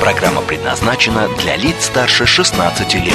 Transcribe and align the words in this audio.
Программа 0.00 0.42
предназначена 0.42 1.28
для 1.42 1.56
лиц 1.56 1.86
старше 1.86 2.24
16 2.24 2.94
лет. 2.94 3.14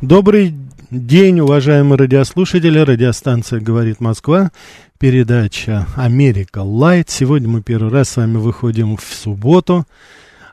Добрый 0.00 0.54
день, 0.90 1.40
уважаемые 1.40 1.98
радиослушатели. 1.98 2.78
Радиостанция 2.78 3.60
«Говорит 3.60 4.00
Москва». 4.00 4.50
Передача 4.98 5.86
«Америка 5.94 6.62
Лайт». 6.62 7.10
Сегодня 7.10 7.48
мы 7.48 7.62
первый 7.62 7.92
раз 7.92 8.08
с 8.08 8.16
вами 8.16 8.38
выходим 8.38 8.96
в 8.96 9.04
субботу. 9.04 9.84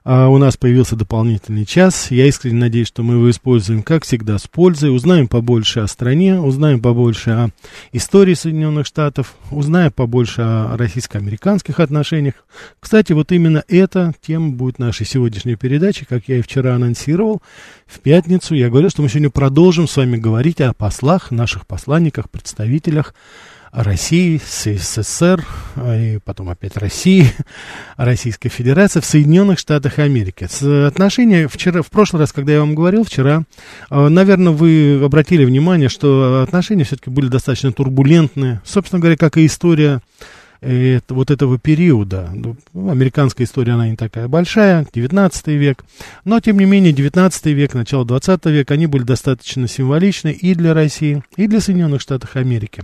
А 0.05 0.27
у 0.27 0.37
нас 0.37 0.55
появился 0.55 0.95
дополнительный 0.95 1.65
час. 1.65 2.11
Я 2.11 2.27
искренне 2.27 2.59
надеюсь, 2.59 2.89
что 2.89 3.01
мы 3.01 3.15
его 3.15 3.27
используем, 3.31 3.81
как 3.81 4.03
всегда, 4.03 4.37
с 4.37 4.47
пользой. 4.47 4.95
Узнаем 4.95 5.27
побольше 5.27 5.79
о 5.79 5.87
стране, 5.87 6.39
узнаем 6.39 6.79
побольше 6.79 7.31
о 7.31 7.49
истории 7.91 8.35
Соединенных 8.35 8.85
Штатов, 8.85 9.33
узнаем 9.49 9.91
побольше 9.91 10.43
о 10.43 10.77
российско-американских 10.77 11.79
отношениях. 11.79 12.35
Кстати, 12.79 13.13
вот 13.13 13.31
именно 13.31 13.63
эта 13.67 14.13
тема 14.21 14.51
будет 14.51 14.77
нашей 14.77 15.07
сегодняшней 15.07 15.55
передачи, 15.55 16.05
как 16.05 16.25
я 16.27 16.37
и 16.37 16.43
вчера 16.43 16.75
анонсировал. 16.75 17.41
В 17.87 17.99
пятницу 17.99 18.53
я 18.53 18.69
говорю, 18.69 18.91
что 18.91 19.01
мы 19.01 19.09
сегодня 19.09 19.31
продолжим 19.31 19.87
с 19.87 19.97
вами 19.97 20.17
говорить 20.17 20.61
о 20.61 20.73
послах, 20.73 21.31
наших 21.31 21.65
посланниках, 21.65 22.29
представителях 22.29 23.15
России, 23.75 24.39
СССР, 24.39 25.45
а, 25.75 25.99
и 25.99 26.19
потом 26.19 26.49
опять 26.49 26.77
России, 26.77 27.29
Российской 27.97 28.47
Федерации 28.47 29.01
в 29.01 29.05
Соединенных 29.05 29.59
Штатах 29.59 29.99
Америки. 29.99 30.47
Отношения 30.87 31.49
вчера, 31.49 31.81
в 31.81 31.87
прошлый 31.87 32.21
раз, 32.21 32.31
когда 32.31 32.53
я 32.53 32.61
вам 32.61 32.73
говорил, 32.73 33.03
вчера, 33.03 33.43
а, 33.89 34.07
наверное, 34.07 34.53
вы 34.53 35.01
обратили 35.03 35.43
внимание, 35.43 35.89
что 35.89 36.41
отношения 36.41 36.85
все-таки 36.85 37.09
были 37.09 37.27
достаточно 37.27 37.73
турбулентные. 37.73 38.61
Собственно 38.63 39.01
говоря, 39.01 39.17
как 39.17 39.35
и 39.37 39.45
история 39.45 39.99
э, 40.61 41.01
вот 41.09 41.29
этого 41.29 41.59
периода. 41.59 42.29
Ну, 42.33 42.55
американская 42.89 43.45
история, 43.45 43.73
она 43.73 43.89
не 43.89 43.97
такая 43.97 44.29
большая, 44.29 44.87
19 44.93 45.47
век. 45.47 45.83
Но, 46.23 46.39
тем 46.39 46.59
не 46.59 46.65
менее, 46.65 46.93
19 46.93 47.45
век, 47.47 47.73
начало 47.73 48.05
20 48.05 48.45
века, 48.45 48.73
они 48.73 48.87
были 48.87 49.03
достаточно 49.03 49.67
символичны 49.67 50.31
и 50.31 50.55
для 50.55 50.73
России, 50.73 51.23
и 51.35 51.47
для 51.47 51.59
Соединенных 51.59 51.99
Штатов 51.99 52.37
Америки. 52.37 52.83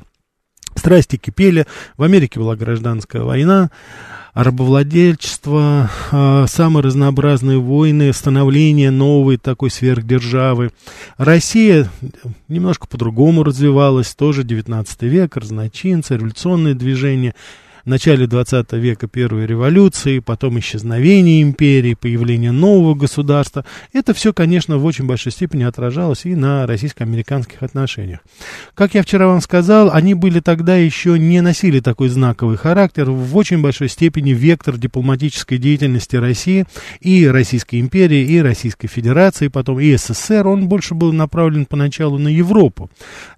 Страсти 0.75 1.17
кипели, 1.17 1.65
в 1.97 2.03
Америке 2.03 2.39
была 2.39 2.55
гражданская 2.55 3.21
война, 3.23 3.71
рабовладельчество, 4.33 5.89
э, 6.11 6.45
самые 6.47 6.83
разнообразные 6.83 7.59
войны, 7.59 8.13
становление 8.13 8.91
новой 8.91 9.37
такой 9.37 9.69
сверхдержавы. 9.69 10.71
Россия 11.17 11.89
немножко 12.47 12.87
по-другому 12.87 13.43
развивалась, 13.43 14.15
тоже 14.15 14.43
19 14.43 15.03
век, 15.03 15.35
разночинцы, 15.35 16.15
революционные 16.15 16.75
движения– 16.75 17.35
начале 17.85 18.27
20 18.27 18.73
века 18.73 19.07
первой 19.07 19.45
революции, 19.45 20.19
потом 20.19 20.59
исчезновение 20.59 21.41
империи, 21.41 21.93
появление 21.93 22.51
нового 22.51 22.95
государства. 22.95 23.65
Это 23.93 24.13
все, 24.13 24.33
конечно, 24.33 24.77
в 24.77 24.85
очень 24.85 25.05
большой 25.05 25.31
степени 25.31 25.63
отражалось 25.63 26.25
и 26.25 26.35
на 26.35 26.65
российско-американских 26.67 27.63
отношениях. 27.63 28.19
Как 28.73 28.93
я 28.93 29.03
вчера 29.03 29.27
вам 29.27 29.41
сказал, 29.41 29.91
они 29.91 30.13
были 30.13 30.39
тогда 30.39 30.75
еще 30.75 31.17
не 31.17 31.41
носили 31.41 31.79
такой 31.79 32.09
знаковый 32.09 32.57
характер. 32.57 33.09
В 33.09 33.35
очень 33.35 33.61
большой 33.61 33.89
степени 33.89 34.31
вектор 34.31 34.77
дипломатической 34.77 35.57
деятельности 35.57 36.15
России 36.15 36.65
и 36.99 37.27
Российской 37.27 37.79
империи, 37.79 38.23
и 38.23 38.39
Российской 38.41 38.87
Федерации, 38.87 39.47
потом 39.47 39.79
и 39.79 39.95
СССР, 39.95 40.47
он 40.47 40.67
больше 40.67 40.95
был 40.95 41.13
направлен 41.13 41.65
поначалу 41.65 42.17
на 42.17 42.27
Европу 42.27 42.89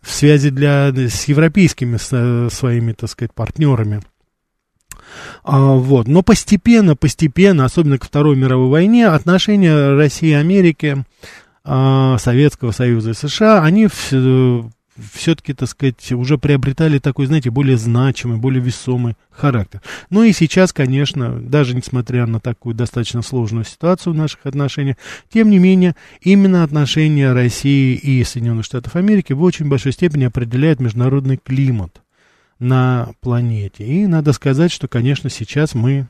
в 0.01 0.11
связи 0.11 0.49
для, 0.49 0.91
с 0.93 1.25
европейскими 1.25 1.97
с, 1.97 2.49
своими, 2.51 2.93
так 2.93 3.09
сказать, 3.09 3.33
партнерами. 3.33 4.01
А, 5.43 5.73
вот. 5.73 6.07
Но 6.07 6.23
постепенно, 6.23 6.95
постепенно, 6.95 7.65
особенно 7.65 7.97
к 7.97 8.05
Второй 8.05 8.35
мировой 8.35 8.69
войне, 8.69 9.07
отношения 9.07 9.95
России 9.95 10.29
и 10.29 10.33
Америки, 10.33 11.03
а, 11.63 12.17
Советского 12.17 12.71
Союза 12.71 13.11
и 13.11 13.13
США, 13.13 13.63
они 13.63 13.87
все-таки, 15.11 15.53
так 15.53 15.69
сказать, 15.69 16.11
уже 16.11 16.37
приобретали 16.37 16.99
такой, 16.99 17.25
знаете, 17.25 17.49
более 17.49 17.77
значимый, 17.77 18.37
более 18.37 18.61
весомый 18.61 19.15
характер. 19.31 19.81
Ну 20.09 20.23
и 20.23 20.31
сейчас, 20.33 20.71
конечно, 20.73 21.39
даже 21.39 21.75
несмотря 21.75 22.25
на 22.27 22.39
такую 22.39 22.75
достаточно 22.75 23.21
сложную 23.21 23.65
ситуацию 23.65 24.13
в 24.13 24.17
наших 24.17 24.45
отношениях, 24.45 24.97
тем 25.31 25.49
не 25.49 25.57
менее, 25.57 25.95
именно 26.21 26.63
отношения 26.63 27.33
России 27.33 27.95
и 27.95 28.23
Соединенных 28.23 28.65
Штатов 28.65 28.95
Америки 28.95 29.33
в 29.33 29.41
очень 29.41 29.67
большой 29.67 29.93
степени 29.93 30.25
определяют 30.25 30.79
международный 30.79 31.37
климат 31.37 32.02
на 32.59 33.09
планете. 33.21 33.85
И 33.85 34.07
надо 34.07 34.33
сказать, 34.33 34.71
что, 34.71 34.87
конечно, 34.87 35.29
сейчас 35.29 35.75
мы, 35.75 36.07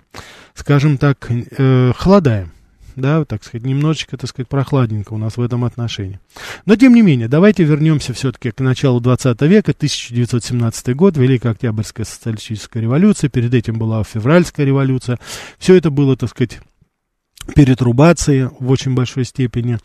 скажем 0.54 0.98
так, 0.98 1.30
э, 1.30 1.94
холодаем. 1.96 2.52
Да, 2.96 3.26
так 3.26 3.44
сказать, 3.44 3.66
немножечко, 3.66 4.18
так 4.18 4.30
сказать, 4.30 4.48
прохладненько 4.48 5.14
у 5.14 5.18
нас 5.18 5.38
в 5.38 5.42
этом 5.42 5.66
отношении. 5.66 6.20
Но, 6.66 6.76
тем 6.76 6.94
не 6.94 7.02
менее, 7.02 7.28
давайте 7.28 7.64
вернемся 7.64 8.14
все-таки 8.14 8.52
к 8.52 8.59
началу 8.59 9.00
20 9.00 9.42
века, 9.42 9.72
1917 9.72 10.96
год, 10.96 11.18
Великая 11.18 11.50
Октябрьская 11.54 12.06
социалистическая 12.06 12.81
революция, 12.81 13.30
перед 13.30 13.54
этим 13.54 13.80
была 13.80 14.04
Февральская 14.04 14.66
революция. 14.66 15.18
Все 15.58 15.75
это 15.75 15.90
было, 15.90 16.16
так 16.16 16.30
сказать, 16.30 16.60
перетрубации 17.56 18.50
в 18.60 18.70
очень 18.70 18.94
большой 18.94 19.25
степени. 19.25 19.80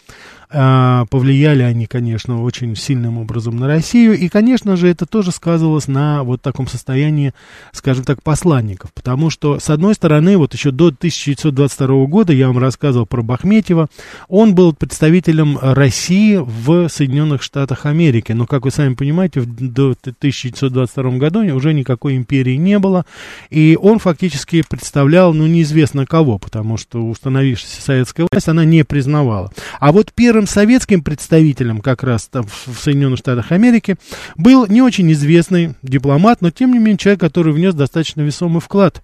А, 0.51 1.05
повлияли 1.11 1.63
они, 1.63 1.87
конечно, 1.87 2.43
очень 2.43 2.75
сильным 2.75 3.19
образом 3.19 3.57
на 3.57 3.67
Россию. 3.67 4.17
И, 4.17 4.29
конечно 4.29 4.77
же, 4.77 4.89
это 4.89 5.05
тоже 5.05 5.31
сказывалось 5.31 5.89
на 5.89 6.23
вот 6.23 6.41
таком 6.41 6.67
состоянии, 6.67 7.35
скажем 7.73 8.05
так, 8.05 8.23
посланников. 8.23 8.93
Потому 8.95 9.29
что, 9.29 9.59
с 9.61 9.69
одной 9.69 9.95
стороны, 9.95 10.39
вот 10.39 10.55
еще 10.55 10.71
до 10.71 10.87
1922 10.87 12.07
года, 12.07 12.33
я 12.33 12.47
вам 12.47 12.59
рассказывал 12.59 13.05
про 13.05 13.23
Бахметьева, 13.23 13.89
он 14.29 14.55
был 14.55 14.73
представителем 14.73 15.59
России 15.61 16.37
в 16.37 16.89
Соединенных 16.89 17.43
Штатах 17.43 17.85
Америки. 17.85 18.33
Но, 18.33 18.47
как 18.47 18.65
вы 18.65 18.71
сами 18.71 18.95
понимаете, 18.95 19.43
до 19.43 19.91
1922 19.91 21.11
году 21.19 21.41
уже 21.55 21.75
никакой 21.75 22.17
империи 22.17 22.57
не 22.57 22.79
было. 22.79 23.05
И 23.51 23.77
он 23.81 23.99
фактически 23.99 24.65
представлял, 24.67 25.35
ну, 25.35 25.47
неизвестно 25.47 26.07
кого, 26.07 26.39
потому 26.39 26.79
что 26.79 27.07
установившаяся 27.07 27.83
советская 27.83 28.27
власть, 28.31 28.49
она 28.49 28.65
не 28.65 28.83
признавала. 28.83 29.53
А 29.79 29.93
вот 29.93 30.13
первый 30.15 30.38
первым 30.39 30.47
советским 30.47 31.03
представителем 31.03 31.81
как 31.81 32.05
раз 32.05 32.29
там 32.29 32.47
в 32.47 32.79
Соединенных 32.79 33.19
Штатах 33.19 33.51
Америки 33.51 33.97
был 34.37 34.69
не 34.69 34.83
очень 34.83 35.11
известный 35.11 35.75
дипломат, 35.83 36.43
но 36.43 36.53
тем 36.53 36.71
не 36.71 36.79
менее 36.79 36.97
человек, 36.97 37.19
который 37.19 37.53
внес 37.53 37.75
достаточно 37.75 38.21
весомый 38.21 38.61
вклад 38.61 39.03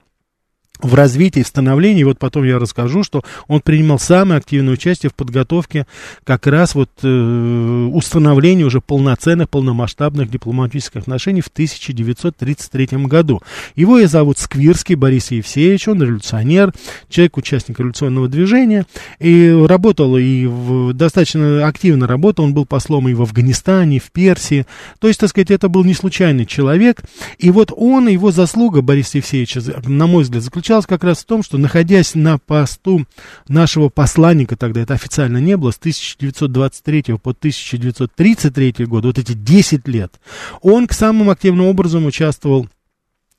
в 0.80 0.94
развитии, 0.94 1.40
в 1.42 1.46
становлении, 1.46 2.02
вот 2.02 2.18
потом 2.18 2.44
я 2.44 2.58
расскажу, 2.58 3.04
что 3.04 3.22
он 3.46 3.60
принимал 3.60 3.98
самое 3.98 4.38
активное 4.38 4.74
участие 4.74 5.08
в 5.08 5.14
подготовке 5.14 5.86
как 6.24 6.46
раз 6.46 6.74
вот 6.74 6.90
э, 7.02 7.90
установления 7.92 8.64
уже 8.64 8.80
полноценных, 8.80 9.48
полномасштабных 9.48 10.28
дипломатических 10.28 11.02
отношений 11.02 11.42
в 11.42 11.46
1933 11.46 12.86
году. 13.06 13.40
Его 13.76 13.98
я 13.98 14.08
зовут 14.08 14.38
Сквирский 14.38 14.96
Борис 14.96 15.30
Евсеевич, 15.30 15.86
он 15.86 16.02
революционер, 16.02 16.72
человек, 17.08 17.36
участник 17.36 17.78
революционного 17.78 18.28
движения, 18.28 18.84
и 19.20 19.50
работал, 19.66 20.16
и 20.18 20.46
в, 20.46 20.92
достаточно 20.92 21.66
активно 21.66 22.08
работал, 22.08 22.44
он 22.44 22.52
был 22.52 22.66
послом 22.66 23.08
и 23.08 23.14
в 23.14 23.22
Афганистане, 23.22 23.96
и 23.98 24.00
в 24.00 24.10
Персии, 24.10 24.66
то 24.98 25.06
есть, 25.06 25.20
так 25.20 25.30
сказать, 25.30 25.52
это 25.52 25.68
был 25.68 25.84
не 25.84 25.94
случайный 25.94 26.46
человек, 26.46 27.02
и 27.38 27.50
вот 27.50 27.72
он, 27.74 28.08
его 28.08 28.32
заслуга, 28.32 28.82
Борис 28.82 29.14
Евсеевич, 29.14 29.56
на 29.86 30.06
мой 30.08 30.24
взгляд, 30.24 30.42
заключалась 30.42 30.63
заключалась 30.64 30.86
как 30.86 31.04
раз 31.04 31.18
в 31.18 31.26
том, 31.26 31.42
что 31.42 31.58
находясь 31.58 32.14
на 32.14 32.38
посту 32.38 33.04
нашего 33.48 33.90
посланника, 33.90 34.56
тогда 34.56 34.80
это 34.80 34.94
официально 34.94 35.36
не 35.36 35.58
было, 35.58 35.72
с 35.72 35.76
1923 35.76 37.02
по 37.22 37.32
1933 37.32 38.86
год, 38.86 39.04
вот 39.04 39.18
эти 39.18 39.34
10 39.34 39.86
лет, 39.88 40.18
он 40.62 40.86
к 40.86 40.94
самым 40.94 41.28
активным 41.28 41.66
образом 41.66 42.06
участвовал 42.06 42.66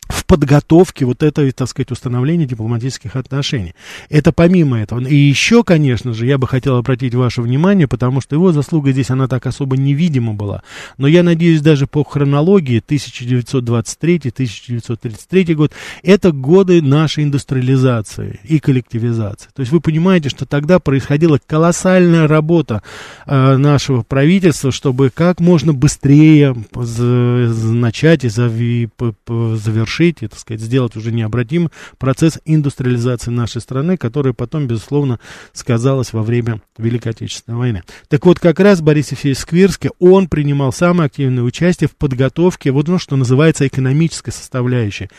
в 0.08 0.26
подготовке 0.26 1.06
вот 1.06 1.24
этого, 1.24 1.52
так 1.52 1.68
сказать, 1.68 1.92
установления 1.92 2.46
дипломатических 2.46 3.16
отношений. 3.16 3.74
Это 4.10 4.32
помимо 4.32 4.80
этого. 4.80 5.00
И 5.02 5.16
еще, 5.16 5.64
конечно 5.64 6.14
же, 6.14 6.26
я 6.26 6.38
бы 6.38 6.48
хотел 6.48 6.78
обратить 6.78 7.16
ваше 7.16 7.42
внимание, 7.42 7.88
потому 7.88 8.22
что 8.22 8.36
его 8.36 8.52
заслуга 8.52 8.92
здесь, 8.92 9.10
она 9.10 9.28
так 9.28 9.48
особо 9.48 9.78
невидима 9.78 10.34
была. 10.34 10.62
Но 10.98 11.08
я 11.08 11.24
надеюсь, 11.24 11.62
даже 11.62 11.88
по 11.88 12.04
хронологии 12.04 12.84
1923-1933 12.88 15.56
год, 15.56 15.72
это 16.04 16.32
годы 16.32 16.82
нашей 16.82 17.24
индустриализации 17.24 18.40
и 18.44 18.60
коллективизации. 18.60 19.50
То 19.56 19.62
есть 19.62 19.72
вы 19.72 19.80
понимаете, 19.82 20.30
что 20.30 20.46
тогда 20.46 20.80
происходила 20.80 21.40
колоссальная 21.46 22.28
работа 22.28 22.84
э, 23.26 23.58
нашего 23.58 24.04
правительства, 24.04 24.72
чтобы 24.72 25.10
как 25.10 25.40
можно 25.40 25.74
быстрее 25.74 26.56
начать 26.76 28.24
и 28.24 28.30
завершить, 28.30 29.95
и, 30.04 30.28
так 30.28 30.40
сказать, 30.40 30.62
сделать 30.62 30.96
уже 30.96 31.12
необратимый 31.12 31.70
процесс 31.98 32.40
индустриализации 32.46 33.32
нашей 33.32 33.62
страны, 33.62 33.98
который 33.98 34.34
потом, 34.34 34.68
безусловно, 34.68 35.20
сказалось 35.54 36.14
во 36.14 36.24
время 36.24 36.62
Великой 36.78 37.10
Отечественной 37.10 37.58
войны. 37.58 37.84
Так 38.08 38.26
вот, 38.26 38.40
как 38.40 38.60
раз 38.60 38.82
Борис 38.82 39.12
Ефимович 39.12 39.40
Сквирский, 39.40 39.90
он 40.00 40.28
принимал 40.28 40.72
самое 40.72 41.08
активное 41.08 41.44
участие 41.44 41.88
в 41.88 41.96
подготовке, 41.96 42.72
вот 42.72 42.88
ну, 42.88 43.00
что 43.00 43.16
называется 43.16 43.68
экономической 43.68 44.32
составляющей. 44.32 45.10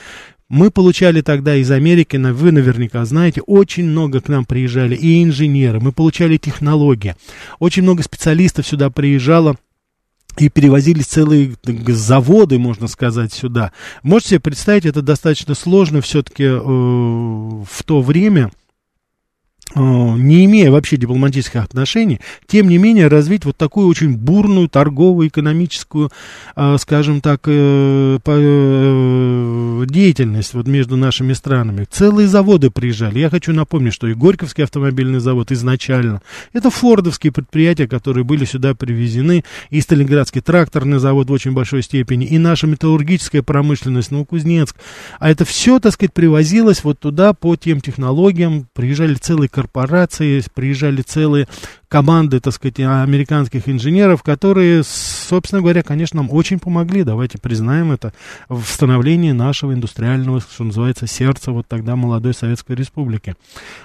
Мы 0.49 0.70
получали 0.70 1.23
тогда 1.23 1.56
из 1.56 1.73
Америки, 1.73 2.17
вы 2.17 2.52
наверняка 2.52 3.05
знаете, 3.05 3.40
очень 3.40 3.84
много 3.84 4.20
к 4.20 4.28
нам 4.28 4.44
приезжали 4.44 4.94
и 4.94 5.25
инженеры, 5.25 5.81
мы 5.81 5.90
получали 5.90 6.37
технологии. 6.37 7.17
Очень 7.58 7.82
много 7.82 8.05
специалистов 8.05 8.64
сюда 8.64 8.88
приезжало 8.90 9.56
и 10.38 10.48
перевозились 10.48 11.06
целые 11.06 11.54
заводы, 11.88 12.58
можно 12.58 12.88
сказать, 12.88 13.32
сюда. 13.32 13.72
Можете 14.02 14.30
себе 14.30 14.40
представить, 14.40 14.86
это 14.86 15.02
достаточно 15.02 15.54
сложно 15.54 16.00
все-таки 16.00 16.44
э, 16.44 16.56
в 16.58 17.82
то 17.84 18.00
время, 18.00 18.50
не 19.76 20.44
имея 20.46 20.70
вообще 20.70 20.96
дипломатических 20.96 21.62
отношений, 21.62 22.20
тем 22.46 22.69
не 22.69 22.78
менее 22.78 23.08
развить 23.08 23.44
вот 23.44 23.56
такую 23.56 23.88
очень 23.88 24.17
бурную 24.17 24.69
торговую, 24.69 25.28
экономическую, 25.28 26.11
э, 26.56 26.76
скажем 26.78 27.20
так, 27.20 27.43
э, 27.46 28.19
деятельность 29.87 30.55
вот 30.55 30.67
между 30.67 30.96
нашими 30.96 31.32
странами. 31.34 31.87
Целые 31.90 32.28
заводы 32.28 32.70
приезжали. 32.70 33.19
Я 33.19 33.31
хочу 33.31 33.52
напомнить, 33.52 33.93
что 33.93 34.06
и 34.06 34.14
Горьковский 34.14 34.64
автомобильный 34.64 35.20
завод 35.20 35.52
изначально, 35.52 36.23
это 36.52 36.70
фордовские 36.70 37.32
предприятия, 37.32 37.87
которые 37.87 38.25
были 38.25 38.44
сюда 38.44 38.75
привезены, 38.75 39.44
и 39.70 39.81
Сталинградский 39.81 40.40
тракторный 40.40 40.99
завод 40.99 41.28
в 41.28 41.32
очень 41.32 41.52
большой 41.52 41.82
степени, 41.82 42.26
и 42.26 42.38
наша 42.38 42.67
металлургическая 42.67 43.43
промышленность, 43.43 44.11
Новокузнецк. 44.11 44.76
А 45.19 45.31
это 45.31 45.44
все, 45.44 45.78
так 45.81 45.93
сказать, 45.93 46.12
привозилось 46.12 46.82
вот 46.84 46.99
туда 46.99 47.32
по 47.34 47.56
тем 47.56 47.81
технологиям, 47.81 48.67
приезжали 48.75 49.14
целые 49.14 49.49
корпорации, 49.49 49.65
приезжали 49.66 51.02
целые 51.02 51.46
команды, 51.88 52.40
так 52.40 52.52
сказать, 52.52 52.80
американских 52.80 53.68
инженеров, 53.68 54.22
которые, 54.22 54.82
собственно 54.84 55.60
говоря, 55.60 55.82
конечно, 55.82 56.20
нам 56.22 56.30
очень 56.32 56.58
помогли, 56.58 57.04
давайте 57.04 57.38
признаем 57.38 57.92
это, 57.92 58.12
в 58.48 58.64
становлении 58.64 59.32
нашего 59.32 59.72
индустриального, 59.72 60.40
что 60.40 60.64
называется, 60.64 61.06
сердца 61.06 61.52
вот 61.52 61.66
тогда 61.68 61.96
молодой 61.96 62.34
Советской 62.34 62.76
Республики. 62.76 63.34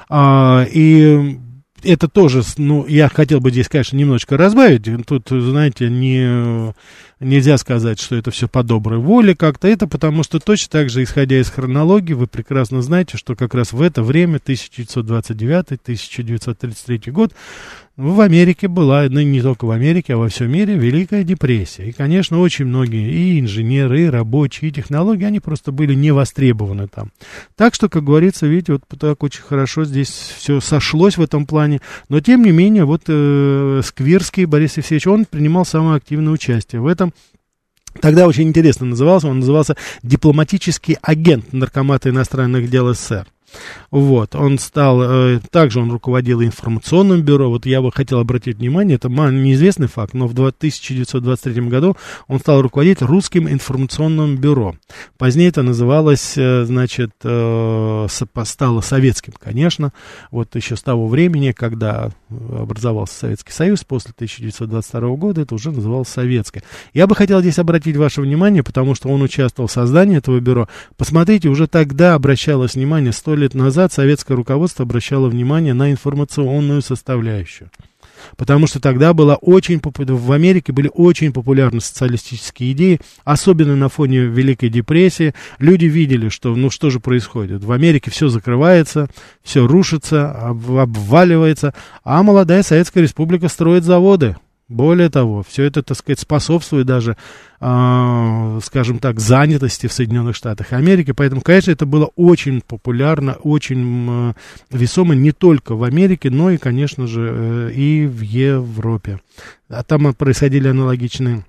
А, 0.09 0.65
и 0.71 1.39
это 1.83 2.07
тоже, 2.07 2.43
ну, 2.57 2.87
я 2.87 3.09
хотел 3.09 3.39
бы 3.39 3.51
здесь, 3.51 3.69
конечно, 3.69 3.97
немножечко 3.97 4.37
разбавить. 4.37 4.87
Тут, 5.05 5.27
знаете, 5.29 5.87
не, 5.89 6.73
нельзя 7.19 7.57
сказать, 7.57 7.99
что 7.99 8.15
это 8.15 8.31
все 8.31 8.47
по 8.47 8.63
доброй 8.63 8.99
воле 8.99 9.35
как-то. 9.35 9.67
Это 9.67 9.87
потому 9.87 10.23
что 10.23 10.39
точно 10.39 10.71
так 10.71 10.89
же, 10.89 11.03
исходя 11.03 11.37
из 11.39 11.49
хронологии, 11.49 12.13
вы 12.13 12.27
прекрасно 12.27 12.81
знаете, 12.81 13.17
что 13.17 13.35
как 13.35 13.53
раз 13.53 13.73
в 13.73 13.81
это 13.81 14.03
время, 14.03 14.37
1929-1933 14.37 17.11
год, 17.11 17.33
в 17.97 18.21
Америке 18.21 18.67
была, 18.67 19.07
ну 19.09 19.21
не 19.21 19.41
только 19.41 19.65
в 19.65 19.71
Америке, 19.71 20.13
а 20.13 20.17
во 20.17 20.29
всем 20.29 20.51
мире, 20.51 20.75
Великая 20.75 21.23
депрессия. 21.23 21.89
И, 21.89 21.91
конечно, 21.91 22.39
очень 22.39 22.65
многие 22.65 23.11
и 23.11 23.39
инженеры, 23.39 24.03
и 24.03 24.09
рабочие, 24.09 24.69
и 24.69 24.73
технологии, 24.73 25.25
они 25.25 25.39
просто 25.39 25.71
были 25.71 25.93
не 25.93 26.11
востребованы 26.11 26.87
там. 26.87 27.11
Так 27.55 27.75
что, 27.75 27.89
как 27.89 28.03
говорится, 28.03 28.47
видите, 28.47 28.73
вот 28.73 28.83
так 28.99 29.21
очень 29.23 29.41
хорошо 29.41 29.83
здесь 29.83 30.09
все 30.09 30.61
сошлось 30.61 31.17
в 31.17 31.21
этом 31.21 31.45
плане. 31.45 31.81
Но, 32.09 32.21
тем 32.21 32.43
не 32.43 32.51
менее, 32.51 32.85
вот 32.85 33.03
э, 33.07 33.81
Сквирский 33.83 34.45
Борис 34.45 34.77
Евсеевич, 34.77 35.07
он 35.07 35.25
принимал 35.25 35.65
самое 35.65 35.97
активное 35.97 36.33
участие 36.33 36.81
в 36.81 36.87
этом. 36.87 37.13
Тогда 37.99 38.25
очень 38.25 38.47
интересно 38.47 38.85
назывался, 38.85 39.27
он 39.27 39.39
назывался 39.39 39.75
дипломатический 40.01 40.97
агент 41.01 41.51
Наркомата 41.51 42.09
иностранных 42.09 42.69
дел 42.69 42.93
СССР. 42.93 43.27
Вот, 43.89 44.35
он 44.35 44.57
стал, 44.59 45.01
э, 45.01 45.39
также 45.49 45.79
он 45.79 45.91
руководил 45.91 46.41
информационным 46.41 47.21
бюро, 47.21 47.49
вот 47.49 47.65
я 47.65 47.81
бы 47.81 47.91
хотел 47.91 48.19
обратить 48.19 48.57
внимание, 48.57 48.95
это 48.95 49.09
неизвестный 49.09 49.87
факт, 49.87 50.13
но 50.13 50.27
в 50.27 50.31
1923 50.31 51.61
году 51.63 51.97
он 52.27 52.39
стал 52.39 52.61
руководить 52.61 53.01
русским 53.01 53.49
информационным 53.49 54.37
бюро. 54.37 54.75
Позднее 55.17 55.49
это 55.49 55.61
называлось, 55.63 56.37
э, 56.37 56.63
значит, 56.65 57.11
э, 57.23 58.07
стало 58.43 58.81
советским, 58.81 59.33
конечно, 59.37 59.91
вот 60.31 60.55
еще 60.55 60.75
с 60.75 60.81
того 60.81 61.07
времени, 61.07 61.51
когда 61.51 62.11
образовался 62.29 63.13
Советский 63.15 63.51
Союз, 63.51 63.83
после 63.83 64.11
1922 64.15 65.15
года 65.17 65.41
это 65.41 65.55
уже 65.55 65.71
называлось 65.71 66.07
советское. 66.07 66.63
Я 66.93 67.07
бы 67.07 67.15
хотел 67.15 67.41
здесь 67.41 67.59
обратить 67.59 67.97
ваше 67.97 68.21
внимание, 68.21 68.63
потому 68.63 68.95
что 68.95 69.09
он 69.09 69.21
участвовал 69.21 69.67
в 69.67 69.71
создании 69.71 70.17
этого 70.17 70.39
бюро. 70.39 70.67
Посмотрите, 70.97 71.49
уже 71.49 71.67
тогда 71.67 72.13
обращалось 72.13 72.75
внимание, 72.75 73.11
сто 73.11 73.35
лет 73.41 73.53
назад 73.53 73.91
советское 73.91 74.35
руководство 74.35 74.83
обращало 74.83 75.27
внимание 75.27 75.73
на 75.73 75.91
информационную 75.91 76.81
составляющую. 76.81 77.69
Потому 78.37 78.67
что 78.67 78.79
тогда 78.79 79.13
была 79.13 79.35
очень 79.35 79.81
в 79.81 80.31
Америке 80.31 80.71
были 80.71 80.89
очень 80.93 81.33
популярны 81.33 81.81
социалистические 81.81 82.71
идеи, 82.73 82.99
особенно 83.23 83.75
на 83.75 83.89
фоне 83.89 84.19
Великой 84.19 84.69
депрессии. 84.69 85.33
Люди 85.59 85.85
видели, 85.85 86.29
что 86.29 86.55
ну 86.55 86.69
что 86.69 86.89
же 86.89 86.99
происходит. 86.99 87.63
В 87.63 87.71
Америке 87.71 88.11
все 88.11 88.29
закрывается, 88.29 89.09
все 89.43 89.65
рушится, 89.67 90.31
обваливается, 90.31 91.73
а 92.03 92.23
молодая 92.23 92.63
Советская 92.63 93.03
Республика 93.03 93.47
строит 93.47 93.83
заводы. 93.83 94.35
Более 94.71 95.09
того, 95.09 95.43
все 95.43 95.63
это, 95.63 95.83
так 95.83 95.97
сказать, 95.97 96.19
способствует 96.19 96.85
даже, 96.85 97.17
э, 97.59 98.59
скажем 98.63 98.99
так, 98.99 99.19
занятости 99.19 99.87
в 99.87 99.91
Соединенных 99.91 100.33
Штатах 100.33 100.71
Америки. 100.71 101.11
Поэтому, 101.11 101.41
конечно, 101.41 101.71
это 101.71 101.85
было 101.85 102.09
очень 102.15 102.61
популярно, 102.61 103.33
очень 103.33 104.07
э, 104.09 104.33
весомо 104.71 105.13
не 105.13 105.33
только 105.33 105.75
в 105.75 105.83
Америке, 105.83 106.29
но 106.29 106.51
и, 106.51 106.57
конечно 106.57 107.05
же, 107.05 107.29
э, 107.33 107.71
и 107.73 108.05
в 108.07 108.21
Европе. 108.21 109.19
А 109.67 109.83
там 109.83 110.13
происходили 110.13 110.69
аналогичные 110.69 111.43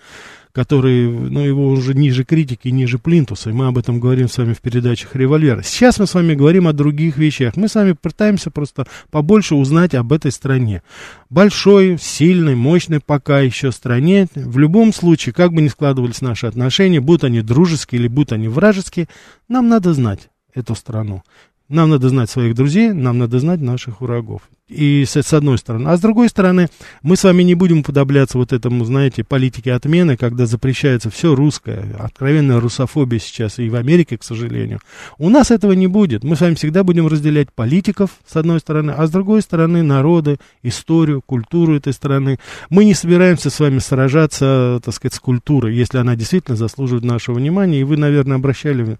который, 0.52 1.08
ну, 1.08 1.40
его 1.40 1.68
уже 1.68 1.94
ниже 1.94 2.24
критики, 2.24 2.68
ниже 2.68 2.98
плинтуса, 2.98 3.50
и 3.50 3.52
мы 3.52 3.66
об 3.66 3.78
этом 3.78 4.00
говорим 4.00 4.28
с 4.28 4.36
вами 4.36 4.52
в 4.52 4.60
передачах 4.60 5.16
«Револьвера». 5.16 5.62
Сейчас 5.62 5.98
мы 5.98 6.06
с 6.06 6.14
вами 6.14 6.34
говорим 6.34 6.68
о 6.68 6.72
других 6.72 7.16
вещах. 7.16 7.56
Мы 7.56 7.68
с 7.68 7.74
вами 7.74 7.92
пытаемся 7.92 8.50
просто 8.50 8.86
побольше 9.10 9.54
узнать 9.54 9.94
об 9.94 10.12
этой 10.12 10.30
стране. 10.30 10.82
Большой, 11.30 11.96
сильной, 11.98 12.54
мощной 12.54 13.00
пока 13.00 13.40
еще 13.40 13.72
стране. 13.72 14.28
В 14.34 14.58
любом 14.58 14.92
случае, 14.92 15.32
как 15.32 15.52
бы 15.52 15.62
ни 15.62 15.68
складывались 15.68 16.20
наши 16.20 16.46
отношения, 16.46 17.00
будут 17.00 17.24
они 17.24 17.40
дружеские 17.40 18.00
или 18.00 18.08
будут 18.08 18.32
они 18.32 18.48
вражеские, 18.48 19.08
нам 19.48 19.68
надо 19.68 19.94
знать 19.94 20.28
эту 20.54 20.74
страну. 20.74 21.22
Нам 21.68 21.88
надо 21.88 22.10
знать 22.10 22.28
своих 22.28 22.54
друзей, 22.54 22.92
нам 22.92 23.16
надо 23.16 23.38
знать 23.38 23.60
наших 23.60 24.02
врагов. 24.02 24.42
И 24.72 25.04
с, 25.04 25.16
с 25.16 25.32
одной 25.32 25.58
стороны. 25.58 25.88
А 25.88 25.96
с 25.96 26.00
другой 26.00 26.28
стороны, 26.28 26.68
мы 27.02 27.16
с 27.16 27.24
вами 27.24 27.42
не 27.42 27.54
будем 27.54 27.80
уподобляться 27.80 28.38
вот 28.38 28.52
этому, 28.52 28.84
знаете, 28.84 29.22
политике 29.24 29.72
отмены, 29.72 30.16
когда 30.16 30.46
запрещается 30.46 31.10
все 31.10 31.34
русское. 31.34 31.84
Откровенная 31.98 32.60
русофобия 32.60 33.18
сейчас 33.18 33.58
и 33.58 33.68
в 33.68 33.76
Америке, 33.76 34.16
к 34.16 34.24
сожалению. 34.24 34.80
У 35.18 35.28
нас 35.28 35.50
этого 35.50 35.72
не 35.72 35.86
будет. 35.86 36.24
Мы 36.24 36.36
с 36.36 36.40
вами 36.40 36.54
всегда 36.54 36.84
будем 36.84 37.06
разделять 37.06 37.52
политиков, 37.52 38.10
с 38.26 38.36
одной 38.36 38.60
стороны, 38.60 38.92
а 38.92 39.06
с 39.06 39.10
другой 39.10 39.42
стороны, 39.42 39.82
народы, 39.82 40.38
историю, 40.62 41.22
культуру 41.24 41.76
этой 41.76 41.92
страны. 41.92 42.38
Мы 42.70 42.84
не 42.84 42.94
собираемся 42.94 43.50
с 43.50 43.60
вами 43.60 43.78
сражаться, 43.78 44.80
так 44.84 44.94
сказать, 44.94 45.14
с 45.14 45.20
культурой, 45.20 45.74
если 45.74 45.98
она 45.98 46.16
действительно 46.16 46.56
заслуживает 46.56 47.04
нашего 47.04 47.36
внимания. 47.36 47.80
И 47.80 47.84
вы, 47.84 47.96
наверное, 47.96 48.36
обращали 48.36 48.98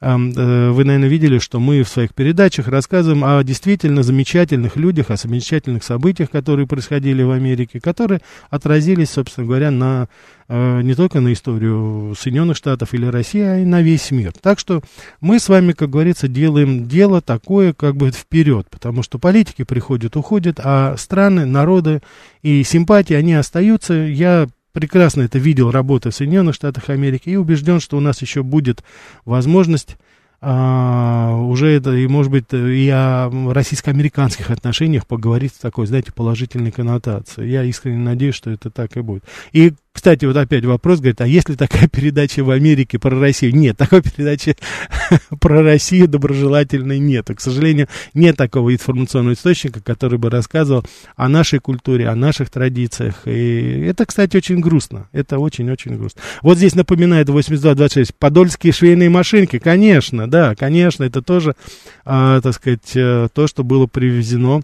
Э, 0.00 0.70
вы, 0.70 0.84
наверное, 0.84 1.08
видели, 1.08 1.38
что 1.38 1.58
мы 1.60 1.82
в 1.82 1.88
своих 1.88 2.14
передачах 2.14 2.68
рассказываем 2.68 3.24
о 3.24 3.42
действительно 3.42 4.02
замечательных 4.02 4.76
людях, 4.76 5.07
о 5.10 5.16
замечательных 5.16 5.84
событиях, 5.84 6.30
которые 6.30 6.66
происходили 6.66 7.22
в 7.22 7.30
Америке, 7.30 7.80
которые 7.80 8.20
отразились, 8.50 9.10
собственно 9.10 9.46
говоря, 9.46 9.70
на, 9.70 10.08
э, 10.48 10.82
не 10.82 10.94
только 10.94 11.20
на 11.20 11.32
историю 11.32 12.14
Соединенных 12.18 12.56
Штатов 12.56 12.94
или 12.94 13.06
России, 13.06 13.40
а 13.40 13.58
и 13.58 13.64
на 13.64 13.82
весь 13.82 14.10
мир. 14.10 14.32
Так 14.40 14.58
что 14.58 14.82
мы 15.20 15.38
с 15.38 15.48
вами, 15.48 15.72
как 15.72 15.90
говорится, 15.90 16.28
делаем 16.28 16.86
дело 16.86 17.20
такое 17.20 17.72
как 17.72 17.96
бы 17.96 18.10
вперед, 18.10 18.66
потому 18.70 19.02
что 19.02 19.18
политики 19.18 19.64
приходят, 19.64 20.16
уходят, 20.16 20.60
а 20.62 20.96
страны, 20.96 21.46
народы 21.46 22.00
и 22.42 22.62
симпатии, 22.62 23.14
они 23.14 23.34
остаются. 23.34 23.94
Я 23.94 24.48
прекрасно 24.72 25.22
это 25.22 25.38
видел, 25.38 25.70
работая 25.70 26.10
в 26.10 26.14
Соединенных 26.14 26.54
Штатах 26.54 26.88
Америки, 26.90 27.30
и 27.30 27.36
убежден, 27.36 27.80
что 27.80 27.96
у 27.96 28.00
нас 28.00 28.22
еще 28.22 28.42
будет 28.42 28.84
возможность 29.24 29.96
а, 30.40 31.36
уже 31.36 31.68
это, 31.68 31.94
и, 31.94 32.06
может 32.06 32.30
быть, 32.30 32.52
и 32.52 32.88
о 32.90 33.30
российско-американских 33.52 34.50
отношениях 34.50 35.06
поговорить 35.06 35.52
в 35.52 35.60
такой, 35.60 35.86
знаете, 35.86 36.12
положительной 36.12 36.70
коннотации. 36.70 37.46
Я 37.46 37.64
искренне 37.64 37.98
надеюсь, 37.98 38.36
что 38.36 38.50
это 38.50 38.70
так 38.70 38.96
и 38.96 39.00
будет. 39.00 39.24
И 39.52 39.74
кстати, 39.98 40.24
вот 40.26 40.36
опять 40.36 40.64
вопрос, 40.64 41.00
говорит, 41.00 41.20
а 41.20 41.26
есть 41.26 41.48
ли 41.48 41.56
такая 41.56 41.88
передача 41.92 42.44
в 42.44 42.50
Америке 42.50 43.00
про 43.00 43.18
Россию? 43.18 43.56
Нет, 43.56 43.76
такой 43.76 44.00
передачи 44.00 44.56
про 45.40 45.60
Россию 45.60 46.06
доброжелательной 46.06 47.00
нет. 47.00 47.26
К 47.34 47.40
сожалению, 47.40 47.88
нет 48.14 48.36
такого 48.36 48.72
информационного 48.72 49.34
источника, 49.34 49.80
который 49.80 50.16
бы 50.16 50.30
рассказывал 50.30 50.84
о 51.16 51.28
нашей 51.28 51.58
культуре, 51.58 52.08
о 52.08 52.14
наших 52.14 52.48
традициях. 52.48 53.22
И 53.26 53.86
это, 53.88 54.06
кстати, 54.06 54.36
очень 54.36 54.60
грустно. 54.60 55.08
Это 55.10 55.40
очень-очень 55.40 55.96
грустно. 55.96 56.22
Вот 56.42 56.58
здесь 56.58 56.76
напоминает 56.76 57.28
8226. 57.28 58.14
Подольские 58.14 58.72
швейные 58.72 59.10
машинки. 59.10 59.58
Конечно, 59.58 60.30
да, 60.30 60.54
конечно, 60.54 61.02
это 61.02 61.22
тоже, 61.22 61.56
а, 62.04 62.40
так 62.40 62.54
сказать, 62.54 62.92
э, 62.94 63.26
то, 63.34 63.48
что 63.48 63.64
было 63.64 63.88
привезено 63.88 64.62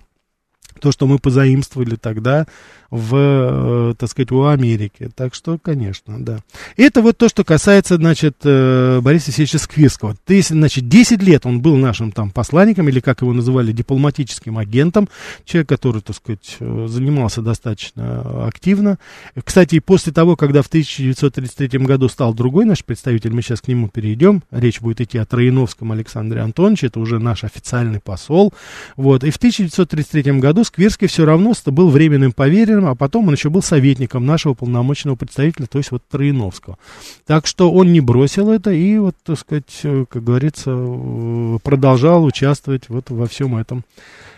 то, 0.80 0.92
что 0.92 1.06
мы 1.06 1.18
позаимствовали 1.18 1.96
тогда 1.96 2.46
в, 2.90 3.16
э, 3.16 3.94
так 3.98 4.08
сказать, 4.08 4.30
у 4.30 4.44
Америки. 4.44 5.10
Так 5.16 5.34
что, 5.34 5.58
конечно, 5.58 6.24
да. 6.24 6.38
Это 6.76 7.02
вот 7.02 7.18
то, 7.18 7.28
что 7.28 7.42
касается, 7.42 7.96
значит, 7.96 8.36
э, 8.44 9.00
Бориса 9.00 9.26
Алексеевича 9.26 9.58
Сквирского. 9.58 10.16
То 10.24 10.34
есть, 10.34 10.50
значит, 10.50 10.88
10 10.88 11.22
лет 11.22 11.44
он 11.44 11.60
был 11.60 11.76
нашим 11.76 12.12
там 12.12 12.30
посланником, 12.30 12.88
или 12.88 13.00
как 13.00 13.22
его 13.22 13.32
называли, 13.32 13.72
дипломатическим 13.72 14.58
агентом, 14.58 15.08
человек, 15.44 15.68
который, 15.68 16.02
так 16.02 16.14
сказать, 16.14 16.56
э, 16.60 16.86
занимался 16.88 17.42
достаточно 17.42 18.46
активно. 18.46 18.98
Кстати, 19.42 19.80
после 19.80 20.12
того, 20.12 20.36
когда 20.36 20.62
в 20.62 20.68
1933 20.68 21.80
году 21.80 22.08
стал 22.08 22.34
другой 22.34 22.64
наш 22.64 22.84
представитель, 22.84 23.32
мы 23.32 23.42
сейчас 23.42 23.60
к 23.60 23.68
нему 23.68 23.88
перейдем, 23.88 24.42
речь 24.50 24.80
будет 24.80 25.00
идти 25.00 25.18
о 25.18 25.24
Троиновском 25.24 25.92
Александре 25.92 26.40
Антоновиче, 26.40 26.86
это 26.86 27.00
уже 27.00 27.18
наш 27.18 27.44
официальный 27.44 28.00
посол, 28.00 28.52
вот, 28.96 29.24
и 29.24 29.30
в 29.30 29.36
1933 29.36 30.38
году 30.40 30.63
Сквирский 30.64 31.06
все 31.06 31.24
равно 31.24 31.52
был 31.66 31.90
временным 31.90 32.32
поверенным 32.32 32.86
а 32.86 32.94
потом 32.94 33.28
он 33.28 33.34
еще 33.34 33.50
был 33.50 33.62
советником 33.62 34.26
нашего 34.26 34.54
полномочного 34.54 35.16
представителя, 35.16 35.66
то 35.66 35.78
есть 35.78 35.90
вот 35.90 36.02
Троиновского. 36.08 36.78
Так 37.26 37.46
что 37.46 37.70
он 37.70 37.92
не 37.92 38.00
бросил 38.00 38.50
это 38.50 38.70
и 38.70 38.98
вот, 38.98 39.16
так 39.22 39.38
сказать, 39.38 39.80
э, 39.82 40.04
как 40.08 40.24
говорится, 40.24 40.70
э, 40.74 41.58
продолжал 41.62 42.24
участвовать 42.24 42.88
вот 42.88 43.10
во 43.10 43.26
всем 43.26 43.56
этом, 43.56 43.84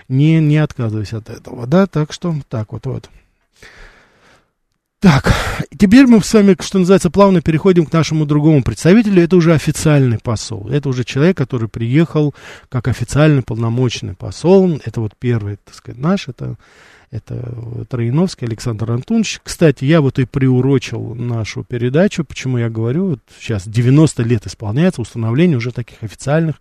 не, 0.09 0.40
не 0.40 0.59
отказываясь 0.59 1.12
от 1.12 1.30
этого, 1.30 1.66
да, 1.66 1.87
так 1.87 2.12
что 2.12 2.35
так 2.49 2.73
вот, 2.73 2.87
вот. 2.87 3.11
Так, 5.06 5.32
теперь 5.78 6.08
мы 6.08 6.20
с 6.20 6.34
вами, 6.34 6.56
что 6.58 6.80
называется, 6.80 7.10
плавно 7.10 7.40
переходим 7.40 7.86
к 7.86 7.92
нашему 7.92 8.26
другому 8.26 8.64
представителю. 8.64 9.22
Это 9.22 9.36
уже 9.36 9.54
официальный 9.54 10.18
посол. 10.18 10.68
Это 10.68 10.88
уже 10.88 11.04
человек, 11.04 11.36
который 11.36 11.68
приехал 11.68 12.34
как 12.68 12.88
официальный 12.88 13.42
полномочный 13.42 14.14
посол. 14.14 14.80
Это 14.84 15.00
вот 15.00 15.12
первый, 15.16 15.58
так 15.64 15.76
сказать, 15.76 16.00
наш. 16.00 16.26
Это 16.26 16.56
это 17.12 17.86
Троиновский 17.88 18.48
Александр 18.48 18.90
Антонович. 18.90 19.40
Кстати, 19.44 19.84
я 19.84 20.00
вот 20.00 20.18
и 20.18 20.25
приурочил 20.25 21.14
нашу 21.14 21.62
передачу, 21.62 22.25
почему 22.25 22.58
я 22.58 22.68
говорю, 22.68 23.10
вот 23.10 23.20
сейчас 23.38 23.66
90 23.68 24.25
лет 24.25 24.44
исполняется 24.46 25.02
установление 25.02 25.56
уже 25.56 25.70
таких 25.70 26.02
официальных 26.02 26.56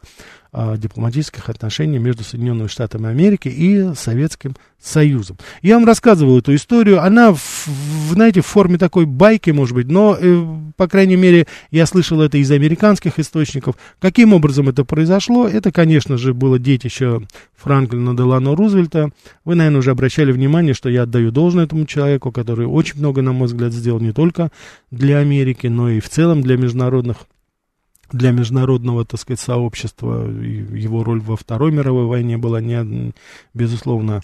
дипломатических 0.78 1.50
отношений 1.50 2.00
между 2.00 2.24
Соединенными 2.24 2.68
Штатами 2.68 3.10
Америки 3.10 3.48
и 3.48 3.94
Советским 3.96 4.56
Союзом. 4.82 5.38
Я 5.62 5.76
вам 5.76 5.86
рассказывал 5.86 6.38
эту 6.38 6.54
историю, 6.54 7.02
она, 7.02 7.34
в, 7.34 7.68
знаете, 8.12 8.42
в 8.42 8.46
форме 8.46 8.78
такой 8.78 9.06
байки, 9.06 9.50
может 9.50 9.74
быть, 9.74 9.88
но, 9.88 10.16
э, 10.20 10.46
по 10.78 10.88
крайней 10.88 11.16
мере, 11.16 11.48
я 11.72 11.86
слышал 11.88 12.22
это 12.22 12.38
из 12.38 12.52
американских 12.52 13.18
источников. 13.18 13.76
Каким 14.00 14.34
образом 14.34 14.70
это 14.70 14.86
произошло? 14.86 15.48
Это, 15.48 15.72
конечно 15.72 16.18
же, 16.18 16.34
было 16.34 16.60
детище 16.60 17.22
Франклина 17.56 18.16
Делано 18.16 18.56
Рузвельта. 18.56 19.10
Вы, 19.44 19.56
наверное, 19.56 19.80
уже 19.80 19.92
обращали 19.92 20.32
внимание, 20.32 20.76
что 20.76 20.90
я 20.90 21.04
отдаю 21.04 21.32
должное 21.32 21.66
этому 21.66 21.86
человеку, 21.86 22.32
который 22.32 22.68
очень 22.68 23.00
много, 23.00 23.24
на 23.24 23.32
мой 23.32 23.48
взгляд, 23.48 23.74
сделал 23.74 24.00
не 24.00 24.12
только 24.12 24.52
для 24.92 25.18
Америки, 25.18 25.66
но 25.66 25.90
и 25.90 26.00
в 26.00 26.10
целом 26.10 26.42
для 26.42 26.58
международных 26.58 27.26
для 28.12 28.32
международного, 28.32 29.06
так 29.06 29.20
сказать, 29.20 29.40
сообщества. 29.40 30.28
Его 30.28 31.04
роль 31.04 31.22
во 31.22 31.36
Второй 31.36 31.72
мировой 31.72 32.06
войне 32.06 32.38
была, 32.38 32.62
не, 32.62 33.14
безусловно, 33.54 34.22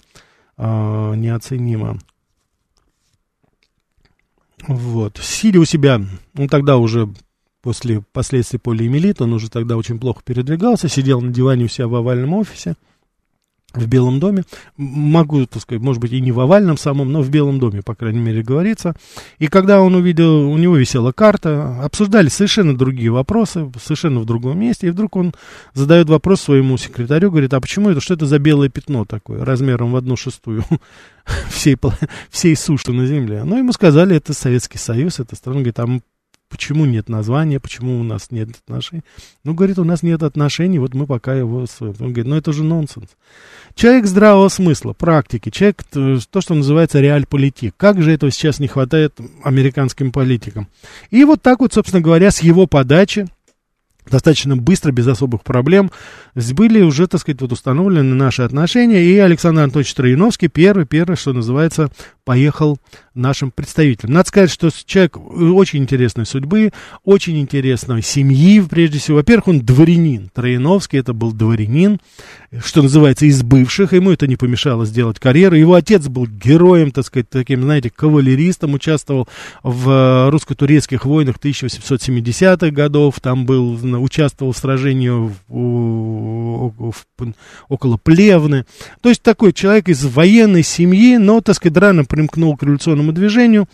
э, 0.56 1.14
неоценима. 1.16 1.98
Вот. 4.68 5.18
Сидя 5.22 5.60
у 5.60 5.64
себя, 5.64 6.00
он 6.36 6.48
тогда 6.48 6.76
уже 6.76 7.08
после 7.62 8.02
последствий 8.12 8.58
полиэмилита, 8.58 9.24
он 9.24 9.32
уже 9.32 9.50
тогда 9.50 9.76
очень 9.76 9.98
плохо 9.98 10.22
передвигался, 10.24 10.88
сидел 10.88 11.20
на 11.20 11.32
диване 11.32 11.64
у 11.64 11.68
себя 11.68 11.88
в 11.88 11.94
овальном 11.94 12.34
офисе, 12.34 12.74
в 13.74 13.86
Белом 13.86 14.20
доме, 14.20 14.44
могу, 14.76 15.46
так 15.46 15.62
сказать, 15.62 15.82
может 15.82 16.00
быть, 16.00 16.12
и 16.12 16.20
не 16.20 16.32
в 16.32 16.40
овальном 16.40 16.76
самом, 16.76 17.12
но 17.12 17.22
в 17.22 17.30
Белом 17.30 17.58
доме, 17.58 17.82
по 17.82 17.94
крайней 17.94 18.20
мере, 18.20 18.42
говорится. 18.42 18.94
И 19.38 19.46
когда 19.46 19.80
он 19.80 19.94
увидел, 19.94 20.48
у 20.50 20.56
него 20.58 20.76
висела 20.76 21.12
карта, 21.12 21.82
обсуждали 21.82 22.28
совершенно 22.28 22.76
другие 22.76 23.10
вопросы, 23.10 23.70
совершенно 23.82 24.20
в 24.20 24.24
другом 24.24 24.58
месте, 24.58 24.88
и 24.88 24.90
вдруг 24.90 25.16
он 25.16 25.34
задает 25.74 26.08
вопрос 26.08 26.42
своему 26.42 26.76
секретарю, 26.76 27.30
говорит, 27.30 27.54
а 27.54 27.60
почему 27.60 27.90
это, 27.90 28.00
что 28.00 28.14
это 28.14 28.26
за 28.26 28.38
белое 28.38 28.68
пятно 28.68 29.04
такое, 29.04 29.44
размером 29.44 29.92
в 29.92 29.96
одну 29.96 30.16
шестую 30.16 30.64
всей, 31.50 31.76
всей 32.30 32.56
суши 32.56 32.92
на 32.92 33.06
земле? 33.06 33.44
Ну, 33.44 33.58
ему 33.58 33.72
сказали, 33.72 34.16
это 34.16 34.34
Советский 34.34 34.78
Союз, 34.78 35.20
это 35.20 35.36
страна, 35.36 35.60
говорит, 35.60 35.78
а 35.78 36.00
Почему 36.52 36.84
нет 36.84 37.08
названия, 37.08 37.58
почему 37.58 37.98
у 37.98 38.02
нас 38.02 38.30
нет 38.30 38.50
отношений? 38.50 39.02
Ну, 39.42 39.54
говорит, 39.54 39.78
у 39.78 39.84
нас 39.84 40.02
нет 40.02 40.22
отношений, 40.22 40.78
вот 40.78 40.92
мы 40.92 41.06
пока 41.06 41.34
его... 41.34 41.64
Он 41.80 41.92
говорит, 42.12 42.26
ну 42.26 42.36
это 42.36 42.52
же 42.52 42.62
нонсенс. 42.62 43.08
Человек 43.74 44.04
здравого 44.04 44.50
смысла, 44.50 44.92
практики, 44.92 45.48
человек, 45.48 45.82
то, 45.90 46.40
что 46.42 46.54
называется 46.54 47.00
реаль-политик. 47.00 47.74
Как 47.78 48.02
же 48.02 48.12
этого 48.12 48.30
сейчас 48.30 48.60
не 48.60 48.68
хватает 48.68 49.18
американским 49.42 50.12
политикам? 50.12 50.68
И 51.10 51.24
вот 51.24 51.40
так 51.40 51.60
вот, 51.60 51.72
собственно 51.72 52.02
говоря, 52.02 52.30
с 52.30 52.42
его 52.42 52.66
подачи, 52.66 53.26
достаточно 54.10 54.56
быстро, 54.56 54.92
без 54.92 55.06
особых 55.06 55.42
проблем, 55.44 55.90
были 56.34 56.82
уже, 56.82 57.06
так 57.06 57.20
сказать, 57.20 57.40
вот 57.40 57.52
установлены 57.52 58.14
наши 58.14 58.42
отношения, 58.42 59.02
и 59.02 59.16
Александр 59.16 59.62
Анатольевич 59.62 59.94
Троиновский 59.94 60.48
первый, 60.48 60.84
первый, 60.84 61.16
что 61.16 61.32
называется, 61.32 61.90
поехал 62.24 62.78
нашим 63.14 63.50
представителям. 63.50 64.14
Надо 64.14 64.28
сказать, 64.28 64.50
что 64.50 64.70
человек 64.86 65.16
очень 65.16 65.80
интересной 65.80 66.26
судьбы, 66.26 66.72
очень 67.04 67.40
интересной 67.40 68.02
семьи, 68.02 68.60
прежде 68.60 68.98
всего. 68.98 69.18
Во-первых, 69.18 69.48
он 69.48 69.60
дворянин. 69.60 70.30
Трояновский 70.32 70.98
это 70.98 71.12
был 71.12 71.32
дворянин, 71.32 71.98
что 72.64 72.82
называется, 72.82 73.26
из 73.26 73.42
бывших. 73.42 73.92
Ему 73.92 74.10
это 74.10 74.26
не 74.26 74.36
помешало 74.36 74.86
сделать 74.86 75.18
карьеру. 75.18 75.56
Его 75.56 75.74
отец 75.74 76.06
был 76.08 76.26
героем, 76.26 76.90
так 76.90 77.04
сказать, 77.04 77.28
таким, 77.28 77.62
знаете, 77.62 77.90
кавалеристом, 77.90 78.74
участвовал 78.74 79.28
в 79.62 80.30
русско-турецких 80.30 81.04
войнах 81.04 81.36
1870-х 81.36 82.70
годов. 82.70 83.20
Там 83.20 83.46
был, 83.46 83.78
участвовал 84.02 84.52
в 84.52 84.58
сражении 84.58 85.10
в, 85.48 86.92
около 87.68 87.96
Плевны. 87.96 88.64
То 89.00 89.08
есть 89.08 89.22
такой 89.22 89.52
человек 89.52 89.88
из 89.88 90.04
военной 90.04 90.62
семьи, 90.62 91.16
но, 91.16 91.40
так 91.40 91.56
сказать, 91.56 91.76
рано 91.76 92.04
примкнул 92.04 92.56
к 92.56 92.62
революционному 92.62 93.01
движению 93.10 93.66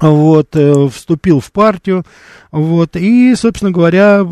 вот, 0.00 0.54
э, 0.54 0.88
вступил 0.88 1.40
в 1.40 1.50
партию, 1.50 2.04
вот, 2.52 2.94
и, 2.94 3.34
собственно 3.34 3.72
говоря, 3.72 4.22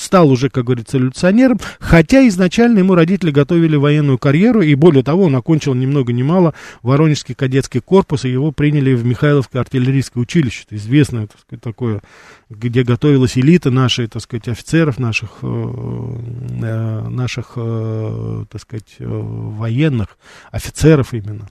стал 0.00 0.30
уже, 0.30 0.48
как 0.48 0.64
говорится, 0.64 0.96
революционером, 0.96 1.60
хотя 1.78 2.26
изначально 2.28 2.78
ему 2.78 2.94
родители 2.94 3.30
готовили 3.30 3.76
военную 3.76 4.18
карьеру, 4.18 4.62
и 4.62 4.74
более 4.74 5.02
того, 5.02 5.24
он 5.24 5.36
окончил 5.36 5.74
ни 5.74 5.86
много 5.86 6.12
ни 6.12 6.22
мало 6.22 6.54
Воронежский 6.82 7.34
кадетский 7.34 7.80
корпус, 7.80 8.24
и 8.24 8.30
его 8.30 8.50
приняли 8.50 8.94
в 8.94 9.04
Михайловское 9.04 9.60
артиллерийское 9.60 10.22
училище, 10.22 10.64
это 10.66 10.76
известное, 10.76 11.26
так 11.26 11.40
сказать, 11.40 11.62
такое, 11.62 12.02
где 12.48 12.82
готовилась 12.82 13.36
элита 13.36 13.70
нашей, 13.70 14.06
так 14.06 14.22
сказать, 14.22 14.48
офицеров, 14.48 14.98
наших, 14.98 15.38
э, 15.42 16.16
э 16.62 17.08
наших, 17.08 17.52
э, 17.56 18.44
так 18.50 18.60
сказать, 18.60 18.96
военных, 18.98 20.16
офицеров 20.50 21.12
именно. 21.12 21.48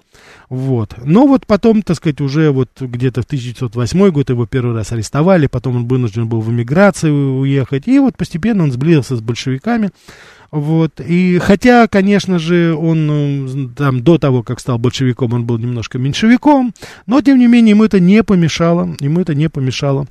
Вот. 0.49 0.95
Но 1.05 1.27
вот 1.27 1.45
потом, 1.45 1.83
так 1.83 1.95
сказать, 1.97 2.21
уже 2.21 2.49
вот 2.49 2.69
где-то 2.79 3.21
в 3.21 3.25
1908 3.25 4.09
год 4.09 4.29
его 4.31 4.47
первый 4.47 4.75
раз 4.75 4.91
арестовали, 4.91 5.45
потом 5.45 5.75
он 5.75 5.87
вынужден 5.87 6.27
был 6.27 6.41
в 6.41 6.49
эмиграцию 6.49 7.37
уехать, 7.39 7.87
и 7.87 7.99
вот 7.99 8.17
постепенно 8.17 8.63
он 8.63 8.71
сблизился 8.71 9.15
с 9.15 9.21
большевиками. 9.21 9.91
Вот, 10.49 10.99
и 10.99 11.37
хотя, 11.37 11.87
конечно 11.87 12.39
же, 12.39 12.73
он 12.73 13.05
ну, 13.05 13.69
там 13.69 14.01
до 14.01 14.17
того, 14.17 14.41
как 14.41 14.59
стал 14.59 14.79
большевиком, 14.79 15.33
он 15.33 15.45
был 15.45 15.59
немножко 15.59 15.99
меньшевиком, 15.99 16.73
но, 17.05 17.21
тем 17.21 17.37
не 17.37 17.45
менее, 17.45 17.71
ему 17.71 17.83
это 17.83 17.99
не 17.99 18.23
помешало, 18.23 18.95
ему 18.99 19.19
это 19.19 19.35
не 19.35 19.47
помешало 19.47 20.07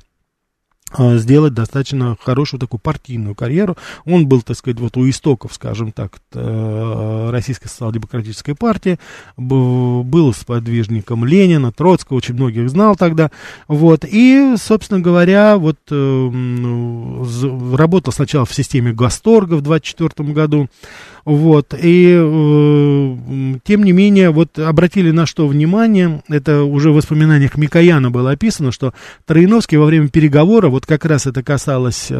сделать 0.97 1.53
достаточно 1.53 2.17
хорошую 2.23 2.59
такую 2.59 2.79
партийную 2.79 3.35
карьеру. 3.35 3.77
Он 4.05 4.27
был, 4.27 4.41
так 4.41 4.57
сказать, 4.57 4.79
вот 4.79 4.97
у 4.97 5.07
истоков, 5.09 5.53
скажем 5.53 5.91
так, 5.91 6.19
э, 6.33 7.29
Российской 7.31 7.67
социал-демократической 7.67 8.53
партии, 8.53 8.99
был 9.37 10.33
сподвижником 10.33 11.25
Ленина, 11.25 11.71
Троцкого, 11.71 12.17
очень 12.17 12.35
многих 12.35 12.69
знал 12.69 12.95
тогда, 12.95 13.31
вот, 13.67 14.05
и, 14.05 14.55
собственно 14.57 14.99
говоря, 14.99 15.57
вот 15.57 15.77
э, 15.91 16.29
работал 17.75 18.13
сначала 18.13 18.45
в 18.45 18.53
системе 18.53 18.93
Гасторга 18.93 19.55
в 19.55 19.61
24 19.61 20.31
году, 20.33 20.69
вот, 21.29 21.75
и 21.79 22.17
э, 22.19 23.15
тем 23.63 23.83
не 23.83 23.91
менее, 23.91 24.31
вот 24.31 24.57
обратили 24.57 25.11
на 25.11 25.27
что 25.27 25.47
внимание, 25.47 26.23
это 26.27 26.63
уже 26.63 26.89
в 26.89 26.95
воспоминаниях 26.95 27.55
Микояна 27.55 28.09
было 28.09 28.31
описано, 28.31 28.71
что 28.71 28.95
Троиновский 29.27 29.77
во 29.77 29.85
время 29.85 30.07
переговора, 30.07 30.69
вот 30.69 30.87
как 30.87 31.05
раз 31.05 31.27
это 31.27 31.43
касалось 31.43 32.07
э, 32.09 32.15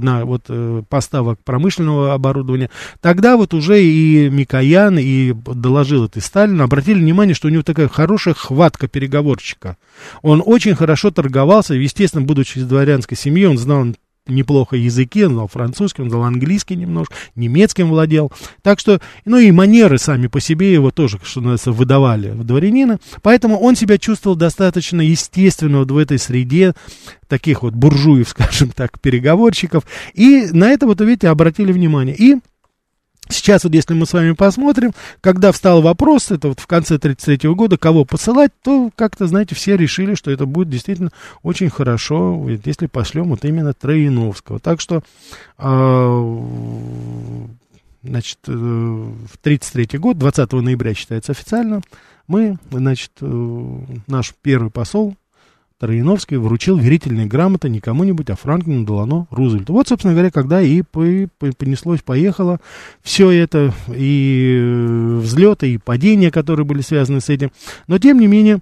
на 0.00 0.24
вот 0.24 0.42
э, 0.48 0.82
поставок 0.88 1.40
промышленного 1.42 2.14
оборудования, 2.14 2.70
тогда 3.00 3.36
вот 3.36 3.54
уже 3.54 3.82
и 3.82 4.30
Микоян, 4.30 5.00
и 5.00 5.32
доложил 5.32 6.04
это 6.04 6.20
и 6.20 6.22
Сталин, 6.22 6.60
обратили 6.60 7.00
внимание, 7.00 7.34
что 7.34 7.48
у 7.48 7.50
него 7.50 7.64
такая 7.64 7.88
хорошая 7.88 8.34
хватка 8.34 8.86
переговорщика. 8.86 9.78
Он 10.22 10.44
очень 10.46 10.76
хорошо 10.76 11.10
торговался, 11.10 11.74
естественно, 11.74 12.24
будучи 12.24 12.58
из 12.58 12.66
дворянской 12.66 13.16
семьи, 13.16 13.46
он 13.46 13.58
знал 13.58 13.84
неплохо 14.26 14.76
языки, 14.76 15.24
он 15.24 15.32
знал 15.32 15.48
французский, 15.48 16.02
он 16.02 16.10
знал 16.10 16.24
английский 16.24 16.76
немножко, 16.76 17.14
немецким 17.34 17.88
владел. 17.88 18.32
Так 18.62 18.78
что, 18.78 19.00
ну 19.24 19.38
и 19.38 19.50
манеры 19.50 19.98
сами 19.98 20.28
по 20.28 20.40
себе 20.40 20.72
его 20.72 20.90
тоже, 20.90 21.18
что 21.22 21.40
называется, 21.40 21.72
выдавали 21.72 22.30
в 22.30 22.44
дворянина. 22.44 22.98
Поэтому 23.22 23.58
он 23.58 23.76
себя 23.76 23.98
чувствовал 23.98 24.36
достаточно 24.36 25.00
естественно 25.00 25.78
вот 25.78 25.90
в 25.90 25.96
этой 25.96 26.18
среде 26.18 26.74
таких 27.28 27.62
вот 27.62 27.74
буржуев, 27.74 28.28
скажем 28.30 28.70
так, 28.70 29.00
переговорщиков. 29.00 29.84
И 30.14 30.48
на 30.52 30.70
это 30.70 30.86
вот, 30.86 31.00
видите, 31.00 31.28
обратили 31.28 31.72
внимание. 31.72 32.14
И 32.16 32.36
Сейчас 33.28 33.64
вот 33.64 33.72
если 33.72 33.94
мы 33.94 34.04
с 34.04 34.12
вами 34.12 34.32
посмотрим, 34.32 34.92
когда 35.20 35.52
встал 35.52 35.80
вопрос, 35.80 36.30
это 36.30 36.48
вот 36.48 36.60
в 36.60 36.66
конце 36.66 36.96
1933 36.96 37.54
года, 37.54 37.78
кого 37.78 38.04
посылать, 38.04 38.50
то 38.62 38.90
как-то, 38.94 39.26
знаете, 39.26 39.54
все 39.54 39.76
решили, 39.76 40.14
что 40.14 40.30
это 40.30 40.44
будет 40.44 40.68
действительно 40.68 41.10
очень 41.42 41.70
хорошо, 41.70 42.48
если 42.64 42.86
пошлем 42.86 43.30
вот 43.30 43.44
именно 43.44 43.72
Троиновского. 43.72 44.58
Так 44.58 44.80
что, 44.80 45.02
э, 45.58 46.36
значит, 48.02 48.38
э, 48.48 48.52
в 48.52 49.38
1933 49.40 49.98
год, 49.98 50.18
20 50.18 50.52
ноября 50.60 50.94
считается 50.94 51.32
официально, 51.32 51.80
мы, 52.26 52.58
значит, 52.70 53.12
э, 53.20 53.78
наш 54.08 54.34
первый 54.42 54.70
посол 54.70 55.16
Троиновский 55.82 56.36
вручил 56.36 56.76
верительные 56.76 57.26
грамоты 57.26 57.68
не 57.68 57.80
кому-нибудь, 57.80 58.30
а 58.30 58.36
Франклину 58.36 58.86
Делано 58.86 59.26
Рузвельту. 59.30 59.72
Вот, 59.72 59.88
собственно 59.88 60.14
говоря, 60.14 60.30
когда 60.30 60.62
и 60.62 60.82
понеслось, 60.82 62.02
поехало 62.02 62.60
все 63.02 63.30
это, 63.30 63.74
и 63.88 64.60
э, 64.60 65.16
взлеты, 65.20 65.72
и 65.72 65.78
падения, 65.78 66.30
которые 66.30 66.64
были 66.64 66.82
связаны 66.82 67.20
с 67.20 67.28
этим. 67.28 67.50
Но, 67.88 67.98
тем 67.98 68.20
не 68.20 68.28
менее, 68.28 68.60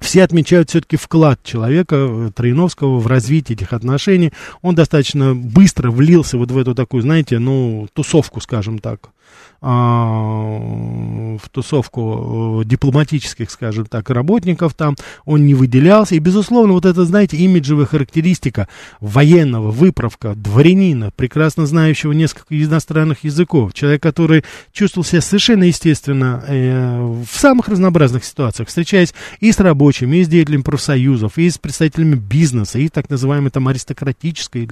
все 0.00 0.22
отмечают 0.22 0.70
все-таки 0.70 0.96
вклад 0.96 1.42
человека 1.42 1.96
э, 1.96 2.30
Троиновского 2.34 3.00
в 3.00 3.06
развитие 3.06 3.54
этих 3.54 3.74
отношений. 3.74 4.32
Он 4.62 4.74
достаточно 4.74 5.34
быстро 5.34 5.90
влился 5.90 6.38
вот 6.38 6.50
в 6.50 6.56
эту 6.56 6.74
такую, 6.74 7.02
знаете, 7.02 7.38
ну, 7.38 7.86
тусовку, 7.92 8.40
скажем 8.40 8.78
так, 8.78 9.10
в 11.40 11.48
тусовку 11.50 12.62
э, 12.62 12.64
дипломатических, 12.64 13.50
скажем 13.50 13.84
так, 13.84 14.08
работников 14.08 14.72
там, 14.72 14.96
он 15.26 15.44
не 15.44 15.54
выделялся. 15.54 16.14
И, 16.14 16.18
безусловно, 16.18 16.72
вот 16.72 16.86
это, 16.86 17.04
знаете, 17.04 17.36
имиджевая 17.36 17.84
характеристика 17.84 18.68
военного, 19.00 19.70
выправка, 19.70 20.34
дворянина, 20.34 21.10
прекрасно 21.14 21.66
знающего 21.66 22.12
несколько 22.12 22.58
иностранных 22.58 23.24
языков, 23.24 23.74
человек, 23.74 24.02
который 24.02 24.44
чувствовал 24.72 25.04
себя 25.04 25.20
совершенно 25.20 25.64
естественно 25.64 26.42
э, 26.46 27.22
в 27.30 27.38
самых 27.38 27.68
разнообразных 27.68 28.24
ситуациях, 28.24 28.68
встречаясь 28.68 29.12
и 29.40 29.52
с 29.52 29.60
рабочими, 29.60 30.18
и 30.18 30.24
с 30.24 30.28
деятелями 30.28 30.62
профсоюзов, 30.62 31.36
и 31.36 31.50
с 31.50 31.58
представителями 31.58 32.14
бизнеса, 32.14 32.78
и 32.78 32.88
так 32.88 33.10
называемой 33.10 33.50
там 33.50 33.68
аристократической. 33.68 34.68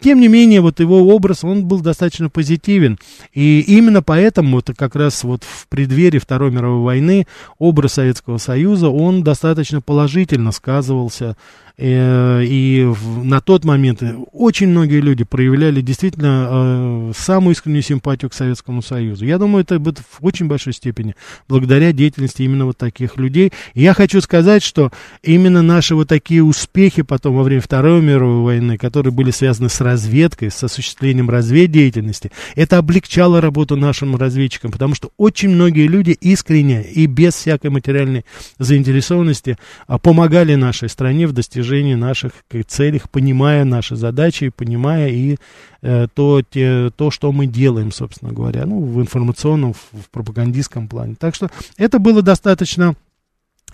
Тем 0.00 0.18
не 0.18 0.28
менее, 0.28 0.62
вот 0.62 0.80
его 0.80 1.14
образ, 1.14 1.44
он 1.44 1.66
был 1.66 1.80
достаточно 1.80 2.30
позитивен. 2.30 2.98
И 3.34 3.60
именно 3.60 3.99
поэтому 4.02 4.30
поэтому 4.30 4.56
вот 4.56 4.70
как 4.76 4.96
раз 4.96 5.24
вот 5.24 5.44
в 5.44 5.66
преддверии 5.68 6.18
Второй 6.18 6.50
мировой 6.50 6.82
войны 6.82 7.26
образ 7.58 7.94
Советского 7.94 8.38
Союза, 8.38 8.88
он 8.88 9.22
достаточно 9.22 9.80
положительно 9.80 10.52
сказывался 10.52 11.36
и 11.80 12.92
на 13.24 13.40
тот 13.40 13.64
момент 13.64 14.02
очень 14.32 14.68
многие 14.68 15.00
люди 15.00 15.24
проявляли 15.24 15.80
действительно 15.80 16.48
э, 16.50 17.12
самую 17.16 17.54
искреннюю 17.54 17.82
симпатию 17.82 18.28
к 18.28 18.34
Советскому 18.34 18.82
Союзу. 18.82 19.24
Я 19.24 19.38
думаю, 19.38 19.62
это 19.62 19.78
будет 19.78 19.98
в 19.98 20.18
очень 20.20 20.46
большой 20.46 20.74
степени 20.74 21.14
благодаря 21.48 21.92
деятельности 21.92 22.42
именно 22.42 22.66
вот 22.66 22.76
таких 22.76 23.16
людей. 23.16 23.50
И 23.72 23.80
я 23.80 23.94
хочу 23.94 24.20
сказать, 24.20 24.62
что 24.62 24.92
именно 25.22 25.62
наши 25.62 25.94
вот 25.94 26.08
такие 26.08 26.44
успехи 26.44 27.00
потом 27.00 27.36
во 27.36 27.42
время 27.42 27.62
Второй 27.62 28.02
мировой 28.02 28.42
войны, 28.44 28.76
которые 28.76 29.12
были 29.14 29.30
связаны 29.30 29.70
с 29.70 29.80
разведкой, 29.80 30.50
с 30.50 30.62
осуществлением 30.62 31.30
разведдеятельности, 31.30 32.30
это 32.56 32.76
облегчало 32.76 33.40
работу 33.40 33.76
нашим 33.76 34.16
разведчикам, 34.16 34.70
потому 34.70 34.94
что 34.94 35.12
очень 35.16 35.48
многие 35.48 35.86
люди 35.86 36.10
искренне 36.10 36.82
и 36.82 37.06
без 37.06 37.36
всякой 37.36 37.70
материальной 37.70 38.26
заинтересованности 38.58 39.56
а, 39.86 39.98
помогали 39.98 40.56
нашей 40.56 40.90
стране 40.90 41.26
в 41.26 41.32
достижении 41.32 41.69
достижении 41.70 41.94
наших 41.94 42.32
целей, 42.66 43.00
понимая 43.10 43.64
наши 43.64 43.96
задачи, 43.96 44.50
понимая 44.50 45.08
и 45.08 45.36
э, 45.82 46.08
то, 46.12 46.42
те, 46.42 46.90
то, 46.90 47.10
что 47.10 47.32
мы 47.32 47.46
делаем, 47.46 47.92
собственно 47.92 48.32
говоря, 48.32 48.66
ну, 48.66 48.80
в 48.80 49.00
информационном, 49.00 49.72
в, 49.72 49.78
в 49.92 50.10
пропагандистском 50.10 50.88
плане. 50.88 51.14
Так 51.18 51.34
что 51.34 51.48
это 51.76 51.98
было 51.98 52.22
достаточно 52.22 52.94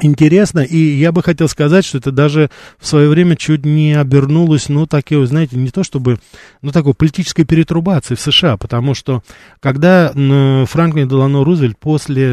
интересно, 0.00 0.60
и 0.60 0.76
я 0.76 1.12
бы 1.12 1.22
хотел 1.22 1.48
сказать, 1.48 1.84
что 1.84 1.98
это 1.98 2.12
даже 2.12 2.50
в 2.78 2.86
свое 2.86 3.08
время 3.08 3.36
чуть 3.36 3.64
не 3.64 3.94
обернулось, 3.94 4.68
ну, 4.68 4.86
такие, 4.86 5.24
знаете, 5.26 5.56
не 5.56 5.70
то 5.70 5.84
чтобы, 5.84 6.18
ну, 6.62 6.72
такой 6.72 6.94
политической 6.94 7.44
перетрубации 7.44 8.14
в 8.14 8.20
США, 8.20 8.56
потому 8.56 8.94
что, 8.94 9.22
когда 9.60 10.12
Франклин 10.12 11.08
Делано 11.08 11.44
Рузвельт 11.44 11.78
после 11.78 12.26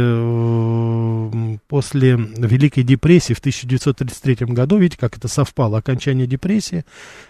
после 1.68 2.16
Великой 2.16 2.84
депрессии 2.84 3.34
в 3.34 3.40
1933 3.40 4.48
году, 4.48 4.78
видите, 4.78 4.98
как 5.00 5.18
это 5.18 5.28
совпало, 5.28 5.78
окончание 5.78 6.28
депрессии, 6.28 6.86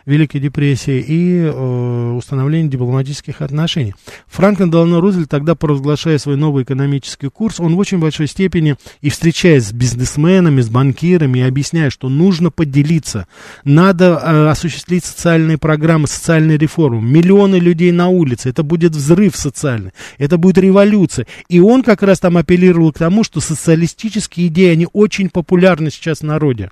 Великой 0.06 0.40
депрессии 0.40 1.00
и 1.00 1.40
э, 1.40 2.12
установление 2.12 2.70
дипломатических 2.70 3.42
отношений. 3.42 3.94
Франклин 4.28 4.72
Делано 4.72 5.02
Рузвельт 5.02 5.30
тогда, 5.30 5.56
провозглашая 5.56 6.18
свой 6.18 6.38
новый 6.38 6.64
экономический 6.64 7.30
курс, 7.30 7.60
он 7.60 7.76
в 7.76 7.80
очень 7.80 8.00
большой 8.00 8.28
степени 8.28 8.76
и 9.02 9.10
встречаясь 9.10 9.68
с 9.68 9.72
бизнесменами, 9.74 10.23
с 10.28 10.70
банкирами, 10.70 11.40
и 11.40 11.44
объясняя, 11.44 11.90
что 11.90 12.10
нужно 12.10 12.52
поделиться, 12.52 13.28
надо 13.64 14.20
э, 14.22 14.50
осуществить 14.50 15.06
социальные 15.06 15.58
программы, 15.58 16.08
социальные 16.08 16.58
реформы, 16.58 17.02
миллионы 17.02 17.58
людей 17.58 17.92
на 17.92 18.08
улице, 18.08 18.50
это 18.50 18.64
будет 18.64 18.94
взрыв 18.94 19.36
социальный, 19.36 19.92
это 20.18 20.38
будет 20.38 20.58
революция. 20.58 21.28
И 21.50 21.60
он 21.60 21.84
как 21.84 22.04
раз 22.04 22.20
там 22.20 22.38
апеллировал 22.38 22.92
к 22.92 23.00
тому, 23.00 23.24
что 23.24 23.40
социалистические 23.40 24.48
идеи, 24.48 24.72
они 24.72 24.88
очень 24.94 25.30
популярны 25.30 25.92
сейчас 25.92 26.20
в 26.20 26.24
народе. 26.24 26.72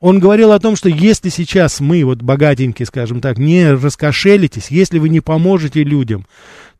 Он 0.00 0.18
говорил 0.18 0.52
о 0.52 0.58
том, 0.58 0.76
что 0.76 0.88
если 0.88 1.28
сейчас 1.28 1.80
мы, 1.80 2.04
вот 2.04 2.22
богатенькие, 2.22 2.86
скажем 2.86 3.20
так, 3.20 3.38
не 3.38 3.72
раскошелитесь, 3.72 4.68
если 4.70 4.98
вы 4.98 5.10
не 5.10 5.20
поможете 5.20 5.84
людям, 5.84 6.26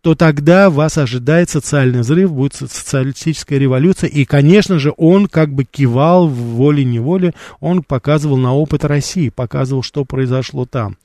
то 0.03 0.15
тогда 0.15 0.71
вас 0.71 0.97
ожидает 0.99 1.51
социальный 1.51 2.01
взрыв, 2.01 2.33
будет 2.33 2.55
социалистическая 2.55 3.59
революция. 3.59 4.09
И, 4.09 4.25
конечно 4.25 4.79
же, 4.79 4.95
он 4.97 5.27
как 5.27 5.53
бы 5.53 5.65
кивал 5.65 6.29
волей-неволей, 6.29 7.33
он 7.61 7.83
показывал 7.83 8.37
на 8.37 8.55
опыт 8.55 8.85
России, 8.85 9.29
показывал, 9.29 9.83
что 9.83 10.05
произошло 10.05 10.65
там. 10.65 10.97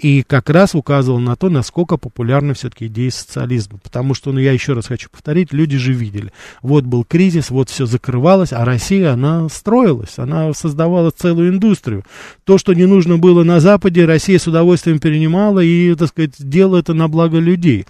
И 0.00 0.22
как 0.22 0.48
раз 0.48 0.76
указывал 0.76 1.18
на 1.18 1.34
то, 1.34 1.48
насколько 1.48 1.96
популярны 1.96 2.54
все-таки 2.54 2.86
идеи 2.86 3.08
социализма. 3.08 3.80
Потому 3.82 4.14
что, 4.14 4.30
ну, 4.30 4.38
я 4.38 4.52
еще 4.52 4.74
раз 4.74 4.86
хочу 4.86 5.10
повторить, 5.10 5.52
люди 5.52 5.76
же 5.76 5.92
видели. 5.92 6.32
Вот 6.62 6.84
был 6.84 7.02
кризис, 7.02 7.50
вот 7.50 7.68
все 7.68 7.84
закрывалось, 7.84 8.52
а 8.52 8.64
Россия, 8.64 9.12
она 9.12 9.48
строилась, 9.48 10.16
она 10.16 10.54
создавала 10.54 11.10
целую 11.10 11.50
индустрию. 11.50 12.04
То, 12.44 12.58
что 12.58 12.74
не 12.74 12.86
нужно 12.86 13.18
было 13.18 13.42
на 13.42 13.58
Западе, 13.58 14.04
Россия 14.04 14.38
с 14.38 14.46
удовольствием 14.46 15.00
перенимала 15.00 15.58
и, 15.58 15.92
так 15.96 16.10
сказать, 16.10 16.34
делала 16.38 16.78
это 16.78 16.94
на 16.94 17.08
благо 17.08 17.40
людей. 17.40 17.84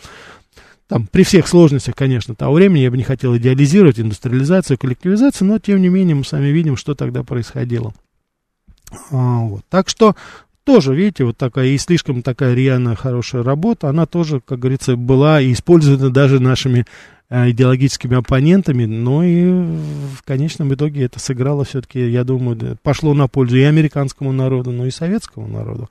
Там, 0.89 1.07
при 1.07 1.23
всех 1.23 1.47
сложностях, 1.47 1.95
конечно, 1.95 2.35
того 2.35 2.55
времени 2.55 2.81
я 2.81 2.91
бы 2.91 2.97
не 2.97 3.03
хотел 3.05 3.37
идеализировать 3.37 4.01
индустриализацию, 4.01 4.79
коллективизацию, 4.79 5.47
но, 5.47 5.59
тем 5.59 5.83
не 5.83 5.89
менее, 5.89 6.15
мы 6.15 6.25
сами 6.25 6.47
видим, 6.47 6.77
что 6.77 6.95
тогда 6.95 7.23
происходило. 7.23 7.93
А, 9.11 9.41
вот. 9.41 9.63
Так 9.69 9.91
что 9.91 10.17
тоже, 10.69 10.95
видите, 10.95 11.25
вот 11.25 11.39
такая 11.39 11.69
и 11.69 11.79
слишком 11.79 12.21
такая 12.21 12.53
рьяная 12.53 12.95
хорошая 12.95 13.43
работа, 13.43 13.89
она 13.89 14.05
тоже, 14.05 14.43
как 14.45 14.59
говорится, 14.59 14.97
была 14.97 15.43
использована 15.43 16.11
даже 16.11 16.41
нашими 16.41 16.85
э, 17.31 17.53
идеологическими 17.53 18.19
оппонентами, 18.19 18.85
но 18.85 19.25
и 19.25 19.47
в 19.47 20.23
конечном 20.27 20.75
итоге 20.75 21.05
это 21.05 21.21
сыграло 21.21 21.65
все-таки, 21.65 22.11
я 22.11 22.23
думаю, 22.23 22.77
пошло 22.83 23.15
на 23.15 23.29
пользу 23.29 23.57
и 23.57 23.63
американскому 23.63 24.31
народу, 24.33 24.71
но 24.71 24.85
и 24.85 24.91
советскому 24.91 25.49
народу. 25.49 25.89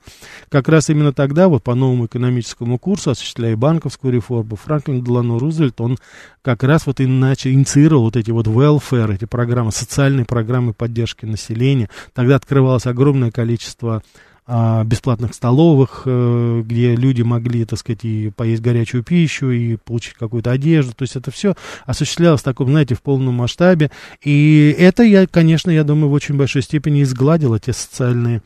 Как 0.48 0.68
раз 0.68 0.90
именно 0.90 1.12
тогда, 1.12 1.48
вот 1.48 1.64
по 1.64 1.74
новому 1.74 2.06
экономическому 2.06 2.78
курсу, 2.78 3.10
осуществляя 3.10 3.56
банковскую 3.56 4.12
реформу, 4.12 4.54
Франклин 4.54 5.02
Делано 5.02 5.40
Рузвельт, 5.40 5.80
он 5.80 5.98
как 6.42 6.62
раз 6.62 6.86
вот 6.86 7.00
иначе 7.00 7.50
инициировал 7.50 8.04
вот 8.04 8.16
эти 8.16 8.30
вот 8.30 8.46
welfare, 8.46 9.12
эти 9.12 9.24
программы, 9.24 9.72
социальные 9.72 10.24
программы 10.24 10.72
поддержки 10.72 11.24
населения. 11.26 11.90
Тогда 12.14 12.36
открывалось 12.36 12.86
огромное 12.86 13.32
количество 13.32 14.04
бесплатных 14.48 15.34
столовых, 15.34 16.02
э, 16.06 16.62
где 16.64 16.96
люди 16.96 17.20
могли, 17.20 17.66
так 17.66 17.78
сказать, 17.78 18.04
и 18.04 18.30
поесть 18.30 18.62
горячую 18.62 19.02
пищу, 19.04 19.50
и 19.50 19.76
получить 19.76 20.14
какую-то 20.14 20.50
одежду. 20.50 20.94
То 20.94 21.02
есть 21.02 21.16
это 21.16 21.30
все 21.30 21.54
осуществлялось 21.84 22.40
в 22.40 22.44
таком, 22.44 22.68
знаете, 22.68 22.94
в 22.94 23.02
полном 23.02 23.34
масштабе. 23.34 23.90
И 24.22 24.74
это, 24.78 25.02
я, 25.02 25.26
конечно, 25.26 25.70
я 25.70 25.84
думаю, 25.84 26.08
в 26.08 26.14
очень 26.14 26.36
большой 26.36 26.62
степени 26.62 27.02
изгладило 27.02 27.58
те 27.58 27.74
социальные 27.74 28.42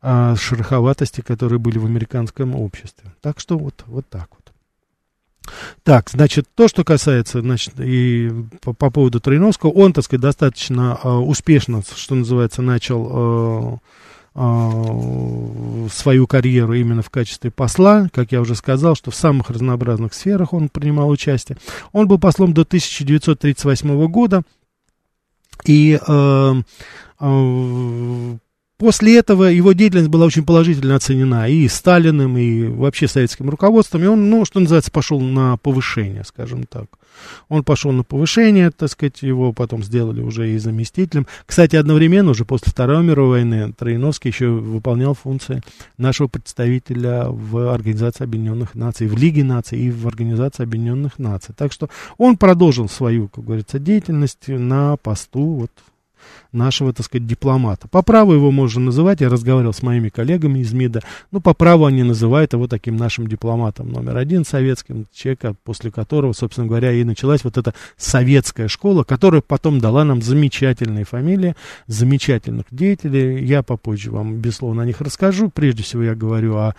а, 0.00 0.34
шероховатости, 0.36 1.20
которые 1.20 1.58
были 1.58 1.76
в 1.76 1.84
американском 1.84 2.54
обществе. 2.56 3.12
Так 3.20 3.38
что 3.38 3.58
вот, 3.58 3.84
вот 3.86 4.08
так 4.08 4.28
вот. 4.30 4.52
Так, 5.82 6.08
значит, 6.08 6.46
то, 6.54 6.68
что 6.68 6.84
касается, 6.84 7.40
значит, 7.40 7.74
и 7.78 8.30
по, 8.62 8.72
по 8.72 8.90
поводу 8.90 9.20
Троиновского, 9.20 9.70
он, 9.70 9.92
так 9.92 10.04
сказать, 10.04 10.22
достаточно 10.22 10.98
э, 11.02 11.08
успешно, 11.08 11.82
что 11.94 12.14
называется, 12.14 12.62
начал 12.62 13.06
э, 13.06 13.12
а, 13.12 13.78
свою 14.34 16.26
карьеру 16.26 16.74
именно 16.74 17.02
в 17.02 17.10
качестве 17.10 17.50
посла. 17.50 18.08
Как 18.12 18.32
я 18.32 18.40
уже 18.40 18.54
сказал, 18.54 18.94
что 18.94 19.10
в 19.10 19.14
самых 19.14 19.50
разнообразных 19.50 20.14
сферах 20.14 20.54
он 20.54 20.68
принимал 20.70 21.10
участие. 21.10 21.58
Он 21.92 22.08
был 22.08 22.18
послом 22.18 22.54
до 22.54 22.62
1938 22.62 24.06
года. 24.08 24.42
И 25.64 25.98
э, 26.06 26.54
э, 27.20 28.36
После 28.82 29.16
этого 29.16 29.44
его 29.44 29.74
деятельность 29.74 30.08
была 30.08 30.26
очень 30.26 30.44
положительно 30.44 30.96
оценена 30.96 31.48
и 31.48 31.68
Сталиным, 31.68 32.36
и 32.36 32.64
вообще 32.64 33.06
советским 33.06 33.48
руководством, 33.48 34.02
и 34.02 34.06
он, 34.06 34.28
ну, 34.28 34.44
что 34.44 34.58
называется, 34.58 34.90
пошел 34.90 35.20
на 35.20 35.56
повышение, 35.56 36.24
скажем 36.24 36.64
так. 36.64 36.86
Он 37.48 37.62
пошел 37.62 37.92
на 37.92 38.02
повышение, 38.02 38.72
так 38.72 38.90
сказать, 38.90 39.22
его 39.22 39.52
потом 39.52 39.84
сделали 39.84 40.20
уже 40.20 40.50
и 40.50 40.58
заместителем. 40.58 41.28
Кстати, 41.46 41.76
одновременно, 41.76 42.32
уже 42.32 42.44
после 42.44 42.72
Второй 42.72 43.04
мировой 43.04 43.44
войны, 43.44 43.72
Троиновский 43.72 44.32
еще 44.32 44.48
выполнял 44.48 45.14
функции 45.14 45.62
нашего 45.96 46.26
представителя 46.26 47.26
в 47.28 47.72
Организации 47.72 48.24
Объединенных 48.24 48.74
Наций, 48.74 49.06
в 49.06 49.16
Лиге 49.16 49.44
Наций 49.44 49.78
и 49.78 49.92
в 49.92 50.08
Организации 50.08 50.64
Объединенных 50.64 51.20
Наций. 51.20 51.54
Так 51.56 51.70
что 51.70 51.88
он 52.18 52.36
продолжил 52.36 52.88
свою, 52.88 53.28
как 53.28 53.44
говорится, 53.44 53.78
деятельность 53.78 54.48
на 54.48 54.96
посту 54.96 55.44
вот 55.44 55.70
нашего, 56.52 56.92
так 56.92 57.06
сказать, 57.06 57.26
дипломата. 57.26 57.88
По 57.88 58.02
праву 58.02 58.32
его 58.32 58.50
можно 58.50 58.80
называть, 58.80 59.20
я 59.20 59.28
разговаривал 59.28 59.72
с 59.72 59.82
моими 59.82 60.08
коллегами 60.08 60.60
из 60.60 60.72
МИДа, 60.72 61.02
ну, 61.30 61.40
по 61.40 61.54
праву 61.54 61.86
они 61.86 62.02
называют 62.02 62.52
его 62.52 62.68
таким 62.68 62.96
нашим 62.96 63.26
дипломатом 63.26 63.90
номер 63.90 64.16
один 64.16 64.44
советским, 64.44 65.06
человека, 65.12 65.54
после 65.64 65.90
которого, 65.90 66.32
собственно 66.32 66.66
говоря, 66.66 66.92
и 66.92 67.04
началась 67.04 67.44
вот 67.44 67.58
эта 67.58 67.74
советская 67.96 68.68
школа, 68.68 69.04
которая 69.04 69.40
потом 69.40 69.78
дала 69.78 70.04
нам 70.04 70.22
замечательные 70.22 71.04
фамилии, 71.04 71.56
замечательных 71.86 72.66
деятелей. 72.70 73.44
Я 73.44 73.62
попозже 73.62 74.10
вам, 74.10 74.38
безусловно, 74.38 74.82
о 74.82 74.86
них 74.86 75.00
расскажу. 75.00 75.50
Прежде 75.50 75.82
всего 75.82 76.02
я 76.02 76.14
говорю 76.14 76.56
о 76.56 76.74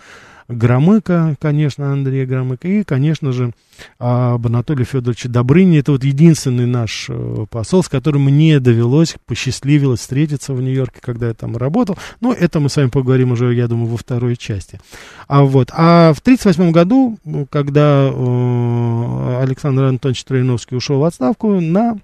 Громыко, 0.48 1.36
конечно, 1.40 1.92
Андрей 1.92 2.26
Громыко, 2.26 2.68
и, 2.68 2.84
конечно 2.84 3.32
же, 3.32 3.52
об 3.98 4.46
Анатолии 4.46 4.84
Федоровиче 4.84 5.28
Добрыне. 5.28 5.78
Это 5.78 5.92
вот 5.92 6.04
единственный 6.04 6.66
наш 6.66 7.06
э, 7.08 7.46
посол, 7.50 7.82
с 7.82 7.88
которым 7.88 8.24
мне 8.24 8.60
довелось, 8.60 9.16
посчастливилось 9.26 10.00
встретиться 10.00 10.52
в 10.52 10.60
Нью-Йорке, 10.60 11.00
когда 11.00 11.28
я 11.28 11.34
там 11.34 11.56
работал. 11.56 11.96
Но 12.20 12.32
это 12.32 12.60
мы 12.60 12.68
с 12.68 12.76
вами 12.76 12.88
поговорим 12.88 13.32
уже, 13.32 13.54
я 13.54 13.68
думаю, 13.68 13.88
во 13.88 13.96
второй 13.96 14.36
части. 14.36 14.80
А 15.28 15.42
вот, 15.42 15.70
а 15.72 16.12
в 16.12 16.20
1938 16.20 16.72
году, 16.72 17.18
когда 17.50 18.10
э, 18.12 19.42
Александр 19.42 19.84
Антонович 19.84 20.24
Троиновский 20.24 20.76
ушел 20.76 21.00
в 21.00 21.04
отставку, 21.04 21.60
на 21.60 21.98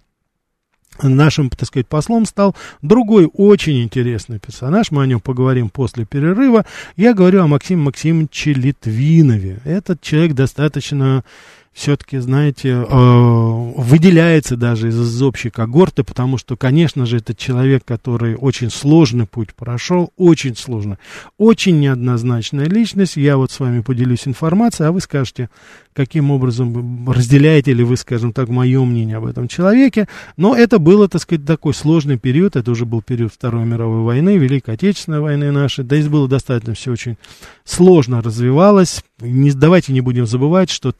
нашим, 1.02 1.50
так 1.50 1.66
сказать, 1.66 1.86
послом 1.86 2.26
стал 2.26 2.54
другой 2.82 3.28
очень 3.32 3.82
интересный 3.82 4.38
персонаж. 4.38 4.90
Мы 4.90 5.02
о 5.02 5.06
нем 5.06 5.20
поговорим 5.20 5.68
после 5.68 6.04
перерыва. 6.04 6.64
Я 6.96 7.14
говорю 7.14 7.42
о 7.42 7.46
Максиме 7.46 7.82
Максимовиче 7.82 8.52
Литвинове. 8.52 9.60
Этот 9.64 10.00
человек 10.00 10.34
достаточно 10.34 11.24
все-таки, 11.72 12.18
знаете, 12.18 12.68
э, 12.68 13.72
выделяется 13.76 14.56
даже 14.56 14.88
из 14.88 15.22
общей 15.22 15.50
когорты, 15.50 16.02
потому 16.02 16.36
что, 16.36 16.56
конечно 16.56 17.06
же, 17.06 17.18
это 17.18 17.34
человек, 17.34 17.84
который 17.84 18.34
очень 18.34 18.70
сложный 18.70 19.26
путь 19.26 19.54
прошел, 19.54 20.12
очень 20.16 20.56
сложно, 20.56 20.98
очень 21.38 21.78
неоднозначная 21.78 22.66
личность. 22.66 23.16
Я 23.16 23.36
вот 23.36 23.52
с 23.52 23.60
вами 23.60 23.80
поделюсь 23.82 24.26
информацией, 24.26 24.88
а 24.88 24.92
вы 24.92 25.00
скажете, 25.00 25.48
каким 25.92 26.30
образом 26.30 27.10
разделяете 27.10 27.72
ли 27.72 27.84
вы, 27.84 27.96
скажем 27.96 28.32
так, 28.32 28.48
мое 28.48 28.84
мнение 28.84 29.16
об 29.16 29.26
этом 29.26 29.48
человеке. 29.48 30.08
Но 30.36 30.56
это 30.56 30.78
было, 30.78 31.08
так 31.08 31.22
сказать, 31.22 31.44
такой 31.44 31.74
сложный 31.74 32.18
период, 32.18 32.56
это 32.56 32.70
уже 32.70 32.84
был 32.84 33.02
период 33.02 33.32
Второй 33.32 33.64
мировой 33.64 34.02
войны, 34.02 34.36
Великой 34.36 34.74
Отечественной 34.74 35.20
войны 35.20 35.50
нашей, 35.50 35.84
да 35.84 35.96
и 35.96 36.02
было 36.08 36.28
достаточно 36.28 36.74
все 36.74 36.92
очень 36.92 37.16
сложно 37.64 38.22
развивалось. 38.22 39.04
Не, 39.20 39.52
давайте 39.52 39.92
не 39.92 40.00
будем 40.00 40.26
забывать, 40.26 40.70
что 40.70 40.92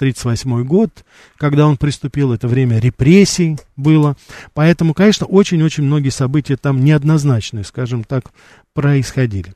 1938 0.62 0.64
год, 0.64 1.04
когда 1.36 1.66
он 1.66 1.76
приступил, 1.76 2.32
это 2.32 2.48
время 2.48 2.78
репрессий 2.78 3.58
было. 3.76 4.16
Поэтому, 4.54 4.94
конечно, 4.94 5.26
очень-очень 5.26 5.84
многие 5.84 6.10
события 6.10 6.56
там 6.56 6.84
неоднозначные, 6.84 7.64
скажем 7.64 8.04
так, 8.04 8.30
происходили. 8.74 9.54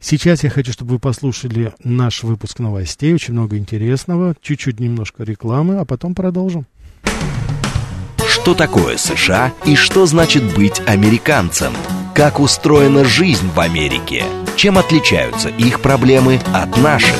Сейчас 0.00 0.44
я 0.44 0.50
хочу, 0.50 0.72
чтобы 0.72 0.92
вы 0.92 0.98
послушали 0.98 1.72
наш 1.82 2.22
выпуск 2.22 2.60
новостей. 2.60 3.14
Очень 3.14 3.34
много 3.34 3.58
интересного. 3.58 4.34
Чуть-чуть 4.40 4.80
немножко 4.80 5.24
рекламы, 5.24 5.78
а 5.78 5.84
потом 5.84 6.14
продолжим. 6.14 6.66
Что 8.28 8.54
такое 8.54 8.96
США 8.96 9.52
и 9.64 9.76
что 9.76 10.06
значит 10.06 10.54
быть 10.54 10.80
американцем? 10.86 11.72
Как 12.14 12.40
устроена 12.40 13.04
жизнь 13.04 13.48
в 13.54 13.60
Америке? 13.60 14.24
Чем 14.56 14.78
отличаются 14.78 15.48
их 15.48 15.80
проблемы 15.80 16.40
от 16.52 16.76
наших? 16.76 17.16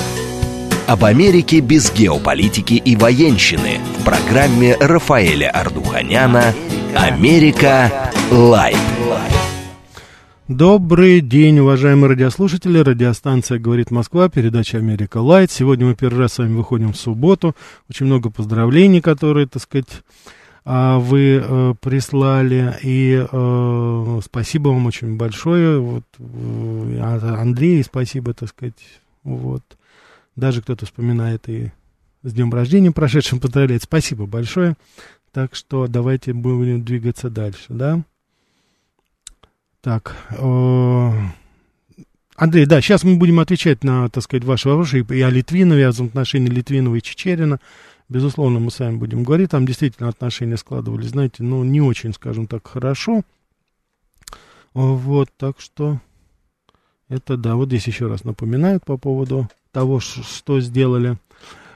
Об 0.86 1.02
Америке 1.06 1.60
без 1.60 1.90
геополитики 1.90 2.74
и 2.74 2.94
военщины 2.94 3.78
в 3.98 4.04
программе 4.04 4.76
Рафаэля 4.76 5.50
Ардуханяна 5.50 6.52
«Америка 6.94 8.12
лайт. 8.30 8.76
Добрый 10.46 11.22
день, 11.22 11.60
уважаемые 11.60 12.10
радиослушатели. 12.10 12.80
Радиостанция 12.80 13.58
«Говорит 13.58 13.90
Москва», 13.90 14.28
передача 14.28 14.76
«Америка 14.76 15.22
Лайт». 15.22 15.50
Сегодня 15.50 15.86
мы 15.86 15.94
первый 15.94 16.18
раз 16.18 16.34
с 16.34 16.38
вами 16.38 16.54
выходим 16.54 16.92
в 16.92 16.98
субботу. 16.98 17.56
Очень 17.88 18.04
много 18.04 18.28
поздравлений, 18.28 19.00
которые, 19.00 19.46
так 19.46 19.62
сказать, 19.62 20.02
а, 20.66 20.98
вы 20.98 21.42
э, 21.42 21.74
прислали. 21.80 22.76
И 22.82 23.26
э, 23.26 24.20
спасибо 24.22 24.68
вам 24.68 24.84
очень 24.84 25.16
большое. 25.16 25.78
Вот, 25.80 26.04
э, 26.18 26.98
а, 27.00 27.38
Андрей, 27.40 27.82
спасибо, 27.82 28.34
так 28.34 28.50
сказать. 28.50 28.74
Вот. 29.22 29.62
Даже 30.36 30.62
кто-то 30.62 30.86
вспоминает 30.86 31.48
и 31.48 31.72
с 32.22 32.32
днем 32.32 32.52
рождения 32.52 32.90
прошедшим 32.90 33.40
поздравляет. 33.40 33.82
Спасибо 33.82 34.26
большое. 34.26 34.76
Так 35.32 35.54
что 35.54 35.86
давайте 35.86 36.32
будем 36.32 36.84
двигаться 36.84 37.30
дальше, 37.30 37.66
да? 37.68 38.02
Так, 39.80 40.16
э, 40.30 41.12
Андрей, 42.36 42.66
да, 42.66 42.80
сейчас 42.80 43.04
мы 43.04 43.16
будем 43.16 43.38
отвечать 43.38 43.84
на, 43.84 44.08
так 44.08 44.24
сказать, 44.24 44.44
ваши 44.44 44.68
вопросы 44.68 45.00
и 45.00 45.20
о 45.20 45.30
Литвинове, 45.30 45.86
о 45.86 45.90
взаимоотношении 45.90 46.48
Литвинова 46.48 46.94
и 46.96 47.02
Чечерина. 47.02 47.60
Безусловно, 48.08 48.60
мы 48.60 48.70
с 48.70 48.78
вами 48.80 48.96
будем 48.96 49.22
говорить. 49.22 49.50
Там 49.50 49.66
действительно 49.66 50.08
отношения 50.08 50.56
складывались, 50.56 51.10
знаете, 51.10 51.42
ну, 51.42 51.62
не 51.64 51.80
очень, 51.80 52.12
скажем 52.12 52.46
так, 52.46 52.66
хорошо. 52.66 53.22
Вот, 54.72 55.28
так 55.36 55.60
что 55.60 56.00
это, 57.08 57.36
да, 57.36 57.54
вот 57.54 57.68
здесь 57.68 57.86
еще 57.86 58.08
раз 58.08 58.24
напоминают 58.24 58.84
по 58.84 58.96
поводу 58.96 59.48
того, 59.74 60.00
что 60.00 60.60
сделали. 60.60 61.18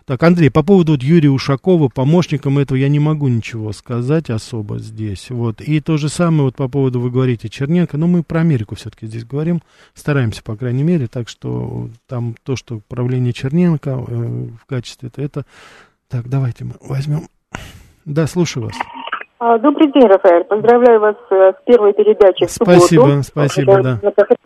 Так, 0.06 0.22
Андрей, 0.22 0.50
по 0.50 0.62
поводу 0.62 0.96
Юрия 0.98 1.28
Ушакова, 1.28 1.90
помощником 1.90 2.58
этого 2.58 2.78
я 2.78 2.88
не 2.88 2.98
могу 2.98 3.28
ничего 3.28 3.72
сказать 3.72 4.30
особо 4.30 4.78
здесь. 4.78 5.28
Вот. 5.28 5.61
И 5.61 5.80
то 5.82 5.98
же 5.98 6.08
самое 6.08 6.44
вот 6.44 6.56
по 6.56 6.66
поводу, 6.66 6.98
вы 6.98 7.11
говорите, 7.11 7.50
Черненко, 7.50 7.98
но 7.98 8.06
мы 8.06 8.22
про 8.22 8.40
Америку 8.40 8.74
все-таки 8.74 9.06
здесь 9.06 9.26
говорим, 9.26 9.61
стараемся, 9.92 10.42
по 10.42 10.56
крайней 10.56 10.82
мере, 10.82 11.08
так 11.08 11.28
что 11.28 11.90
там 12.06 12.34
то, 12.42 12.56
что 12.56 12.80
правление 12.88 13.34
Черненко 13.34 13.90
э, 13.90 14.48
в 14.62 14.64
качестве 14.64 15.08
это, 15.08 15.20
это... 15.20 15.46
Так, 16.08 16.30
давайте 16.30 16.64
мы 16.64 16.76
возьмем... 16.80 17.28
Да, 18.06 18.26
слушаю 18.26 18.64
вас. 18.64 18.76
А, 19.40 19.57
добрый 19.59 19.92
день, 19.92 20.07
Рафаэль. 20.07 20.44
Поздравляю 20.44 20.98
вас 21.01 21.16
э, 21.31 21.53
с 21.53 21.64
первой 21.64 21.92
передачей 21.92 22.46
в 22.46 22.51
спасибо, 22.51 23.03
субботу. 23.03 23.22
Спасибо, 23.22 23.83
да. 23.83 23.98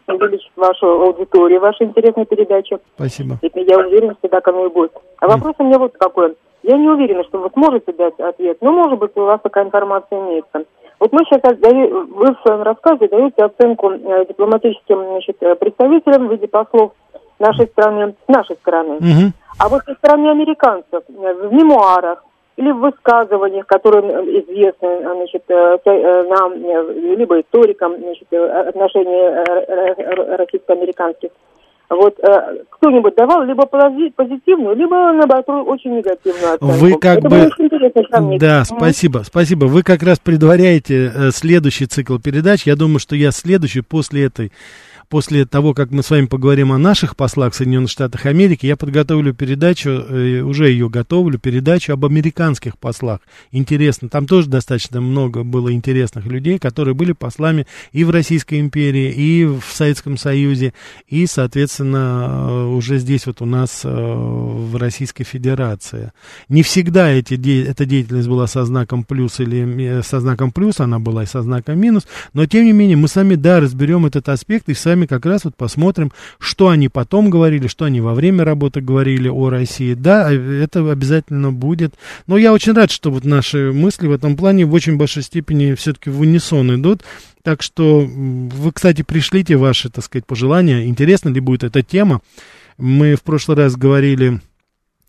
увеличить 0.07 0.53
вашу 0.55 0.87
аудиторию, 0.87 1.61
вашу 1.61 1.85
интересную 1.85 2.27
передачу. 2.27 2.79
Спасибо. 2.97 3.39
И 3.41 3.51
я 3.61 3.79
уверена, 3.79 4.15
что 4.19 4.29
так 4.29 4.47
оно 4.49 4.67
и 4.67 4.69
будет. 4.69 4.93
А 5.19 5.29
вопрос 5.29 5.55
у 5.59 5.65
меня 5.65 5.79
вот 5.79 5.95
какой. 5.99 6.37
Я 6.63 6.77
не 6.77 6.89
уверена, 6.89 7.25
что 7.25 7.39
вы 7.39 7.49
сможете 7.55 7.93
дать 7.93 8.21
ответ, 8.21 8.59
но, 8.61 8.73
может 8.73 8.99
быть, 8.99 9.13
у 9.17 9.25
вас 9.25 9.41
такая 9.43 9.65
информация 9.65 10.21
имеется. 10.21 10.65
Вот 11.01 11.11
мы 11.13 11.25
сейчас, 11.25 11.41
вы 11.43 12.35
в 12.35 12.41
своем 12.43 12.63
рассказе 12.63 13.09
даете 13.09 13.45
оценку 13.45 13.91
э, 13.91 14.27
дипломатическим 14.29 15.05
значит, 15.05 15.37
э, 15.41 15.55
представителям 15.55 16.29
в 16.29 16.33
виде 16.33 16.47
послов 16.47 16.93
нашей 17.39 17.67
страны, 17.67 18.15
с 18.27 18.29
нашей 18.29 18.57
стороны. 18.57 18.97
Угу. 18.97 19.33
А 19.59 19.69
вот 19.69 19.83
со 19.85 19.95
стороны 19.95 20.29
американцев 20.29 21.03
в 21.09 21.53
мемуарах, 21.53 22.23
или 22.57 22.71
в 22.71 22.81
высказываниях, 22.81 23.67
которые 23.67 24.03
известны 24.43 25.01
значит, 25.01 25.43
э, 25.49 25.79
э, 25.85 26.23
нам, 26.29 26.53
э, 26.53 27.15
либо 27.17 27.41
историкам 27.41 27.97
значит, 27.99 28.31
отношений 28.33 30.37
российско-американских. 30.37 31.31
Вот 31.89 32.19
кто-нибудь 32.71 33.15
давал 33.17 33.43
либо 33.43 33.67
позитивную, 33.67 34.75
либо 34.75 35.13
наоборот 35.13 35.69
очень 35.69 35.97
негативную 35.97 36.55
оценку. 36.55 36.75
Вы 36.75 36.99
как 36.99 37.19
Это 37.19 37.29
бы, 37.29 37.51
да, 38.39 38.65
спасибо, 38.65 39.19
спасибо. 39.27 39.67
Вы 39.67 39.83
как 39.83 40.03
раз 40.03 40.19
предваряете 40.19 41.11
следующий 41.33 41.85
цикл 41.85 42.17
передач. 42.17 42.67
Я 42.67 42.77
думаю, 42.77 42.99
что 42.99 43.15
я 43.15 43.31
следующий 43.31 43.83
после 43.83 44.25
этой 44.25 44.53
после 45.13 45.45
того, 45.45 45.75
как 45.75 45.91
мы 45.91 46.03
с 46.03 46.09
вами 46.09 46.25
поговорим 46.25 46.73
о 46.73 46.79
наших 46.79 47.17
послах 47.17 47.53
в 47.53 47.57
Соединенных 47.57 47.91
Штатах 47.91 48.25
Америки, 48.25 48.65
я 48.65 48.79
подготовлю 48.79 49.35
передачу, 49.35 49.91
э, 49.91 50.41
уже 50.41 50.71
ее 50.71 50.89
готовлю, 50.89 51.39
передачу 51.39 51.93
об 51.93 52.07
американских 52.07 52.79
послах. 52.79 53.21
Интересно, 53.51 54.09
там 54.09 54.27
тоже 54.27 54.49
достаточно 54.49 55.03
много 55.03 55.43
было 55.45 55.71
интересных 55.71 56.25
людей, 56.25 56.59
которые 56.59 56.95
были 56.95 57.13
послами 57.13 57.67
и 57.93 58.05
в 58.05 58.11
Российской 58.11 58.59
империи, 58.59 59.13
и 59.13 59.45
в 59.45 59.63
Советском 59.71 60.17
Союзе, 60.17 60.73
и, 61.09 61.27
соответственно, 61.27 62.49
э, 62.49 62.65
уже 62.69 62.97
здесь 62.97 63.27
вот 63.27 63.43
у 63.43 63.45
нас 63.45 63.83
э, 63.85 63.91
в 63.91 64.75
Российской 64.77 65.25
Федерации. 65.25 66.13
Не 66.49 66.63
всегда 66.63 67.11
эти, 67.11 67.35
эта 67.69 67.85
деятельность 67.85 68.29
была 68.29 68.47
со 68.47 68.65
знаком 68.65 69.05
плюс 69.05 69.41
или 69.41 70.01
со 70.01 70.21
знаком 70.21 70.53
плюс, 70.53 70.81
она 70.81 70.99
была 70.99 71.25
и 71.25 71.27
со 71.27 71.43
знаком 71.43 71.79
минус, 71.79 72.07
но 72.33 72.47
тем 72.47 72.65
не 72.65 72.73
менее 72.73 72.97
мы 72.97 73.09
сами, 73.09 73.35
да, 73.35 73.61
разберем 73.61 74.07
этот 74.07 74.31
аспект 74.31 74.71
и 74.71 74.75
сами 74.75 75.02
как 75.07 75.27
раз 75.27 75.45
вот 75.45 75.57
посмотрим, 75.57 76.13
что 76.39 76.69
они 76.69 76.89
потом 76.89 77.31
говорили, 77.31 77.67
что 77.67 77.85
они 77.85 78.01
во 78.01 78.15
время 78.15 78.45
работы 78.45 78.81
говорили 78.81 79.29
о 79.29 79.51
России. 79.51 79.95
Да, 79.95 80.33
это 80.33 80.91
обязательно 80.91 81.53
будет. 81.53 81.95
Но 82.27 82.37
я 82.37 82.53
очень 82.53 82.73
рад, 82.73 82.91
что 82.91 83.11
вот 83.11 83.25
наши 83.25 83.73
мысли 83.73 84.07
в 84.07 84.13
этом 84.13 84.37
плане 84.37 84.67
в 84.67 84.73
очень 84.75 84.97
большой 84.97 85.23
степени 85.23 85.75
все-таки 85.75 86.11
в 86.11 86.21
унисон 86.21 86.75
идут. 86.75 87.03
Так 87.43 87.63
что 87.63 88.01
вы, 88.01 88.73
кстати, 88.73 89.03
пришлите 89.03 89.57
ваши, 89.57 89.91
так 89.91 90.05
сказать, 90.05 90.27
пожелания. 90.27 90.87
Интересна 90.87 91.31
ли 91.31 91.41
будет 91.41 91.65
эта 91.65 91.83
тема? 91.83 92.21
Мы 92.79 93.17
в 93.17 93.23
прошлый 93.23 93.57
раз 93.57 93.77
говорили 93.77 94.41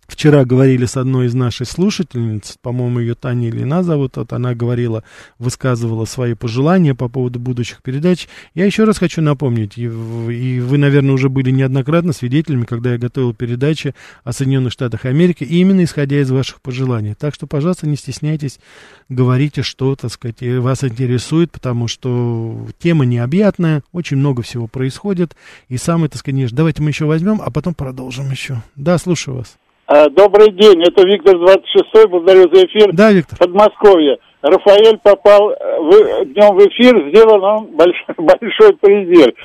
Вчера 0.07 0.43
говорили 0.43 0.85
с 0.85 0.97
одной 0.97 1.27
из 1.27 1.33
наших 1.33 1.69
слушательниц, 1.69 2.57
по-моему, 2.61 2.99
ее 2.99 3.15
Таня 3.15 3.49
Ильина 3.49 3.83
зовут, 3.83 4.17
вот 4.17 4.33
она 4.33 4.53
говорила, 4.53 5.03
высказывала 5.39 6.03
свои 6.05 6.33
пожелания 6.33 6.93
по 6.93 7.07
поводу 7.07 7.39
будущих 7.39 7.81
передач. 7.81 8.27
Я 8.53 8.65
еще 8.65 8.83
раз 8.83 8.97
хочу 8.97 9.21
напомнить, 9.21 9.77
и, 9.77 9.83
и 9.83 10.59
вы, 10.59 10.77
наверное, 10.77 11.13
уже 11.13 11.29
были 11.29 11.51
неоднократно 11.51 12.11
свидетелями, 12.11 12.65
когда 12.65 12.93
я 12.93 12.97
готовил 12.97 13.33
передачи 13.33 13.95
о 14.25 14.33
Соединенных 14.33 14.73
Штатах 14.73 15.05
Америки, 15.05 15.45
именно 15.45 15.83
исходя 15.85 16.19
из 16.19 16.29
ваших 16.31 16.61
пожеланий. 16.61 17.13
Так 17.13 17.33
что, 17.33 17.47
пожалуйста, 17.47 17.87
не 17.87 17.95
стесняйтесь, 17.95 18.59
говорите, 19.07 19.61
что, 19.61 19.95
так 19.95 20.11
сказать, 20.11 20.41
вас 20.41 20.83
интересует, 20.83 21.51
потому 21.51 21.87
что 21.87 22.67
тема 22.77 23.05
необъятная, 23.05 23.83
очень 23.93 24.17
много 24.17 24.41
всего 24.41 24.67
происходит, 24.67 25.35
и 25.69 25.77
самое, 25.77 26.09
так 26.09 26.19
сказать, 26.19 26.53
давайте 26.53 26.81
мы 26.81 26.89
еще 26.89 27.05
возьмем, 27.05 27.41
а 27.41 27.49
потом 27.51 27.73
продолжим 27.73 28.29
еще. 28.31 28.61
Да, 28.75 28.97
слушаю 28.97 29.37
вас. 29.37 29.57
А, 29.95 30.09
добрый 30.09 30.49
день, 30.49 30.81
это 30.81 31.05
Виктор 31.05 31.37
26 31.37 32.09
благодарю 32.09 32.49
за 32.51 32.65
эфир. 32.65 32.91
Да, 32.93 33.11
Виктор. 33.11 33.37
Подмосковье. 33.37 34.17
Рафаэль 34.41 34.97
попал 34.97 35.51
э, 35.51 35.55
в, 35.79 36.25
днем 36.25 36.55
в 36.55 36.67
эфир, 36.67 37.09
сделал 37.09 37.43
он 37.43 37.65
большой, 37.75 38.15
большой 38.17 38.75
призер. 38.77 39.35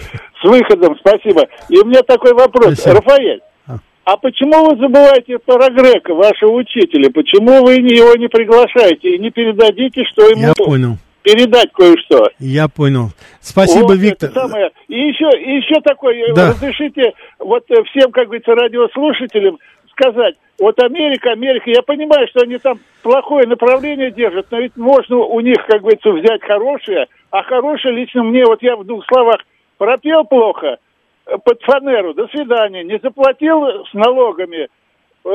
С 0.40 0.48
выходом, 0.48 0.96
спасибо. 1.00 1.42
И 1.68 1.78
у 1.78 1.84
меня 1.84 2.00
такой 2.00 2.32
вопрос. 2.32 2.78
Спасибо. 2.78 2.94
Рафаэль, 2.94 3.40
а. 3.66 3.76
а 4.04 4.16
почему 4.16 4.70
вы 4.70 4.80
забываете 4.80 5.38
про 5.38 5.68
Грека, 5.68 6.14
вашего 6.14 6.52
учителя? 6.52 7.10
Почему 7.10 7.62
вы 7.66 7.74
его 7.74 8.16
не 8.16 8.28
приглашаете 8.28 9.16
и 9.16 9.18
не 9.18 9.30
передадите, 9.30 10.02
что 10.04 10.30
ему... 10.30 10.40
Я 10.40 10.54
понял 10.56 10.96
передать 11.28 11.70
кое-что. 11.72 12.30
Я 12.38 12.68
понял. 12.68 13.10
Спасибо, 13.40 13.88
вот, 13.88 13.98
Виктор. 13.98 14.30
Самое. 14.32 14.70
И 14.88 14.94
еще, 14.94 15.28
и 15.38 15.56
еще 15.56 15.80
такой, 15.82 16.16
э, 16.20 16.32
да. 16.32 16.48
разрешите 16.50 17.12
вот 17.38 17.64
э, 17.70 17.74
всем, 17.90 18.10
как 18.12 18.26
говорится, 18.26 18.52
радиослушателям 18.54 19.58
сказать, 19.98 20.36
вот 20.58 20.80
Америка, 20.82 21.32
Америка, 21.32 21.70
я 21.70 21.82
понимаю, 21.82 22.26
что 22.28 22.40
они 22.40 22.58
там 22.58 22.78
плохое 23.02 23.46
направление 23.46 24.10
держат, 24.10 24.46
но 24.50 24.58
ведь 24.58 24.76
можно 24.76 25.16
у 25.16 25.40
них, 25.40 25.56
как 25.66 25.80
говорится, 25.80 26.10
взять 26.10 26.42
хорошее, 26.42 27.06
а 27.30 27.42
хорошее 27.42 27.94
лично 27.94 28.22
мне, 28.22 28.44
вот 28.44 28.62
я 28.62 28.76
в 28.76 28.84
двух 28.84 29.04
словах 29.06 29.40
пропел 29.76 30.24
плохо, 30.24 30.78
э, 31.26 31.36
под 31.44 31.62
фанеру, 31.62 32.14
до 32.14 32.26
свидания, 32.28 32.84
не 32.84 32.98
заплатил 32.98 33.84
с 33.86 33.94
налогами, 33.94 34.68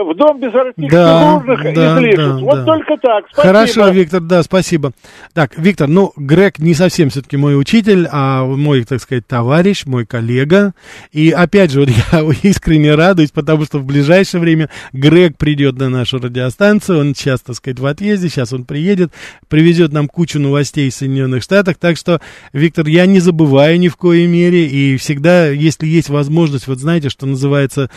в 0.02 0.16
дом 0.16 0.40
без 0.40 0.52
да, 0.52 1.44
да, 1.46 2.00
излишеств. 2.00 2.18
Да, 2.18 2.38
вот 2.38 2.56
да. 2.56 2.66
только 2.66 2.98
так. 3.02 3.26
Спасибо. 3.32 3.54
Хорошо, 3.54 3.90
Виктор, 3.90 4.22
да, 4.22 4.44
спасибо. 4.44 4.92
Так, 5.34 5.58
Виктор, 5.58 5.88
ну, 5.88 6.14
Грег 6.16 6.60
не 6.60 6.74
совсем 6.74 7.10
все-таки 7.10 7.38
мой 7.38 7.60
учитель, 7.60 8.08
а 8.12 8.44
мой, 8.44 8.84
так 8.84 9.02
сказать, 9.02 9.28
товарищ, 9.28 9.86
мой 9.86 10.06
коллега. 10.06 10.74
И 11.12 11.30
опять 11.32 11.72
же, 11.72 11.82
вот 11.82 11.90
я 12.12 12.24
искренне 12.42 12.96
радуюсь, 12.96 13.32
потому 13.32 13.66
что 13.66 13.80
в 13.80 13.86
ближайшее 13.86 14.42
время 14.42 14.70
Грег 14.94 15.38
придет 15.38 15.78
на 15.78 15.90
нашу 15.90 16.18
радиостанцию. 16.18 17.00
Он 17.00 17.16
сейчас, 17.16 17.42
так 17.42 17.56
сказать, 17.56 17.80
в 17.80 17.86
отъезде, 17.86 18.30
сейчас 18.30 18.54
он 18.54 18.66
приедет, 18.66 19.12
привезет 19.48 19.92
нам 19.94 20.08
кучу 20.08 20.40
новостей 20.40 20.88
из 20.88 20.96
Соединенных 20.96 21.44
Штатов. 21.44 21.76
Так 21.80 21.98
что, 21.98 22.20
Виктор, 22.52 22.88
я 22.88 23.06
не 23.06 23.20
забываю 23.20 23.80
ни 23.80 23.90
в 23.90 23.98
коей 23.98 24.28
мере. 24.28 24.66
И 24.66 24.98
всегда, 24.98 25.48
если 25.50 25.86
есть 25.86 26.10
возможность, 26.10 26.68
вот 26.68 26.80
знаете, 26.80 27.10
что 27.10 27.26
называется 27.26 27.90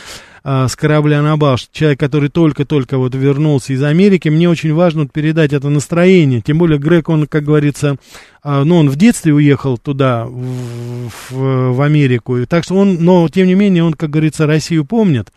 а, 0.48 0.68
с 0.68 0.76
корабля 0.76 1.22
на 1.22 1.36
бал, 1.36 1.56
человек, 1.72 1.98
который 1.98 2.28
только-только 2.28 2.98
вот 2.98 3.16
вернулся 3.16 3.72
из 3.72 3.82
Америки, 3.82 4.28
мне 4.28 4.48
очень 4.48 4.72
важно 4.72 5.08
передать 5.08 5.52
это 5.52 5.68
настроение, 5.70 6.40
тем 6.40 6.58
более 6.58 6.78
Грег, 6.78 7.08
он, 7.08 7.26
как 7.26 7.42
говорится, 7.42 7.96
а, 8.44 8.62
ну, 8.62 8.76
он 8.76 8.88
в 8.88 8.94
детстве 8.94 9.34
уехал 9.34 9.76
туда, 9.76 10.24
в, 10.24 11.10
в, 11.30 11.72
в 11.72 11.82
Америку, 11.82 12.46
так 12.46 12.62
что 12.62 12.76
он, 12.76 12.98
но, 13.00 13.28
тем 13.28 13.48
не 13.48 13.56
менее, 13.56 13.82
он, 13.82 13.94
как 13.94 14.10
говорится, 14.10 14.46
Россию 14.46 14.84
помнит, 14.84 15.32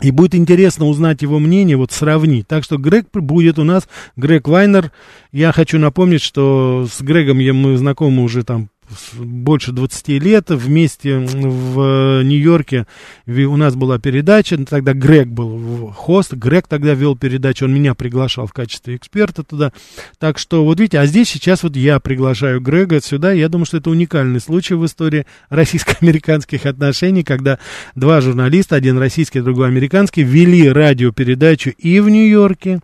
И 0.00 0.10
будет 0.12 0.34
интересно 0.34 0.86
узнать 0.86 1.20
его 1.20 1.38
мнение, 1.38 1.76
вот 1.76 1.92
сравнить. 1.92 2.48
Так 2.48 2.64
что 2.64 2.78
Грег 2.78 3.08
будет 3.12 3.58
у 3.58 3.64
нас, 3.64 3.86
Грег 4.16 4.48
Вайнер. 4.48 4.92
Я 5.30 5.52
хочу 5.52 5.78
напомнить, 5.78 6.22
что 6.22 6.86
с 6.90 7.02
Грегом 7.02 7.36
мы 7.54 7.76
знакомы 7.76 8.22
уже 8.22 8.44
там 8.44 8.70
больше 9.18 9.72
20 9.72 10.08
лет. 10.22 10.50
Вместе 10.50 11.18
в 11.18 12.22
Нью-Йорке 12.22 12.86
у 13.26 13.56
нас 13.56 13.74
была 13.74 13.98
передача. 13.98 14.56
Тогда 14.64 14.92
Грег 14.92 15.28
был 15.28 15.92
хост. 15.94 16.32
Грег 16.34 16.66
тогда 16.68 16.94
вел 16.94 17.16
передачу. 17.16 17.64
Он 17.66 17.74
меня 17.74 17.94
приглашал 17.94 18.46
в 18.46 18.52
качестве 18.52 18.96
эксперта 18.96 19.42
туда. 19.42 19.72
Так 20.18 20.38
что, 20.38 20.64
вот 20.64 20.78
видите, 20.78 20.98
а 20.98 21.06
здесь 21.06 21.28
сейчас 21.28 21.62
вот 21.62 21.76
я 21.76 22.00
приглашаю 22.00 22.60
Грега 22.60 23.00
сюда. 23.00 23.32
Я 23.32 23.48
думаю, 23.48 23.66
что 23.66 23.78
это 23.78 23.90
уникальный 23.90 24.40
случай 24.40 24.74
в 24.74 24.84
истории 24.84 25.26
российско-американских 25.48 26.66
отношений, 26.66 27.22
когда 27.22 27.58
два 27.94 28.20
журналиста, 28.20 28.76
один 28.76 28.98
российский, 28.98 29.40
другой 29.40 29.68
американский, 29.68 30.22
вели 30.22 30.68
радиопередачу 30.68 31.70
и 31.70 32.00
в 32.00 32.08
Нью-Йорке, 32.08 32.80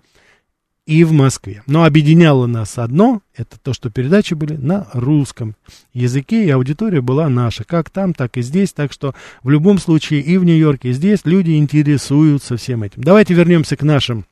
и 0.86 1.04
в 1.04 1.12
Москве. 1.12 1.62
Но 1.66 1.84
объединяло 1.84 2.46
нас 2.46 2.78
одно, 2.78 3.22
это 3.36 3.58
то, 3.60 3.72
что 3.72 3.90
передачи 3.90 4.34
были 4.34 4.56
на 4.56 4.88
русском 4.92 5.54
языке, 5.92 6.44
и 6.44 6.50
аудитория 6.50 7.00
была 7.00 7.28
наша, 7.28 7.64
как 7.64 7.90
там, 7.90 8.14
так 8.14 8.36
и 8.36 8.42
здесь, 8.42 8.72
так 8.72 8.92
что 8.92 9.14
в 9.42 9.50
любом 9.50 9.78
случае 9.78 10.20
и 10.20 10.36
в 10.38 10.44
Нью-Йорке, 10.44 10.90
и 10.90 10.92
здесь 10.92 11.20
люди 11.24 11.52
интересуются 11.52 12.56
всем 12.56 12.82
этим. 12.82 13.02
Давайте 13.02 13.34
вернемся 13.34 13.76
к 13.76 13.82
нашим 13.82 14.26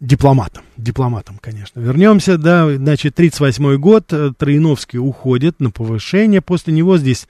дипломатам, 0.00 0.64
дипломатам, 0.76 1.38
конечно. 1.40 1.78
Вернемся, 1.78 2.38
да, 2.38 2.74
значит, 2.74 3.14
38 3.14 3.76
год, 3.76 4.12
Троиновский 4.36 4.98
уходит 4.98 5.60
на 5.60 5.70
повышение, 5.70 6.40
после 6.40 6.72
него 6.72 6.96
здесь, 6.96 7.28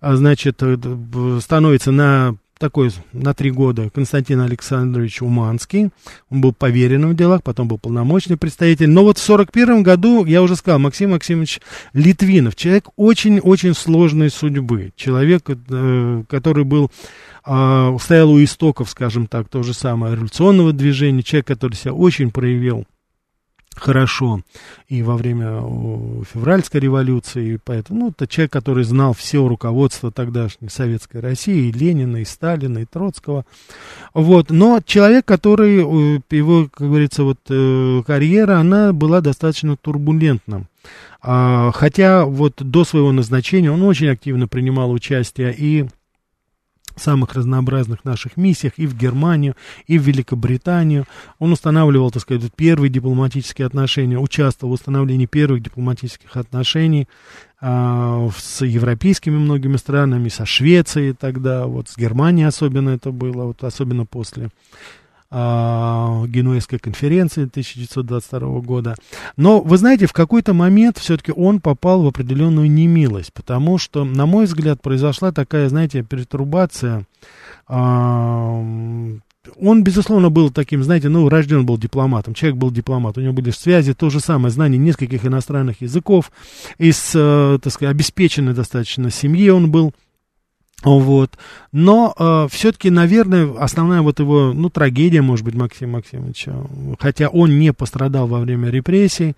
а, 0.00 0.16
значит, 0.16 0.62
э, 0.62 0.78
становится 1.42 1.90
на 1.90 2.36
такой 2.64 2.90
на 3.12 3.34
три 3.34 3.50
года 3.50 3.90
Константин 3.90 4.40
Александрович 4.40 5.20
Уманский. 5.20 5.90
Он 6.30 6.40
был 6.40 6.54
поверенным 6.54 7.10
в 7.10 7.14
делах, 7.14 7.42
потом 7.42 7.68
был 7.68 7.76
полномочный 7.76 8.38
представитель. 8.38 8.88
Но 8.88 9.04
вот 9.04 9.18
в 9.18 9.22
сорок 9.22 9.52
первом 9.52 9.82
году, 9.82 10.24
я 10.24 10.40
уже 10.40 10.56
сказал, 10.56 10.78
Максим 10.78 11.10
Максимович 11.10 11.60
Литвинов, 11.92 12.56
человек 12.56 12.86
очень-очень 12.96 13.74
сложной 13.74 14.30
судьбы. 14.30 14.92
Человек, 14.96 15.42
э, 15.46 16.22
который 16.26 16.64
был 16.64 16.90
э, 17.44 17.96
стоял 18.00 18.30
у 18.30 18.42
истоков, 18.42 18.88
скажем 18.88 19.26
так, 19.26 19.50
то 19.50 19.62
же 19.62 19.74
самое 19.74 20.14
революционного 20.14 20.72
движения, 20.72 21.22
человек, 21.22 21.46
который 21.46 21.74
себя 21.74 21.92
очень 21.92 22.30
проявил 22.30 22.86
хорошо. 23.76 24.40
И 24.88 25.02
во 25.02 25.16
время 25.16 25.60
февральской 26.32 26.80
революции, 26.80 27.54
и 27.54 27.58
поэтому, 27.62 28.00
ну, 28.00 28.08
это 28.10 28.26
человек, 28.26 28.52
который 28.52 28.84
знал 28.84 29.12
все 29.12 29.46
руководство 29.46 30.10
тогдашней 30.10 30.68
советской 30.68 31.20
России, 31.20 31.68
и 31.68 31.72
Ленина, 31.72 32.18
и 32.18 32.24
Сталина, 32.24 32.78
и 32.78 32.84
Троцкого, 32.84 33.44
вот, 34.12 34.50
но 34.50 34.80
человек, 34.84 35.24
который, 35.24 35.78
его, 35.78 36.68
как 36.72 36.88
говорится, 36.88 37.24
вот, 37.24 37.38
э, 37.48 38.02
карьера, 38.06 38.58
она 38.58 38.92
была 38.92 39.20
достаточно 39.20 39.76
турбулентна, 39.76 40.66
а, 41.22 41.72
хотя 41.72 42.24
вот 42.26 42.54
до 42.58 42.84
своего 42.84 43.12
назначения 43.12 43.70
он 43.70 43.82
очень 43.82 44.08
активно 44.08 44.46
принимал 44.46 44.90
участие 44.90 45.54
и 45.56 45.86
самых 46.96 47.34
разнообразных 47.34 48.04
наших 48.04 48.36
миссиях 48.36 48.74
и 48.76 48.86
в 48.86 48.96
Германию, 48.96 49.56
и 49.86 49.98
в 49.98 50.02
Великобританию. 50.02 51.06
Он 51.38 51.52
устанавливал, 51.52 52.10
так 52.10 52.22
сказать, 52.22 52.52
первые 52.54 52.90
дипломатические 52.90 53.66
отношения, 53.66 54.18
участвовал 54.18 54.72
в 54.72 54.74
установлении 54.74 55.26
первых 55.26 55.62
дипломатических 55.62 56.36
отношений 56.36 57.08
а, 57.60 58.28
с 58.36 58.64
европейскими 58.64 59.36
многими 59.36 59.76
странами, 59.76 60.28
со 60.28 60.46
Швецией 60.46 61.14
тогда, 61.14 61.66
вот 61.66 61.88
с 61.88 61.96
Германией 61.96 62.46
особенно 62.46 62.90
это 62.90 63.10
было, 63.10 63.44
вот 63.44 63.64
особенно 63.64 64.06
после 64.06 64.50
Генуэзской 65.34 66.78
конференции 66.78 67.44
1922 67.44 68.60
года. 68.60 68.94
Но, 69.36 69.60
вы 69.60 69.78
знаете, 69.78 70.06
в 70.06 70.12
какой-то 70.12 70.54
момент 70.54 70.98
все-таки 70.98 71.32
он 71.32 71.60
попал 71.60 72.02
в 72.02 72.06
определенную 72.06 72.70
немилость, 72.70 73.32
потому 73.32 73.78
что, 73.78 74.04
на 74.04 74.26
мой 74.26 74.44
взгляд, 74.44 74.80
произошла 74.80 75.32
такая, 75.32 75.68
знаете, 75.68 76.02
перетурбация. 76.02 77.06
А, 77.66 78.62
он, 79.60 79.84
безусловно, 79.84 80.30
был 80.30 80.50
таким, 80.50 80.82
знаете, 80.82 81.08
ну, 81.08 81.28
рожден 81.28 81.66
был 81.66 81.78
дипломатом, 81.78 82.34
человек 82.34 82.58
был 82.58 82.70
дипломат, 82.70 83.18
у 83.18 83.20
него 83.20 83.32
были 83.32 83.50
связи, 83.50 83.92
то 83.92 84.10
же 84.10 84.20
самое, 84.20 84.50
знание 84.50 84.78
нескольких 84.78 85.26
иностранных 85.26 85.82
языков, 85.82 86.32
из, 86.78 87.12
э, 87.14 87.58
так 87.62 87.72
сказать, 87.72 87.94
обеспеченной 87.94 88.54
достаточно 88.54 89.10
семьи 89.10 89.48
он 89.50 89.70
был, 89.70 89.92
вот. 90.82 91.38
Но 91.72 92.14
э, 92.18 92.48
все-таки, 92.50 92.90
наверное, 92.90 93.54
основная 93.58 94.02
вот 94.02 94.18
его, 94.20 94.52
ну, 94.52 94.70
трагедия, 94.70 95.22
может 95.22 95.44
быть, 95.44 95.54
Максима 95.54 95.92
Максимовича, 95.92 96.54
хотя 96.98 97.28
он 97.28 97.58
не 97.58 97.72
пострадал 97.72 98.26
во 98.26 98.40
время 98.40 98.70
репрессий, 98.70 99.34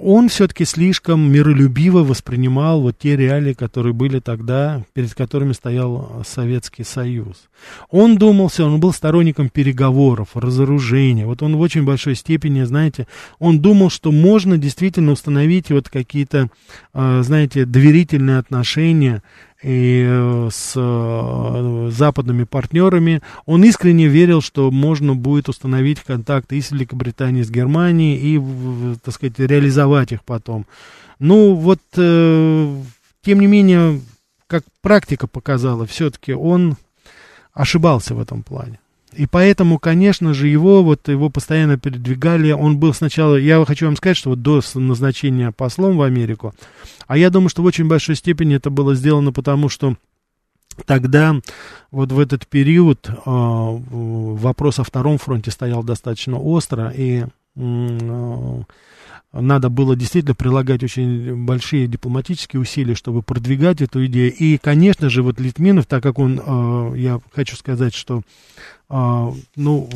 он 0.00 0.28
все-таки 0.28 0.64
слишком 0.64 1.30
миролюбиво 1.30 2.02
воспринимал 2.02 2.80
вот 2.80 2.98
те 2.98 3.14
реалии, 3.14 3.52
которые 3.52 3.92
были 3.92 4.20
тогда, 4.20 4.84
перед 4.94 5.14
которыми 5.14 5.52
стоял 5.52 6.22
Советский 6.26 6.82
Союз. 6.82 7.48
Он 7.90 8.16
думался, 8.16 8.64
он 8.64 8.80
был 8.80 8.92
сторонником 8.92 9.50
переговоров, 9.50 10.30
разоружения. 10.34 11.26
Вот 11.26 11.42
он 11.42 11.56
в 11.56 11.60
очень 11.60 11.84
большой 11.84 12.14
степени, 12.14 12.62
знаете, 12.62 13.06
он 13.38 13.60
думал, 13.60 13.90
что 13.90 14.12
можно 14.12 14.56
действительно 14.56 15.12
установить 15.12 15.70
вот 15.70 15.88
какие-то, 15.90 16.48
э, 16.94 17.22
знаете, 17.22 17.66
доверительные 17.66 18.38
отношения 18.38 19.22
и 19.62 20.04
э, 20.04 20.48
с 20.50 20.72
э, 20.74 21.90
западными 21.92 22.44
партнерами. 22.44 23.22
Он 23.46 23.62
искренне 23.64 24.08
верил, 24.08 24.40
что 24.40 24.70
можно 24.70 25.14
будет 25.14 25.48
установить 25.48 26.00
контакты 26.00 26.58
и 26.58 26.60
с 26.60 26.72
Великобританией, 26.72 27.42
и 27.42 27.44
с 27.44 27.50
Германией, 27.50 28.18
и, 28.18 28.96
так 29.04 29.14
сказать, 29.14 29.38
реализовать 29.38 29.81
их 30.12 30.24
потом. 30.24 30.66
Ну, 31.18 31.54
вот, 31.54 31.80
э, 31.96 32.82
тем 33.22 33.40
не 33.40 33.46
менее, 33.46 34.00
как 34.46 34.64
практика 34.80 35.26
показала, 35.26 35.86
все-таки 35.86 36.32
он 36.32 36.76
ошибался 37.52 38.14
в 38.14 38.20
этом 38.20 38.42
плане. 38.42 38.78
И 39.14 39.26
поэтому, 39.26 39.78
конечно 39.78 40.32
же, 40.32 40.48
его 40.48 40.82
вот 40.82 41.08
его 41.08 41.28
постоянно 41.28 41.76
передвигали. 41.76 42.50
Он 42.50 42.78
был 42.78 42.94
сначала, 42.94 43.36
я 43.36 43.62
хочу 43.66 43.86
вам 43.86 43.96
сказать, 43.96 44.16
что 44.16 44.30
вот 44.30 44.42
до 44.42 44.62
назначения 44.74 45.52
послом 45.52 45.98
в 45.98 46.02
Америку, 46.02 46.54
а 47.06 47.18
я 47.18 47.28
думаю, 47.28 47.50
что 47.50 47.62
в 47.62 47.66
очень 47.66 47.88
большой 47.88 48.16
степени 48.16 48.56
это 48.56 48.70
было 48.70 48.94
сделано 48.94 49.32
потому, 49.32 49.68
что 49.68 49.96
Тогда, 50.86 51.36
вот 51.90 52.12
в 52.12 52.18
этот 52.18 52.46
период, 52.46 53.08
э, 53.08 53.12
вопрос 53.24 54.78
о 54.78 54.84
втором 54.84 55.18
фронте 55.18 55.50
стоял 55.50 55.82
достаточно 55.82 56.38
остро, 56.38 56.92
и 56.96 57.26
э, 57.56 58.62
надо 59.32 59.70
было 59.70 59.96
действительно 59.96 60.34
прилагать 60.34 60.82
очень 60.82 61.44
большие 61.44 61.86
дипломатические 61.86 62.60
усилия, 62.60 62.94
чтобы 62.94 63.22
продвигать 63.22 63.80
эту 63.80 64.04
идею. 64.06 64.32
И, 64.34 64.58
конечно 64.58 65.08
же, 65.08 65.22
вот 65.22 65.40
Литминов, 65.40 65.86
так 65.86 66.02
как 66.02 66.18
он, 66.18 66.40
э, 66.44 66.98
я 66.98 67.20
хочу 67.32 67.56
сказать, 67.56 67.94
что 67.94 68.22
а, 68.94 69.32
ну, 69.56 69.88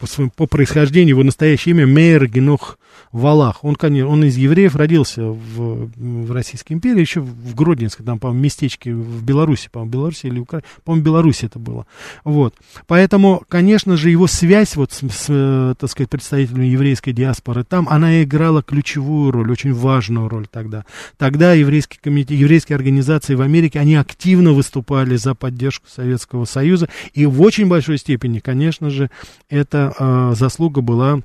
по, 0.00 0.06
своему, 0.06 0.32
по 0.34 0.46
происхождению 0.46 1.10
его 1.10 1.22
настоящее 1.22 1.74
имя 1.74 1.86
Мейер 1.86 2.26
Генох 2.26 2.78
Валах. 3.12 3.64
Он, 3.64 3.74
конечно, 3.74 4.08
он 4.08 4.24
из 4.24 4.36
евреев 4.36 4.76
родился 4.76 5.22
в, 5.24 5.90
в 5.96 6.32
Российской 6.32 6.74
империи, 6.74 7.00
еще 7.00 7.20
в 7.20 7.54
Гродненске, 7.54 8.02
там, 8.02 8.18
по-моему, 8.18 8.44
местечке 8.44 8.94
в 8.94 9.22
Беларуси, 9.22 9.68
по-моему, 9.70 9.92
Беларуси 9.92 10.26
или 10.26 10.38
Украине, 10.38 10.66
по-моему, 10.84 11.04
Беларуси 11.04 11.44
это 11.46 11.58
было. 11.58 11.86
Вот. 12.24 12.54
Поэтому, 12.86 13.42
конечно 13.48 13.96
же, 13.96 14.10
его 14.10 14.26
связь 14.26 14.76
вот 14.76 14.92
с, 14.92 15.02
с, 15.08 15.76
так 15.78 15.90
сказать, 15.90 16.08
представителями 16.08 16.66
еврейской 16.66 17.12
диаспоры 17.12 17.64
там, 17.64 17.88
она 17.88 18.22
играла 18.22 18.62
ключевую 18.62 19.32
роль, 19.32 19.50
очень 19.50 19.74
важную 19.74 20.28
роль 20.28 20.46
тогда. 20.46 20.84
Тогда 21.18 21.52
еврейский 21.52 21.98
комитет, 22.00 22.38
еврейские 22.38 22.76
организации 22.76 23.34
в 23.34 23.42
Америке, 23.42 23.80
они 23.80 23.96
активно 23.96 24.52
выступали 24.52 25.16
за 25.16 25.34
поддержку 25.34 25.88
Советского 25.88 26.44
Союза, 26.44 26.88
и 27.12 27.26
в 27.26 27.42
очень 27.42 27.66
большой 27.66 27.98
степени, 27.98 28.38
конечно 28.38 28.88
же, 28.88 29.10
это 29.48 29.89
э, 29.98 30.32
заслуга 30.34 30.80
была 30.80 31.20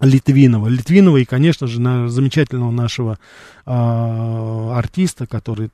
Литвинова. 0.00 0.68
Литвинова 0.68 1.16
и, 1.16 1.24
конечно 1.24 1.66
же, 1.66 1.80
на 1.80 2.08
замечательного 2.08 2.70
нашего 2.70 3.18
э, 3.66 3.70
артиста, 3.70 5.26
который 5.26 5.70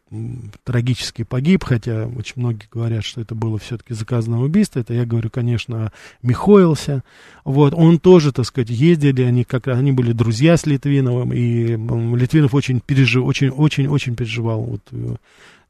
трагически 0.64 1.24
погиб, 1.24 1.64
хотя 1.64 2.06
очень 2.06 2.34
многие 2.36 2.66
говорят, 2.70 3.04
что 3.04 3.20
это 3.20 3.34
было 3.34 3.58
все-таки 3.58 3.92
заказанное 3.92 4.40
убийство. 4.40 4.80
Это 4.80 4.94
я 4.94 5.04
говорю, 5.04 5.28
конечно, 5.28 5.92
Михоэлся. 6.22 7.02
Вот, 7.44 7.74
он 7.74 7.98
тоже, 7.98 8.32
так 8.32 8.46
сказать, 8.46 8.70
ездили, 8.70 9.22
они 9.22 9.44
как 9.44 9.68
они 9.68 9.92
были 9.92 10.12
друзья 10.12 10.56
с 10.56 10.64
Литвиновым, 10.64 11.32
и 11.32 11.76
Литвинов 12.16 12.54
очень 12.54 12.80
пережив, 12.80 13.24
очень, 13.24 13.50
очень, 13.50 13.88
очень 13.88 14.16
переживал 14.16 14.62
вот 14.62 15.18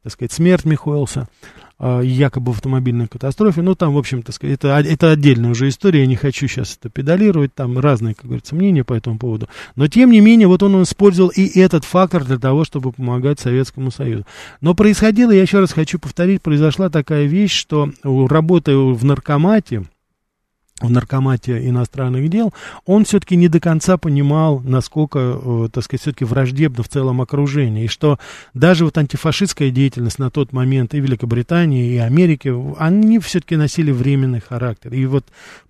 так 0.05 0.11
сказать, 0.11 0.31
смерть 0.31 0.65
Михуэлса, 0.65 1.27
э, 1.79 2.01
якобы 2.03 2.51
в 2.51 2.57
автомобильной 2.57 3.07
катастрофе. 3.07 3.63
Ну, 3.63 3.73
там, 3.73 3.95
в 3.95 3.97
общем, 3.97 4.21
так 4.21 4.35
сказать, 4.35 4.59
это, 4.59 4.67
это 4.67 5.09
отдельная 5.09 5.49
уже 5.49 5.67
история, 5.67 6.01
я 6.01 6.05
не 6.05 6.15
хочу 6.15 6.47
сейчас 6.47 6.77
это 6.79 6.89
педалировать, 6.89 7.55
там 7.55 7.79
разные, 7.79 8.13
как 8.13 8.25
говорится, 8.25 8.53
мнения 8.53 8.83
по 8.83 8.93
этому 8.93 9.17
поводу. 9.17 9.49
Но, 9.75 9.87
тем 9.87 10.11
не 10.11 10.19
менее, 10.19 10.47
вот 10.47 10.61
он 10.61 10.83
использовал 10.83 11.29
и 11.29 11.59
этот 11.59 11.85
фактор 11.85 12.23
для 12.23 12.37
того, 12.37 12.65
чтобы 12.65 12.91
помогать 12.91 13.39
Советскому 13.39 13.89
Союзу. 13.89 14.27
Но 14.61 14.75
происходило, 14.75 15.31
я 15.31 15.41
еще 15.41 15.59
раз 15.59 15.73
хочу 15.73 15.97
повторить, 15.97 16.43
произошла 16.43 16.89
такая 16.89 17.25
вещь, 17.25 17.53
что 17.53 17.89
работая 18.03 18.77
в 18.77 19.03
наркомате, 19.03 19.85
в 20.81 20.91
наркомате 20.91 21.69
иностранных 21.69 22.29
дел, 22.29 22.53
он 22.85 23.05
все-таки 23.05 23.37
не 23.37 23.47
до 23.47 23.61
конца 23.61 23.97
понимал, 23.97 24.59
насколько, 24.59 25.19
э, 25.19 25.69
так 25.71 25.85
сказать, 25.85 26.01
все-таки 26.01 26.25
враждебно 26.25 26.83
в 26.83 26.89
целом 26.89 27.21
окружение, 27.21 27.85
и 27.85 27.87
что 27.87 28.19
даже 28.53 28.83
вот 28.83 28.97
антифашистская 28.97 29.71
деятельность 29.71 30.19
на 30.19 30.29
тот 30.29 30.51
момент 30.51 30.93
и 30.93 30.99
Великобритании, 30.99 31.93
и 31.93 31.97
Америки, 31.97 32.53
они 32.77 33.19
все-таки 33.19 33.55
носили 33.55 33.91
временный 33.91 34.41
характер. 34.41 34.93
И 34.93 35.05
вот 35.05 35.23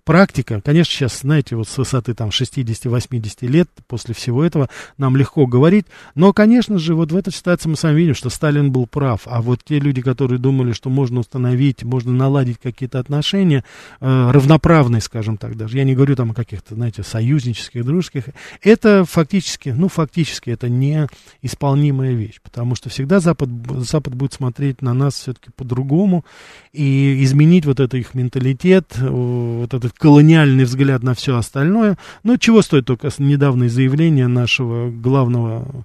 практика, 0.06 0.60
конечно, 0.64 0.92
сейчас, 0.92 1.20
знаете, 1.20 1.54
вот 1.54 1.68
с 1.68 1.78
высоты 1.78 2.14
там 2.14 2.30
60-80 2.30 3.46
лет, 3.46 3.68
после 3.86 4.12
всего 4.12 4.42
этого, 4.42 4.68
нам 4.98 5.16
легко 5.16 5.46
говорить, 5.46 5.86
но, 6.16 6.32
конечно 6.32 6.78
же, 6.78 6.96
вот 6.96 7.12
в 7.12 7.16
этой 7.16 7.32
ситуации 7.32 7.68
мы 7.68 7.76
сами 7.76 7.96
видим, 7.96 8.14
что 8.14 8.28
Сталин 8.28 8.72
был 8.72 8.86
прав, 8.86 9.22
а 9.26 9.40
вот 9.40 9.60
те 9.64 9.78
люди, 9.78 10.02
которые 10.02 10.40
думали, 10.40 10.72
что 10.72 10.90
можно 10.90 11.20
установить, 11.20 11.84
можно 11.84 12.12
наладить 12.12 12.58
какие-то 12.60 12.98
отношения, 12.98 13.64
э, 14.00 14.30
равноправные, 14.32 14.95
скажем 15.00 15.36
так, 15.36 15.56
даже, 15.56 15.78
я 15.78 15.84
не 15.84 15.94
говорю 15.94 16.16
там 16.16 16.30
о 16.30 16.34
каких-то, 16.34 16.74
знаете, 16.74 17.02
союзнических, 17.02 17.84
дружеских, 17.84 18.24
это 18.62 19.04
фактически, 19.04 19.70
ну, 19.70 19.88
фактически 19.88 20.50
это 20.50 20.68
не 20.68 21.06
исполнимая 21.42 22.12
вещь, 22.12 22.40
потому 22.42 22.74
что 22.74 22.88
всегда 22.88 23.20
Запад, 23.20 23.48
Запад 23.78 24.14
будет 24.14 24.32
смотреть 24.32 24.82
на 24.82 24.94
нас 24.94 25.14
все-таки 25.14 25.50
по-другому, 25.54 26.24
и 26.72 27.22
изменить 27.24 27.66
вот 27.66 27.80
этот 27.80 27.94
их 27.94 28.14
менталитет, 28.14 28.96
вот 28.98 29.72
этот 29.72 29.92
колониальный 29.92 30.64
взгляд 30.64 31.02
на 31.02 31.14
все 31.14 31.36
остальное. 31.36 31.96
Ну, 32.22 32.36
чего 32.36 32.62
стоит 32.62 32.86
только 32.86 33.10
недавнее 33.18 33.70
заявление 33.70 34.26
нашего 34.26 34.90
главного 34.90 35.84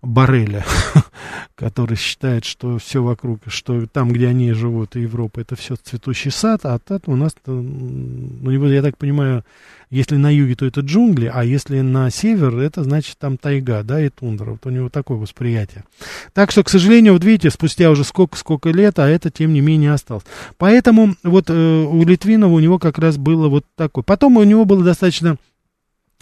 Барреля, 0.00 0.64
который 1.56 1.96
считает, 1.96 2.44
что 2.44 2.78
все 2.78 3.02
вокруг, 3.02 3.40
что 3.48 3.84
там, 3.86 4.12
где 4.12 4.28
они 4.28 4.52
живут, 4.52 4.94
и 4.94 5.00
Европа, 5.00 5.40
это 5.40 5.56
все 5.56 5.74
цветущий 5.74 6.30
сад, 6.30 6.60
а 6.64 6.78
там 6.78 7.00
у 7.06 7.16
нас, 7.16 7.32
у 7.46 7.50
него, 7.50 8.68
я 8.68 8.80
так 8.80 8.96
понимаю, 8.96 9.44
если 9.90 10.16
на 10.16 10.30
юге, 10.32 10.54
то 10.54 10.66
это 10.66 10.82
джунгли, 10.82 11.30
а 11.32 11.42
если 11.44 11.80
на 11.80 12.10
север, 12.10 12.56
это 12.58 12.84
значит 12.84 13.18
там 13.18 13.38
тайга, 13.38 13.82
да, 13.82 14.00
и 14.00 14.08
тундра. 14.08 14.52
Вот 14.52 14.66
у 14.66 14.70
него 14.70 14.88
такое 14.88 15.16
восприятие. 15.16 15.84
Так 16.32 16.52
что, 16.52 16.62
к 16.62 16.68
сожалению, 16.68 17.14
вот 17.14 17.24
видите, 17.24 17.50
спустя 17.50 17.90
уже 17.90 18.04
сколько-сколько 18.04 18.70
лет, 18.70 18.98
а 18.98 19.08
это, 19.08 19.30
тем 19.30 19.52
не 19.52 19.60
менее, 19.60 19.92
осталось. 19.92 20.24
Поэтому 20.58 21.16
вот 21.24 21.46
э, 21.48 21.84
у 21.84 22.04
Литвинова 22.04 22.52
у 22.52 22.60
него 22.60 22.78
как 22.78 22.98
раз 22.98 23.16
было 23.16 23.48
вот 23.48 23.64
такое. 23.76 24.04
Потом 24.04 24.36
у 24.36 24.44
него 24.44 24.64
было 24.64 24.84
достаточно 24.84 25.38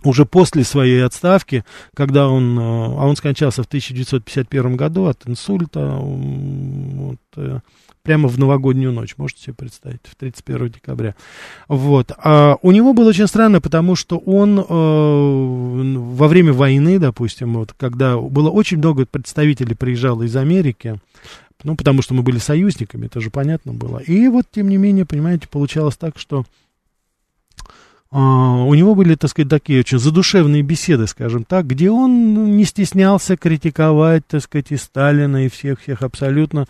уже 0.03 0.25
после 0.25 0.65
своей 0.65 1.05
отставки, 1.05 1.65
когда 1.95 2.29
он, 2.29 2.59
э, 2.59 2.63
а 2.63 3.07
он 3.07 3.17
скончался 3.17 3.63
в 3.63 3.67
1951 3.67 4.77
году 4.77 5.07
от 5.07 5.27
инсульта, 5.27 5.97
вот, 5.99 7.19
э, 7.37 7.61
прямо 8.03 8.29
в 8.29 8.39
новогоднюю 8.39 8.93
ночь, 8.93 9.15
можете 9.17 9.43
себе 9.43 9.55
представить, 9.55 10.01
в 10.05 10.15
31 10.15 10.69
декабря. 10.69 11.17
Вот. 11.67 12.13
А 12.19 12.57
у 12.63 12.71
него 12.71 12.93
было 12.93 13.09
очень 13.09 13.27
странно, 13.27 13.61
потому 13.61 13.97
что 13.97 14.19
он 14.19 14.61
э, 14.61 14.63
во 15.99 16.29
время 16.29 16.53
войны, 16.53 16.99
допустим, 17.01 17.55
вот, 17.55 17.73
когда 17.77 18.17
было 18.17 18.51
очень 18.51 18.79
много 18.79 19.07
представителей 19.07 19.75
приезжало 19.75 20.23
из 20.23 20.37
Америки, 20.37 21.01
ну, 21.65 21.75
потому 21.75 22.01
что 22.03 22.15
мы 22.15 22.23
были 22.23 22.39
союзниками, 22.39 23.07
это 23.07 23.21
же 23.21 23.31
понятно 23.31 23.73
было. 23.73 23.99
И 23.99 24.29
вот, 24.29 24.45
тем 24.53 24.69
не 24.69 24.77
менее, 24.77 25.05
понимаете, 25.05 25.49
получалось 25.49 25.97
так, 25.97 26.19
что 26.19 26.45
у 28.13 28.75
него 28.75 28.95
были, 28.95 29.17
так 29.17 29.31
сказать, 29.31 29.51
такие 29.51 29.81
очень 29.81 29.99
задушевные 29.99 30.63
беседы, 30.63 31.07
скажем 31.09 31.45
так, 31.45 31.67
где 31.67 31.91
он 31.91 32.57
не 32.57 32.65
стеснялся 32.65 33.37
критиковать, 33.37 34.27
так 34.29 34.43
сказать, 34.43 34.71
и 34.71 34.77
Сталина, 34.77 35.45
и 35.45 35.49
всех-всех 35.49 36.03
абсолютно. 36.03 36.67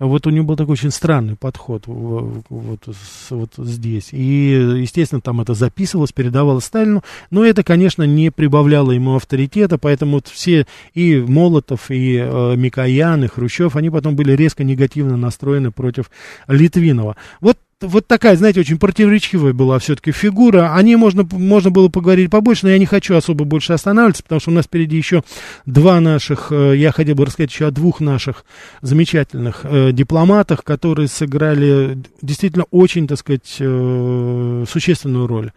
Вот 0.00 0.26
у 0.26 0.30
него 0.30 0.46
был 0.46 0.56
такой 0.56 0.72
очень 0.72 0.90
странный 0.90 1.36
подход 1.36 1.82
вот, 1.86 2.42
вот 2.48 3.50
здесь. 3.58 4.08
И, 4.12 4.78
естественно, 4.80 5.20
там 5.20 5.40
это 5.42 5.54
записывалось, 5.54 6.10
передавалось 6.12 6.64
Сталину, 6.64 7.04
но 7.30 7.44
это, 7.44 7.62
конечно, 7.62 8.02
не 8.02 8.30
прибавляло 8.30 8.90
ему 8.90 9.14
авторитета, 9.14 9.78
поэтому 9.78 10.14
вот 10.14 10.26
все 10.26 10.66
и 10.94 11.20
Молотов, 11.20 11.90
и 11.90 12.16
э, 12.16 12.56
Микоян, 12.56 13.24
и 13.24 13.28
Хрущев, 13.28 13.76
они 13.76 13.90
потом 13.90 14.16
были 14.16 14.32
резко 14.32 14.64
негативно 14.64 15.16
настроены 15.16 15.70
против 15.70 16.10
Литвинова. 16.48 17.16
Вот 17.40 17.58
вот 17.82 18.06
такая, 18.06 18.36
знаете, 18.36 18.60
очень 18.60 18.78
противоречивая 18.78 19.52
была 19.52 19.78
все-таки 19.78 20.12
фигура. 20.12 20.74
О 20.74 20.82
ней 20.82 20.96
можно, 20.96 21.26
можно 21.30 21.70
было 21.70 21.88
поговорить 21.88 22.30
побольше, 22.30 22.66
но 22.66 22.72
я 22.72 22.78
не 22.78 22.86
хочу 22.86 23.14
особо 23.16 23.44
больше 23.44 23.72
останавливаться, 23.72 24.22
потому 24.22 24.40
что 24.40 24.50
у 24.50 24.54
нас 24.54 24.66
впереди 24.66 24.96
еще 24.96 25.22
два 25.66 26.00
наших, 26.00 26.48
э, 26.50 26.76
я 26.76 26.92
хотел 26.92 27.14
бы 27.14 27.26
рассказать 27.26 27.50
еще 27.50 27.66
о 27.66 27.70
двух 27.70 28.00
наших 28.00 28.44
замечательных 28.82 29.60
э, 29.64 29.92
дипломатах, 29.92 30.64
которые 30.64 31.08
сыграли 31.08 31.98
действительно 32.22 32.64
очень, 32.70 33.06
так 33.06 33.18
сказать, 33.18 33.56
э, 33.58 34.64
существенную 34.68 35.26
роль 35.26 35.52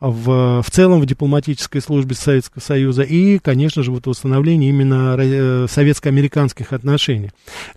в, 0.00 0.62
в 0.62 0.70
целом 0.70 1.00
в 1.00 1.06
дипломатической 1.06 1.80
службе 1.80 2.14
Советского 2.14 2.60
Союза 2.60 3.02
и, 3.02 3.38
конечно 3.38 3.82
же, 3.82 3.90
вот 3.90 4.06
восстановление 4.06 4.70
именно 4.70 5.16
э, 5.18 5.66
советско-американских 5.68 6.72
отношений. 6.72 7.30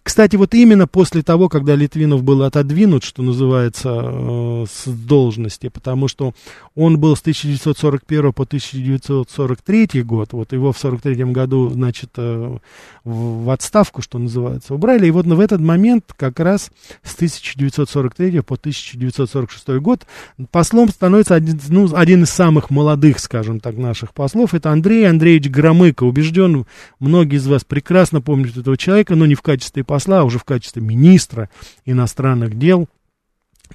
Кстати, 0.04 0.36
вот 0.36 0.54
именно 0.54 0.88
после 0.88 1.22
того, 1.24 1.50
когда 1.50 1.76
Литвинов 1.76 2.24
был 2.24 2.44
отодвинут, 2.44 3.04
что 3.04 3.22
называется, 3.22 3.90
э, 3.90 4.66
с 4.70 4.88
должности, 4.88 5.70
потому 5.70 6.08
что 6.08 6.34
он 6.76 7.00
был 7.00 7.16
с 7.16 7.22
1941 7.22 8.34
по 8.34 8.44
1943 8.44 10.04
год, 10.04 10.34
вот 10.34 10.52
его 10.54 10.72
в 10.72 10.78
1943 10.78 11.32
году, 11.32 11.70
значит, 11.70 12.10
э, 12.18 12.58
в 13.04 13.50
отставку, 13.50 14.02
что 14.02 14.20
называется, 14.20 14.74
убрали, 14.74 15.08
и 15.08 15.12
вот 15.12 15.26
в 15.26 15.40
этот 15.40 15.62
момент 15.62 16.14
как 16.16 16.40
раз 16.40 16.72
с 17.04 17.16
1943 17.16 18.42
по 18.42 18.56
1946 18.56 19.80
год 19.80 20.06
послом 20.52 20.90
становится 20.90 21.36
один, 21.36 21.60
ну, 21.70 21.90
один 21.96 22.09
один 22.10 22.24
из 22.24 22.32
самых 22.32 22.72
молодых, 22.72 23.20
скажем 23.20 23.60
так, 23.60 23.78
наших 23.78 24.16
послов, 24.16 24.56
это 24.56 24.72
Андрей 24.72 25.08
Андреевич 25.08 25.48
Громыко. 25.52 26.06
Убежден, 26.06 26.66
многие 26.98 27.36
из 27.36 27.46
вас 27.46 27.64
прекрасно 27.64 28.20
помнят 28.20 28.58
этого 28.58 28.78
человека, 28.78 29.14
но 29.14 29.28
не 29.28 29.36
в 29.36 29.44
качестве 29.44 29.84
посла, 29.84 30.22
а 30.22 30.24
уже 30.24 30.40
в 30.40 30.44
качестве 30.44 30.82
министра 30.82 31.52
иностранных 31.86 32.58
дел. 32.58 32.90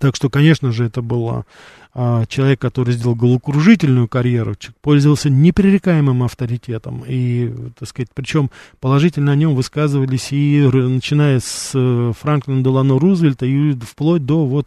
Так 0.01 0.17
что, 0.17 0.31
конечно 0.31 0.73
же, 0.73 0.85
это 0.85 1.01
было 1.01 1.47
человек, 1.95 2.61
который 2.61 2.93
сделал 2.95 3.15
головокружительную 3.15 4.09
карьеру, 4.09 4.57
пользовался 4.83 5.31
непререкаемым 5.31 6.25
авторитетом. 6.25 7.05
И, 7.07 7.53
так 7.79 7.89
сказать, 7.89 8.09
причем 8.13 8.51
положительно 8.81 9.31
о 9.31 9.37
нем 9.37 9.55
высказывались 9.55 10.33
и 10.33 10.69
начиная 10.73 11.39
с 11.39 11.71
э, 11.75 12.13
Франклина 12.21 12.65
Делано 12.65 12.99
Рузвельта 12.99 13.47
и 13.47 13.75
вплоть 13.75 14.27
до 14.27 14.45
вот 14.45 14.67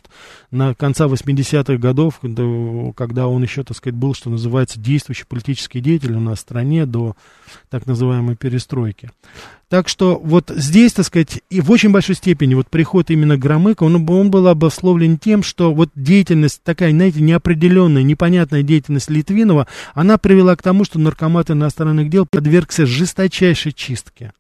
на 0.52 0.74
конца 0.74 1.08
80-х 1.08 1.76
годов, 1.78 2.22
когда 2.96 3.28
он 3.28 3.44
еще, 3.44 3.64
так 3.64 3.76
сказать, 3.76 3.96
был, 3.96 4.14
что 4.14 4.30
называется, 4.30 4.80
действующий 4.80 5.26
политический 5.28 5.82
деятель 5.82 6.14
у 6.14 6.22
нас 6.22 6.38
в 6.38 6.42
стране 6.42 6.86
до 6.86 7.18
так 7.70 7.86
называемой 7.86 8.38
перестройки. 8.38 9.12
Так 9.70 9.90
что 9.90 10.18
вот 10.24 10.50
здесь, 10.56 10.94
так 10.94 11.06
сказать, 11.06 11.42
и 11.50 11.60
в 11.60 11.70
очень 11.72 11.92
большой 11.92 12.16
степени 12.16 12.54
вот 12.54 12.70
приход 12.70 13.10
именно 13.10 13.38
Громыка, 13.38 13.84
он, 13.84 14.10
он 14.10 14.32
был 14.32 14.48
обусловлен 14.48 15.18
тем, 15.18 15.44
что 15.44 15.74
вот 15.74 15.90
деятельность 15.94 16.62
такая, 16.64 16.92
знаете, 16.92 17.17
неопределенная, 17.22 18.04
непонятная 18.04 18.64
деятельность 18.64 19.10
Литвинова, 19.10 19.68
она 19.94 20.18
привела 20.18 20.56
к 20.56 20.64
тому, 20.64 20.84
что 20.84 21.00
наркомат 21.00 21.52
иностранных 21.52 22.10
дел 22.10 22.26
подвергся 22.26 22.86
жесточайшей 22.86 23.74
чистке. 23.74 24.34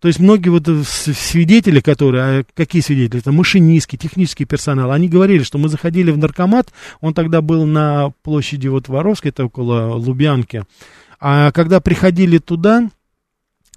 То 0.00 0.08
есть 0.08 0.20
многие 0.20 0.50
вот 0.50 0.68
свидетели, 0.86 1.80
которые, 1.80 2.22
а 2.22 2.44
какие 2.54 2.82
свидетели, 2.82 3.20
это 3.20 3.32
машинистский, 3.32 3.96
технический 3.96 4.44
персонал, 4.44 4.92
они 4.92 5.08
говорили, 5.08 5.42
что 5.42 5.56
мы 5.56 5.70
заходили 5.70 6.10
в 6.10 6.18
наркомат, 6.18 6.74
он 7.00 7.14
тогда 7.14 7.40
был 7.40 7.64
на 7.64 8.12
площади 8.22 8.68
вот 8.68 8.88
Воровской, 8.88 9.30
это 9.30 9.46
около 9.46 9.94
Лубянки, 9.94 10.64
а 11.20 11.52
когда 11.52 11.80
приходили 11.80 12.36
туда, 12.36 12.90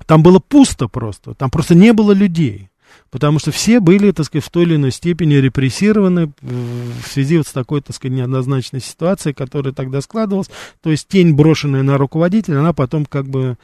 там 0.05 0.21
было 0.21 0.39
пусто 0.39 0.89
просто, 0.89 1.33
там 1.33 1.49
просто 1.49 1.75
не 1.75 1.93
было 1.93 2.11
людей. 2.11 2.69
Потому 3.09 3.39
что 3.39 3.51
все 3.51 3.79
были, 3.79 4.11
так 4.11 4.25
сказать, 4.25 4.45
в 4.45 4.49
той 4.49 4.63
или 4.63 4.75
иной 4.75 4.91
степени 4.91 5.35
репрессированы 5.35 6.31
в 6.41 7.07
связи 7.07 7.37
вот 7.37 7.47
с 7.47 7.51
такой, 7.51 7.81
так 7.81 7.95
сказать, 7.95 8.17
неоднозначной 8.17 8.81
ситуацией, 8.81 9.33
которая 9.33 9.73
тогда 9.73 10.01
складывалась. 10.01 10.49
То 10.81 10.91
есть 10.91 11.07
тень, 11.07 11.33
брошенная 11.33 11.83
на 11.83 11.97
руководителя, 11.97 12.59
она 12.59 12.73
потом 12.73 13.05
как 13.05 13.27
бы 13.27 13.57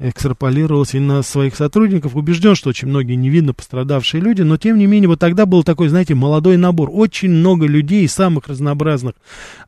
экстраполировалось 0.00 0.94
и 0.94 0.98
на 0.98 1.22
своих 1.22 1.54
сотрудников. 1.54 2.16
Убежден, 2.16 2.56
что 2.56 2.70
очень 2.70 2.88
многие 2.88 3.14
невинно 3.14 3.54
пострадавшие 3.54 4.20
люди, 4.20 4.42
но 4.42 4.56
тем 4.56 4.76
не 4.76 4.86
менее 4.86 5.08
вот 5.08 5.20
тогда 5.20 5.46
был 5.46 5.62
такой, 5.62 5.88
знаете, 5.88 6.16
молодой 6.16 6.56
набор. 6.56 6.90
Очень 6.92 7.30
много 7.30 7.66
людей 7.66 8.04
из 8.04 8.12
самых 8.12 8.48
разнообразных 8.48 9.14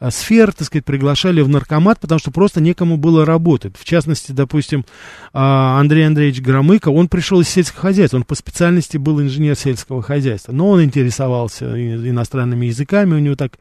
а, 0.00 0.10
сфер, 0.10 0.52
так 0.52 0.66
сказать, 0.66 0.84
приглашали 0.84 1.42
в 1.42 1.48
наркомат, 1.48 2.00
потому 2.00 2.18
что 2.18 2.32
просто 2.32 2.60
некому 2.60 2.96
было 2.96 3.24
работать. 3.24 3.76
В 3.78 3.84
частности, 3.84 4.32
допустим, 4.32 4.84
а, 5.32 5.78
Андрей 5.78 6.06
Андреевич 6.06 6.40
Громыко, 6.40 6.88
он 6.88 7.06
пришел 7.08 7.40
из 7.40 7.48
сельского 7.48 7.82
хозяйства, 7.82 8.16
он 8.16 8.24
по 8.24 8.34
специальности 8.34 8.96
был 8.96 9.22
инженер 9.22 9.54
сельского 9.54 10.02
хозяйства, 10.02 10.50
но 10.50 10.70
он 10.70 10.82
интересовался 10.82 11.66
иностранными 11.76 12.66
языками, 12.66 13.14
у 13.14 13.20
него 13.20 13.36
так, 13.36 13.52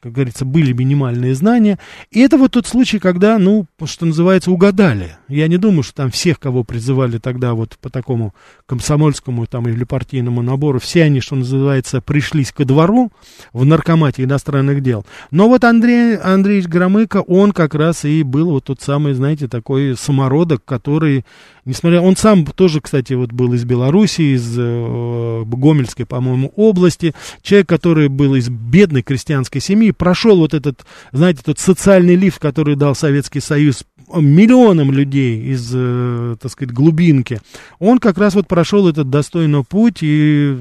как 0.00 0.12
говорится, 0.12 0.46
были 0.46 0.72
минимальные 0.72 1.34
знания. 1.34 1.78
И 2.10 2.20
это 2.20 2.38
вот 2.38 2.52
тот 2.52 2.66
случай, 2.66 2.98
когда, 2.98 3.38
ну, 3.38 3.66
что 3.84 4.06
называется, 4.06 4.50
угадали. 4.50 5.18
Я 5.28 5.48
не 5.48 5.58
думаю, 5.58 5.82
что 5.82 5.94
там 5.94 6.10
всех, 6.14 6.38
кого 6.38 6.64
призывали 6.64 7.18
тогда 7.18 7.54
вот 7.54 7.76
по 7.80 7.90
такому 7.90 8.34
комсомольскому 8.66 9.46
там 9.46 9.68
или 9.68 9.84
партийному 9.84 10.42
набору, 10.42 10.78
все 10.78 11.02
они, 11.02 11.20
что 11.20 11.34
называется, 11.34 12.00
пришлись 12.00 12.52
ко 12.52 12.64
двору 12.64 13.10
в 13.52 13.64
наркомате 13.64 14.24
иностранных 14.24 14.80
дел. 14.80 15.04
Но 15.30 15.48
вот 15.48 15.64
Андрей 15.64 16.16
Андреевич 16.16 16.68
Громыко, 16.68 17.18
он 17.18 17.52
как 17.52 17.74
раз 17.74 18.04
и 18.04 18.22
был 18.22 18.50
вот 18.50 18.64
тот 18.64 18.80
самый, 18.80 19.14
знаете, 19.14 19.48
такой 19.48 19.96
самородок, 19.96 20.64
который, 20.64 21.24
несмотря, 21.64 22.00
он 22.00 22.16
сам 22.16 22.46
тоже, 22.46 22.80
кстати, 22.80 23.12
вот 23.14 23.32
был 23.32 23.52
из 23.52 23.64
Беларуси, 23.64 24.36
из 24.36 24.54
э, 24.56 25.42
Гомельской, 25.44 26.06
по-моему, 26.06 26.52
области, 26.54 27.14
человек, 27.42 27.68
который 27.68 28.08
был 28.08 28.36
из 28.36 28.48
бедной 28.48 29.02
крестьянской 29.02 29.60
семьи, 29.60 29.90
прошел 29.90 30.36
вот 30.38 30.54
этот, 30.54 30.86
знаете, 31.12 31.40
тот 31.44 31.58
социальный 31.58 32.14
лифт, 32.14 32.38
который 32.38 32.76
дал 32.76 32.94
Советский 32.94 33.40
Союз 33.40 33.84
миллионам 34.12 34.92
людей 34.92 35.40
из, 35.52 35.70
э, 35.74 36.36
так 36.40 36.50
сказать, 36.50 36.74
глубинки, 36.74 37.40
он 37.78 37.98
как 37.98 38.18
раз 38.18 38.34
вот 38.34 38.46
прошел 38.46 38.88
этот 38.88 39.10
достойный 39.10 39.64
путь 39.64 39.98
и 40.02 40.56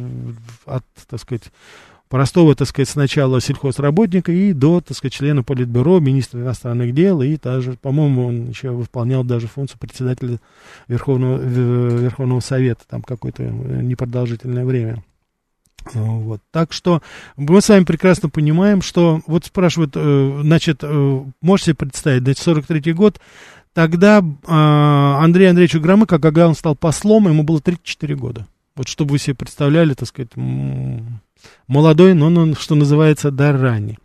от, 0.66 0.84
так 1.10 1.20
сказать, 1.20 1.44
простого, 2.10 2.56
так 2.56 2.68
сказать, 2.68 2.90
сначала 2.90 3.42
сельхозработника 3.42 4.32
и 4.32 4.54
до, 4.54 4.82
так 4.82 4.96
сказать, 4.96 5.14
члена 5.14 5.42
политбюро, 5.42 6.00
министра 6.00 6.42
иностранных 6.42 6.94
дел, 6.94 7.24
и 7.24 7.38
даже, 7.38 7.74
по-моему, 7.74 8.28
он 8.28 8.50
еще 8.50 8.70
выполнял 8.70 9.24
даже 9.24 9.48
функцию 9.48 9.80
председателя 9.80 10.40
Верховного, 10.88 11.42
Верховного 11.42 12.40
Совета, 12.40 12.84
там 12.88 13.02
какое-то 13.02 13.44
непродолжительное 13.44 14.64
время. 14.64 15.04
Вот. 15.94 16.42
Так 16.52 16.74
что 16.74 17.02
мы 17.36 17.62
с 17.62 17.70
вами 17.70 17.84
прекрасно 17.84 18.30
понимаем, 18.30 18.82
что 18.82 19.22
вот 19.28 19.46
спрашивают, 19.46 19.94
э, 19.96 20.40
значит, 20.42 20.80
э, 20.82 21.24
можете 21.42 21.74
представить, 21.74 22.24
значит, 22.24 22.46
43-й 22.46 22.94
год, 22.94 23.20
тогда 23.74 24.20
э, 24.20 24.24
Андрей 24.48 25.50
Андреевичу 25.50 25.82
Громыко, 25.82 26.20
когда 26.20 26.48
он 26.48 26.56
стал 26.56 26.76
послом, 26.76 27.28
ему 27.28 27.44
было 27.44 27.60
34 27.60 28.16
года. 28.16 28.48
Вот 28.76 28.88
чтобы 28.88 29.12
вы 29.12 29.20
себе 29.20 29.36
представляли, 29.36 29.94
так 29.94 30.08
сказать, 30.08 30.32
молодой, 31.68 32.14
но 32.16 32.28
он, 32.28 32.56
что 32.56 32.76
называется, 32.76 33.30
дар 33.30 33.60
ранний. 33.60 34.00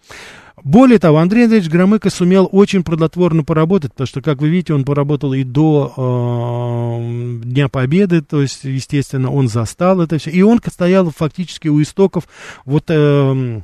Более 0.65 0.99
того, 0.99 1.19
Андрей 1.19 1.45
Андреевич 1.45 1.71
Громыко 1.71 2.11
сумел 2.11 2.49
очень 2.51 2.83
плодотворно 2.83 3.45
поработать, 3.45 3.93
потому 3.93 4.07
что, 4.07 4.23
как 4.23 4.41
вы 4.41 4.49
видите, 4.49 4.75
он 4.75 4.85
поработал 4.85 5.33
и 5.33 5.45
до 5.45 5.93
э, 5.97 7.43
Дня 7.45 7.69
Победы, 7.69 8.23
то 8.23 8.41
есть, 8.43 8.65
естественно, 8.65 9.31
он 9.31 9.49
застал 9.49 10.01
это 10.01 10.19
все, 10.19 10.31
и 10.31 10.43
он 10.43 10.61
стоял 10.67 11.11
фактически 11.11 11.69
у 11.69 11.81
истоков 11.83 12.25
вот... 12.65 12.85
Э, 12.89 13.61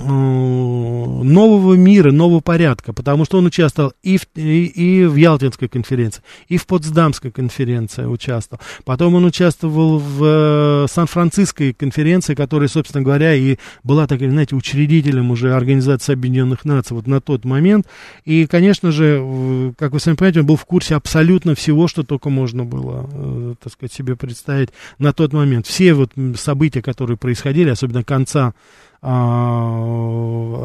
нового 0.00 1.74
мира, 1.74 2.12
нового 2.12 2.40
порядка, 2.40 2.92
потому 2.92 3.24
что 3.24 3.38
он 3.38 3.46
участвовал 3.46 3.92
и 4.02 4.18
в, 4.18 4.26
и, 4.34 4.66
и 4.66 5.04
в 5.04 5.16
Ялтинской 5.16 5.68
конференции, 5.68 6.22
и 6.48 6.56
в 6.56 6.66
Потсдамской 6.66 7.30
конференции 7.30 8.04
участвовал. 8.04 8.60
Потом 8.84 9.14
он 9.14 9.24
участвовал 9.24 9.98
в 9.98 10.24
э, 10.24 10.86
Сан-Франциской 10.90 11.72
конференции, 11.74 12.34
которая, 12.34 12.68
собственно 12.68 13.02
говоря, 13.02 13.34
и 13.34 13.56
была, 13.82 14.06
так 14.06 14.20
знаете, 14.20 14.56
учредителем 14.56 15.30
уже 15.30 15.54
Организации 15.54 16.12
Объединенных 16.12 16.64
Наций 16.64 16.94
вот 16.94 17.06
на 17.06 17.20
тот 17.20 17.44
момент. 17.44 17.86
И, 18.24 18.46
конечно 18.46 18.92
же, 18.92 19.74
как 19.78 19.92
вы 19.92 20.00
сами 20.00 20.16
понимаете, 20.16 20.40
он 20.40 20.46
был 20.46 20.56
в 20.56 20.64
курсе 20.64 20.94
абсолютно 20.94 21.54
всего, 21.54 21.88
что 21.88 22.02
только 22.02 22.30
можно 22.30 22.64
было, 22.64 23.08
э, 23.12 23.54
так 23.62 23.72
сказать, 23.72 23.92
себе 23.92 24.16
представить 24.16 24.70
на 24.98 25.12
тот 25.12 25.32
момент. 25.32 25.66
Все 25.66 25.94
вот 25.94 26.12
события, 26.36 26.82
которые 26.82 27.16
происходили, 27.16 27.70
особенно 27.70 28.04
конца 28.04 28.54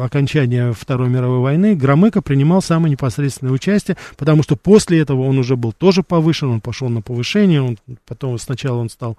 окончания 0.04 0.72
Второй 0.72 1.08
мировой 1.08 1.40
войны 1.40 1.74
Громыко 1.74 2.20
принимал 2.20 2.60
самое 2.60 2.90
непосредственное 2.92 3.52
участие, 3.52 3.96
потому 4.16 4.42
что 4.42 4.56
после 4.56 5.00
этого 5.00 5.22
он 5.22 5.38
уже 5.38 5.56
был 5.56 5.72
тоже 5.72 6.02
повышен, 6.02 6.50
он 6.50 6.60
пошел 6.60 6.88
на 6.88 7.00
повышение, 7.00 7.62
он, 7.62 7.78
потом 8.06 8.38
сначала 8.38 8.78
он 8.78 8.90
стал 8.90 9.16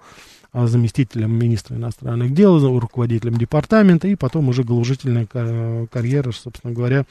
а, 0.50 0.66
заместителем 0.66 1.32
министра 1.32 1.76
иностранных 1.76 2.32
дел, 2.32 2.58
руководителем 2.78 3.36
департамента, 3.36 4.08
и 4.08 4.14
потом 4.14 4.48
уже 4.48 4.64
головжительная 4.64 5.26
карьера, 5.26 6.32
собственно 6.32 6.72
говоря, 6.72 7.04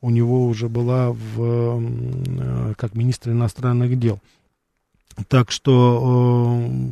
у 0.00 0.10
него 0.10 0.46
уже 0.46 0.68
была 0.68 1.10
в, 1.10 1.80
э, 1.80 2.74
как 2.76 2.94
министр 2.94 3.30
иностранных 3.30 3.98
дел. 3.98 4.20
Так 5.28 5.50
что 5.50 6.68
э, 6.68 6.90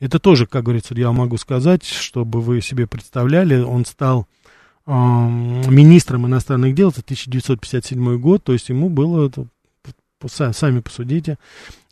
это 0.00 0.18
тоже, 0.18 0.46
как 0.46 0.64
говорится, 0.64 0.94
я 0.94 1.12
могу 1.12 1.36
сказать, 1.36 1.84
чтобы 1.84 2.40
вы 2.40 2.60
себе 2.60 2.86
представляли, 2.86 3.60
он 3.60 3.84
стал 3.84 4.26
э, 4.86 4.90
министром 4.90 6.26
иностранных 6.26 6.74
дел, 6.74 6.90
это 6.90 7.00
1957 7.00 8.18
год, 8.18 8.44
то 8.44 8.52
есть 8.52 8.68
ему 8.68 8.88
было, 8.88 9.30
сами 10.26 10.80
посудите, 10.80 11.38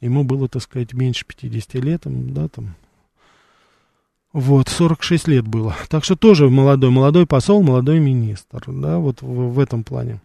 ему 0.01 0.25
было, 0.25 0.49
так 0.49 0.63
сказать, 0.63 0.93
меньше 0.93 1.27
50 1.27 1.75
лет, 1.75 2.03
да, 2.05 2.49
там, 2.49 2.75
вот, 4.33 4.69
46 4.69 5.29
лет 5.29 5.47
было. 5.47 5.77
Так 5.89 6.05
что 6.05 6.17
тоже 6.17 6.49
молодой, 6.49 6.91
молодой 6.91 7.27
посол, 7.27 7.63
молодой 7.63 8.01
министр, 8.01 8.63
да, 8.67 8.99
вот 8.99 9.21
в, 9.21 9.53
в 9.53 9.59
этом 9.59 9.85
плане. 9.85 10.21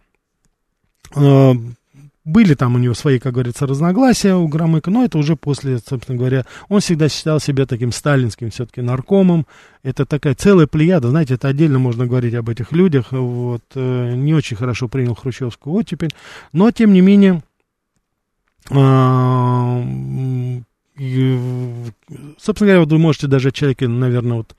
Были 2.27 2.55
там 2.55 2.75
у 2.75 2.77
него 2.77 2.93
свои, 2.93 3.19
как 3.19 3.35
говорится, 3.35 3.65
разногласия 3.65 4.35
у 4.35 4.49
Громыка, 4.49 4.91
но 4.91 5.05
это 5.05 5.17
уже 5.17 5.37
после, 5.37 5.77
собственно 5.77 6.17
говоря, 6.17 6.45
он 6.67 6.81
всегда 6.81 7.07
считал 7.07 7.39
себя 7.39 7.65
таким 7.65 7.93
сталинским 7.93 8.51
все-таки 8.51 8.81
наркомом. 8.81 9.47
Это 9.81 10.05
такая 10.05 10.35
целая 10.35 10.67
плеяда, 10.67 11.09
знаете, 11.09 11.35
это 11.35 11.47
отдельно 11.47 11.79
можно 11.79 12.05
говорить 12.05 12.33
об 12.33 12.49
этих 12.49 12.73
людях. 12.73 13.13
Вот, 13.13 13.63
э, 13.75 14.13
не 14.15 14.33
очень 14.33 14.57
хорошо 14.57 14.89
принял 14.89 15.15
хрущевскую 15.15 15.73
оттепель, 15.73 16.09
но, 16.51 16.69
тем 16.71 16.91
не 16.91 16.99
менее, 16.99 17.43
а, 18.71 19.81
собственно 22.37 22.67
говоря, 22.67 22.79
вот 22.81 22.91
вы 22.91 22.97
можете 22.97 23.27
даже 23.27 23.53
человека, 23.53 23.87
наверное, 23.87 24.39
вот 24.39 24.53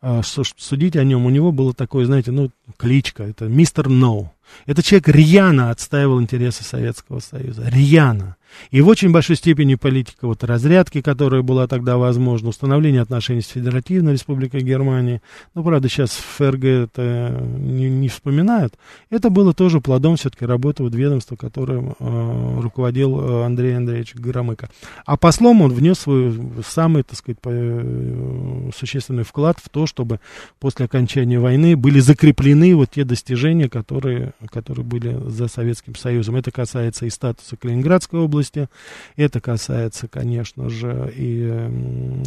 а, 0.00 0.22
судить 0.22 0.96
о 0.96 1.04
нем, 1.04 1.26
у 1.26 1.30
него 1.30 1.52
было 1.52 1.74
такое, 1.74 2.06
знаете, 2.06 2.30
ну, 2.30 2.50
кличка, 2.78 3.24
это 3.24 3.44
мистер. 3.44 3.88
No. 3.88 4.28
Этот 4.66 4.84
человек 4.84 5.08
рьяно 5.08 5.70
отстаивал 5.70 6.20
интересы 6.20 6.64
Советского 6.64 7.20
Союза. 7.20 7.68
Рьяно. 7.68 8.36
И 8.70 8.80
в 8.80 8.88
очень 8.88 9.10
большой 9.10 9.36
степени 9.36 9.74
политика 9.74 10.26
вот 10.26 10.44
разрядки, 10.44 11.00
которая 11.00 11.42
была 11.42 11.66
тогда 11.66 11.96
возможна, 11.96 12.48
установление 12.48 13.02
отношений 13.02 13.42
с 13.42 13.48
Федеративной 13.48 14.12
Республикой 14.12 14.62
Германии, 14.62 15.22
ну, 15.54 15.62
правда, 15.62 15.88
сейчас 15.88 16.10
в 16.10 16.24
ФРГ 16.36 16.64
это 16.64 17.42
не, 17.58 17.88
не 17.88 18.08
вспоминают, 18.08 18.74
это 19.08 19.30
было 19.30 19.54
тоже 19.54 19.80
плодом 19.80 20.16
все-таки 20.16 20.44
работы 20.44 20.82
вот 20.82 20.94
ведомства, 20.94 21.36
которым 21.36 21.94
э, 21.98 22.60
руководил 22.60 23.20
э, 23.20 23.44
Андрей 23.44 23.76
Андреевич 23.76 24.14
Громыко. 24.14 24.68
А 25.04 25.16
послом 25.16 25.62
он 25.62 25.72
внес 25.72 26.00
свой 26.00 26.34
самый, 26.66 27.02
так 27.02 27.16
сказать, 27.16 27.38
э, 27.44 28.70
существенный 28.76 29.24
вклад 29.24 29.58
в 29.62 29.68
то, 29.68 29.86
чтобы 29.86 30.20
после 30.58 30.86
окончания 30.86 31.38
войны 31.38 31.76
были 31.76 32.00
закреплены 32.00 32.74
вот 32.76 32.90
те 32.90 33.04
достижения, 33.04 33.68
которые, 33.68 34.32
которые 34.48 34.84
были 34.84 35.16
за 35.28 35.48
Советским 35.48 35.94
Союзом. 35.94 36.36
Это 36.36 36.50
касается 36.50 37.06
и 37.06 37.10
статуса 37.10 37.56
Калининградской 37.56 38.20
области. 38.20 38.68
Это 39.16 39.40
касается, 39.40 40.08
конечно 40.08 40.68
же, 40.68 41.12
и 41.14 41.66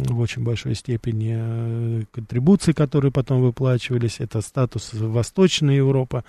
в 0.08 0.20
очень 0.20 0.42
большой 0.42 0.74
степени 0.74 1.34
э, 1.36 2.02
контрибуций, 2.12 2.74
которые 2.74 3.12
потом 3.12 3.42
выплачивались. 3.42 4.16
Это 4.20 4.40
статус 4.40 4.90
Восточной 4.92 5.76
Европы. 5.76 6.24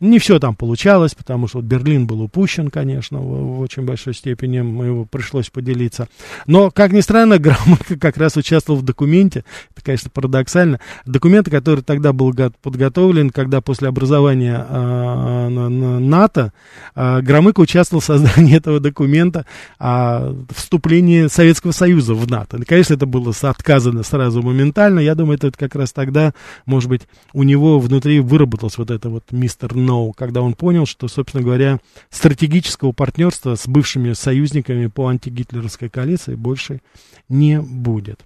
Не 0.00 0.18
все 0.18 0.38
там 0.38 0.54
получалось, 0.54 1.14
потому 1.14 1.48
что 1.48 1.60
Берлин 1.60 2.06
был 2.06 2.22
упущен, 2.22 2.70
конечно, 2.70 3.18
в, 3.18 3.56
в 3.56 3.60
очень 3.60 3.84
большой 3.84 4.14
степени. 4.14 4.60
Мы 4.60 4.86
его 4.86 5.04
пришлось 5.04 5.50
поделиться. 5.50 6.08
Но, 6.46 6.70
как 6.70 6.92
ни 6.92 7.00
странно, 7.00 7.38
Громыко 7.50 7.98
как 7.98 8.16
раз 8.16 8.36
участвовал 8.36 8.80
в 8.80 8.84
документе. 8.84 9.44
Это, 9.74 9.84
конечно, 9.84 10.10
парадоксально. 10.10 10.80
Документ, 11.06 11.48
который 11.48 11.82
тогда 11.82 12.12
был 12.12 12.34
подготовлен, 12.62 13.30
когда 13.30 13.60
после 13.60 13.88
образования 13.88 14.66
э, 14.68 15.19
НАТО, 15.20 16.52
Громыко 16.94 17.60
участвовал 17.60 18.00
в 18.00 18.04
создании 18.04 18.56
этого 18.56 18.80
документа 18.80 19.46
о 19.78 20.34
вступлении 20.54 21.26
Советского 21.28 21.72
Союза 21.72 22.14
в 22.14 22.30
НАТО. 22.30 22.60
Конечно, 22.66 22.94
это 22.94 23.06
было 23.06 23.32
отказано 23.42 24.02
сразу 24.02 24.42
моментально. 24.42 25.00
Я 25.00 25.14
думаю, 25.14 25.36
это 25.36 25.50
как 25.52 25.74
раз 25.74 25.92
тогда, 25.92 26.32
может 26.66 26.88
быть, 26.88 27.02
у 27.32 27.42
него 27.42 27.78
внутри 27.78 28.20
выработалось 28.20 28.78
вот 28.78 28.90
это 28.90 29.08
вот 29.08 29.24
мистер 29.30 29.74
Ноу, 29.74 30.12
когда 30.12 30.42
он 30.42 30.54
понял, 30.54 30.86
что, 30.86 31.08
собственно 31.08 31.42
говоря, 31.42 31.80
стратегического 32.10 32.92
партнерства 32.92 33.54
с 33.54 33.66
бывшими 33.66 34.12
союзниками 34.12 34.86
по 34.86 35.08
антигитлеровской 35.08 35.88
коалиции 35.88 36.34
больше 36.34 36.80
не 37.28 37.60
будет. 37.60 38.20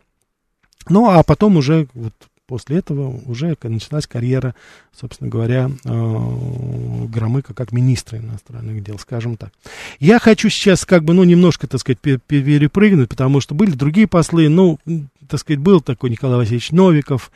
Ну, 0.88 1.08
а 1.08 1.22
потом 1.22 1.56
уже 1.56 1.88
вот 1.94 2.12
после 2.46 2.78
этого 2.78 3.20
уже 3.26 3.56
началась 3.62 4.06
карьера, 4.06 4.54
собственно 4.94 5.30
говоря, 5.30 5.70
э, 5.84 7.06
Громыка 7.08 7.54
как 7.54 7.72
министра 7.72 8.18
иностранных 8.18 8.82
дел, 8.82 8.98
скажем 8.98 9.36
так. 9.36 9.52
Я 9.98 10.18
хочу 10.18 10.48
сейчас 10.48 10.84
как 10.84 11.04
бы, 11.04 11.14
ну, 11.14 11.24
немножко, 11.24 11.66
так 11.66 11.80
сказать, 11.80 12.00
перепрыгнуть, 12.00 13.08
потому 13.08 13.40
что 13.40 13.54
были 13.54 13.70
другие 13.70 14.06
послы, 14.06 14.48
ну, 14.48 14.78
так 15.28 15.40
сказать, 15.40 15.60
был 15.60 15.80
такой 15.80 16.10
Николай 16.10 16.38
Васильевич 16.38 16.70
Новиков, 16.72 17.30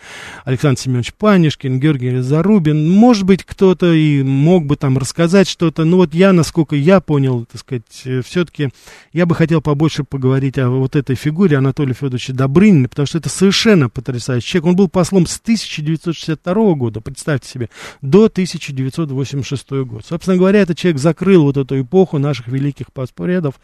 Александр 0.44 0.80
Семенович 0.80 1.14
Панишкин, 1.14 1.80
Георгий 1.80 2.18
Зарубин. 2.18 2.90
Может 2.90 3.24
быть, 3.24 3.44
кто-то 3.44 3.92
и 3.92 4.22
мог 4.22 4.66
бы 4.66 4.76
там 4.76 4.98
рассказать 4.98 5.48
что-то. 5.48 5.84
Но 5.84 5.98
вот 5.98 6.14
я, 6.14 6.32
насколько 6.32 6.76
я 6.76 7.00
понял, 7.00 7.46
так 7.46 7.60
сказать, 7.60 8.02
э, 8.04 8.22
все-таки 8.22 8.70
я 9.12 9.26
бы 9.26 9.34
хотел 9.34 9.60
побольше 9.60 10.04
поговорить 10.04 10.58
о 10.58 10.70
вот 10.70 10.96
этой 10.96 11.16
фигуре 11.16 11.56
Анатолия 11.56 11.94
Федоровича 11.94 12.32
Добрынина, 12.32 12.88
потому 12.88 13.06
что 13.06 13.18
это 13.18 13.28
совершенно 13.28 13.88
потрясающий 13.88 14.48
человек. 14.48 14.66
Он 14.66 14.76
был 14.76 14.88
послом 14.98 15.28
с 15.28 15.38
1962 15.38 16.74
года, 16.74 17.00
представьте 17.00 17.48
себе, 17.48 17.70
до 18.02 18.24
1986 18.24 19.70
года. 19.70 20.04
Собственно 20.04 20.36
говоря, 20.36 20.58
этот 20.58 20.76
человек 20.76 21.00
закрыл 21.00 21.44
вот 21.44 21.56
эту 21.56 21.80
эпоху 21.80 22.18
наших 22.18 22.48
великих 22.48 22.92
паспоредов 22.92 23.54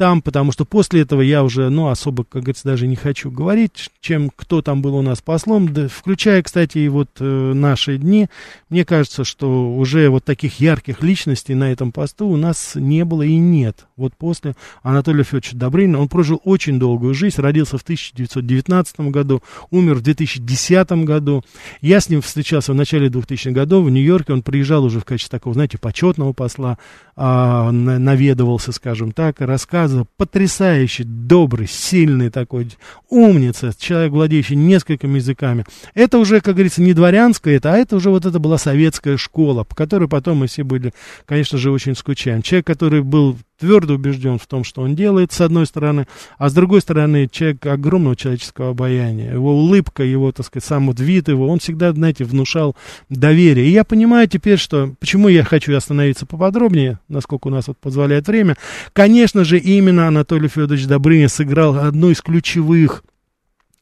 там, 0.00 0.22
потому 0.22 0.50
что 0.50 0.64
после 0.64 1.02
этого 1.02 1.20
я 1.20 1.44
уже, 1.44 1.68
ну, 1.68 1.88
особо, 1.88 2.24
как 2.24 2.44
говорится, 2.44 2.64
даже 2.64 2.86
не 2.86 2.96
хочу 2.96 3.30
говорить, 3.30 3.90
чем 4.00 4.30
кто 4.34 4.62
там 4.62 4.80
был 4.80 4.94
у 4.94 5.02
нас 5.02 5.20
послом, 5.20 5.74
да, 5.74 5.88
включая, 5.88 6.42
кстати, 6.42 6.78
и 6.78 6.88
вот 6.88 7.10
э, 7.20 7.52
наши 7.52 7.98
дни. 7.98 8.28
Мне 8.70 8.86
кажется, 8.86 9.24
что 9.24 9.76
уже 9.76 10.08
вот 10.08 10.24
таких 10.24 10.58
ярких 10.58 11.02
личностей 11.02 11.54
на 11.54 11.70
этом 11.70 11.92
посту 11.92 12.28
у 12.28 12.38
нас 12.38 12.76
не 12.76 13.04
было 13.04 13.20
и 13.20 13.36
нет. 13.36 13.88
Вот 13.96 14.14
после 14.16 14.56
Анатолия 14.82 15.22
Федоровича 15.22 15.58
Добрынина 15.58 16.00
он 16.00 16.08
прожил 16.08 16.40
очень 16.44 16.78
долгую 16.78 17.12
жизнь, 17.12 17.38
родился 17.38 17.76
в 17.76 17.82
1919 17.82 19.00
году, 19.00 19.42
умер 19.70 19.96
в 19.96 20.00
2010 20.00 20.69
году. 21.04 21.44
Я 21.80 22.00
с 22.00 22.08
ним 22.08 22.22
встречался 22.22 22.72
в 22.72 22.74
начале 22.74 23.08
2000-х 23.08 23.50
годов 23.50 23.86
в 23.86 23.90
Нью-Йорке, 23.90 24.32
он 24.32 24.42
приезжал 24.42 24.84
уже 24.84 25.00
в 25.00 25.04
качестве 25.04 25.38
такого, 25.38 25.54
знаете, 25.54 25.78
почетного 25.78 26.32
посла, 26.32 26.78
а, 27.16 27.70
наведывался, 27.70 28.72
скажем 28.72 29.12
так, 29.12 29.40
рассказывал, 29.40 30.06
потрясающий, 30.16 31.04
добрый, 31.04 31.66
сильный 31.68 32.30
такой, 32.30 32.68
умница, 33.08 33.72
человек, 33.78 34.12
владеющий 34.12 34.56
несколькими 34.56 35.16
языками. 35.16 35.64
Это 35.94 36.18
уже, 36.18 36.40
как 36.40 36.54
говорится, 36.54 36.82
не 36.82 36.94
дворянское 36.94 37.56
это, 37.56 37.74
а 37.74 37.76
это 37.76 37.96
уже 37.96 38.10
вот 38.10 38.26
это 38.26 38.38
была 38.38 38.58
советская 38.58 39.16
школа, 39.16 39.64
по 39.64 39.74
которой 39.74 40.08
потом 40.08 40.38
мы 40.38 40.46
все 40.46 40.62
были, 40.62 40.92
конечно 41.26 41.58
же, 41.58 41.70
очень 41.70 41.94
скучаем. 41.94 42.42
Человек, 42.42 42.66
который 42.66 43.02
был 43.02 43.36
твердо 43.60 43.94
убежден 43.94 44.38
в 44.38 44.46
том, 44.46 44.64
что 44.64 44.82
он 44.82 44.96
делает, 44.96 45.32
с 45.32 45.40
одной 45.40 45.66
стороны, 45.66 46.06
а 46.38 46.48
с 46.48 46.54
другой 46.54 46.80
стороны, 46.80 47.28
человек 47.30 47.64
огромного 47.66 48.16
человеческого 48.16 48.70
обаяния. 48.70 49.34
Его 49.34 49.54
улыбка, 49.54 50.02
его, 50.02 50.32
так 50.32 50.46
сказать, 50.46 50.64
сам 50.64 50.86
вот 50.86 50.98
вид 50.98 51.28
его, 51.28 51.46
он 51.46 51.58
всегда, 51.58 51.92
знаете, 51.92 52.24
внушал 52.24 52.74
доверие. 53.10 53.66
И 53.66 53.70
я 53.70 53.84
понимаю 53.84 54.26
теперь, 54.28 54.58
что, 54.58 54.94
почему 54.98 55.28
я 55.28 55.44
хочу 55.44 55.76
остановиться 55.76 56.26
поподробнее, 56.26 56.98
насколько 57.08 57.48
у 57.48 57.50
нас 57.50 57.68
вот 57.68 57.76
позволяет 57.78 58.26
время. 58.26 58.56
Конечно 58.92 59.44
же, 59.44 59.58
именно 59.58 60.08
Анатолий 60.08 60.48
Федорович 60.48 60.86
Добрынин 60.86 61.28
сыграл 61.28 61.76
одну 61.76 62.10
из 62.10 62.22
ключевых 62.22 63.04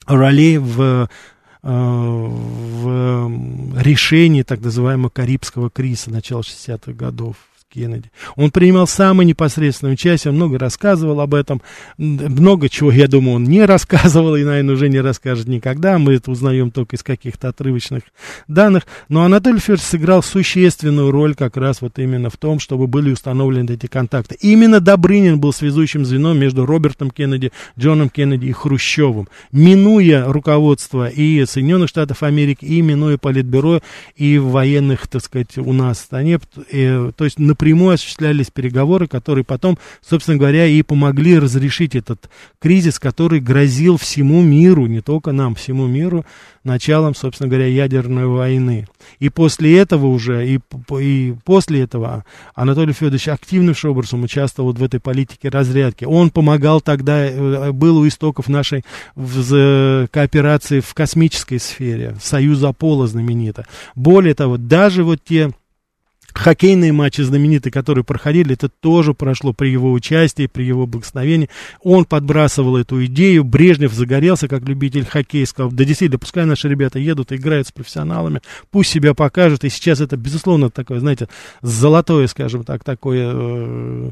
ролей 0.07 0.59
в 0.59 1.09
э, 1.63 1.69
в 2.83 3.83
решении 3.83 4.43
так 4.43 4.61
называемого 4.61 5.11
Карибского 5.11 5.71
кризиса 5.71 6.11
начала 6.11 6.41
60-х 6.41 6.93
годов. 6.93 7.37
Кеннеди. 7.69 8.11
Он 8.37 8.51
принимал 8.51 8.87
самое 8.87 9.27
непосредственное 9.27 9.93
участие, 9.93 10.33
много 10.33 10.59
рассказывал 10.59 11.21
об 11.21 11.35
этом, 11.35 11.61
много 11.99 12.69
чего, 12.69 12.91
я 12.91 13.09
думаю, 13.09 13.37
он 13.37 13.45
не 13.45 13.65
рассказывал 13.67 14.37
и, 14.37 14.45
наверное, 14.45 14.75
уже 14.75 14.89
не 14.89 15.01
расскажет 15.01 15.49
никогда, 15.49 15.99
мы 15.99 16.15
это 16.15 16.31
узнаем 16.31 16.71
только 16.71 16.97
из 16.97 17.03
каких-то 17.03 17.49
отрывочных 17.49 18.03
данных, 18.47 18.87
но 19.09 19.25
Анатолий 19.25 19.59
Федорович 19.59 19.85
сыграл 19.85 20.23
существенную 20.23 21.11
роль 21.11 21.35
как 21.35 21.57
раз 21.57 21.83
вот 21.83 21.99
именно 21.99 22.31
в 22.31 22.37
том, 22.37 22.59
чтобы 22.59 22.87
были 22.87 23.13
установлены 23.13 23.73
эти 23.73 23.87
контакты. 23.87 24.37
Именно 24.41 24.81
Добрынин 24.81 25.39
был 25.39 25.53
связующим 25.53 26.05
звеном 26.07 26.39
между 26.39 26.65
Робертом 26.65 27.11
Кеннеди, 27.11 27.53
Джоном 27.79 28.09
Кеннеди 28.09 28.47
и 28.47 28.53
Хрущевым, 28.53 29.29
минуя 29.53 30.25
руководство 30.27 31.09
и 31.09 31.45
Соединенных 31.45 31.91
Штатов 31.91 32.23
Америки, 32.23 32.65
и 32.65 32.81
минуя 32.81 33.19
Политбюро, 33.19 33.81
и 34.17 34.39
военных, 34.39 35.07
так 35.07 35.23
сказать, 35.23 35.59
у 35.59 35.73
нас 35.73 35.99
в 35.99 36.03
стране, 36.03 36.41
и, 36.71 37.11
то 37.15 37.25
есть 37.25 37.39
напрямую 37.59 37.95
осуществлялись 37.95 38.53
переговоры, 38.53 39.09
которые 39.09 39.45
потом, 39.45 39.79
собственно 40.01 40.39
говоря, 40.39 40.67
и 40.67 40.81
помогли 40.83 41.41
разрешить 41.41 41.97
этот 41.97 42.31
кризис, 42.61 43.01
который 43.01 43.41
грозил 43.41 43.97
всему 43.97 44.43
миру, 44.43 44.87
не 44.87 45.01
только 45.01 45.33
нам, 45.33 45.57
всему 45.57 45.89
миру, 45.89 46.25
началом, 46.63 47.17
собственно 47.17 47.49
говоря, 47.49 47.67
ядерной 47.67 48.27
войны. 48.27 48.87
И 49.19 49.29
после 49.29 49.77
этого 49.77 50.07
уже, 50.07 50.47
и, 50.47 50.61
и 51.01 51.35
после 51.45 51.81
этого 51.81 52.25
Анатолий 52.55 52.93
Федорович 52.93 53.27
активным 53.29 53.75
образом 53.85 54.23
участвовал 54.23 54.73
в 54.73 54.83
этой 54.83 55.01
политике 55.01 55.49
разрядки. 55.49 56.05
Он 56.05 56.31
помогал 56.31 56.81
тогда, 56.81 57.27
э, 57.27 57.73
был 57.73 57.99
у 57.99 58.07
истоков 58.07 58.49
нашей 58.49 58.85
в, 59.17 60.07
кооперации 60.13 60.79
в 60.79 60.95
космической 60.95 61.59
сфере, 61.59 62.15
Союз 62.23 62.63
Аполло 62.63 63.09
знаменито. 63.09 63.67
Более 63.97 64.35
того, 64.35 64.59
даже 64.59 65.03
вот 65.03 65.19
те 65.25 65.51
хоккейные 66.39 66.93
матчи 66.93 67.21
знаменитые, 67.21 67.73
которые 67.73 68.05
проходили, 68.05 68.55
это 68.55 68.69
тоже 68.69 69.13
прошло 69.13 69.53
при 69.53 69.69
его 69.69 69.93
участии, 69.93 70.47
при 70.47 70.63
его 70.63 70.87
благословении. 70.87 71.51
Он 71.83 72.05
подбрасывал 72.05 72.77
эту 72.77 73.05
идею, 73.07 73.45
Брежнев 73.45 73.93
загорелся 73.93 74.49
как 74.49 74.63
любитель 74.63 75.05
хоккея, 75.05 75.47
да 75.57 75.85
действительно, 75.85 76.19
пускай 76.19 76.45
наши 76.45 76.69
ребята 76.69 76.99
едут, 76.99 77.33
играют 77.33 77.67
с 77.67 77.73
профессионалами, 77.73 78.41
пусть 78.71 78.91
себя 78.91 79.15
покажут, 79.15 79.65
и 79.65 79.69
сейчас 79.69 80.01
это, 80.01 80.17
безусловно, 80.17 80.71
такое, 80.71 81.01
знаете, 81.01 81.29
золотое, 81.63 82.27
скажем 82.29 82.65
так, 82.65 82.85
такое... 82.85 83.33
Э, 83.35 84.11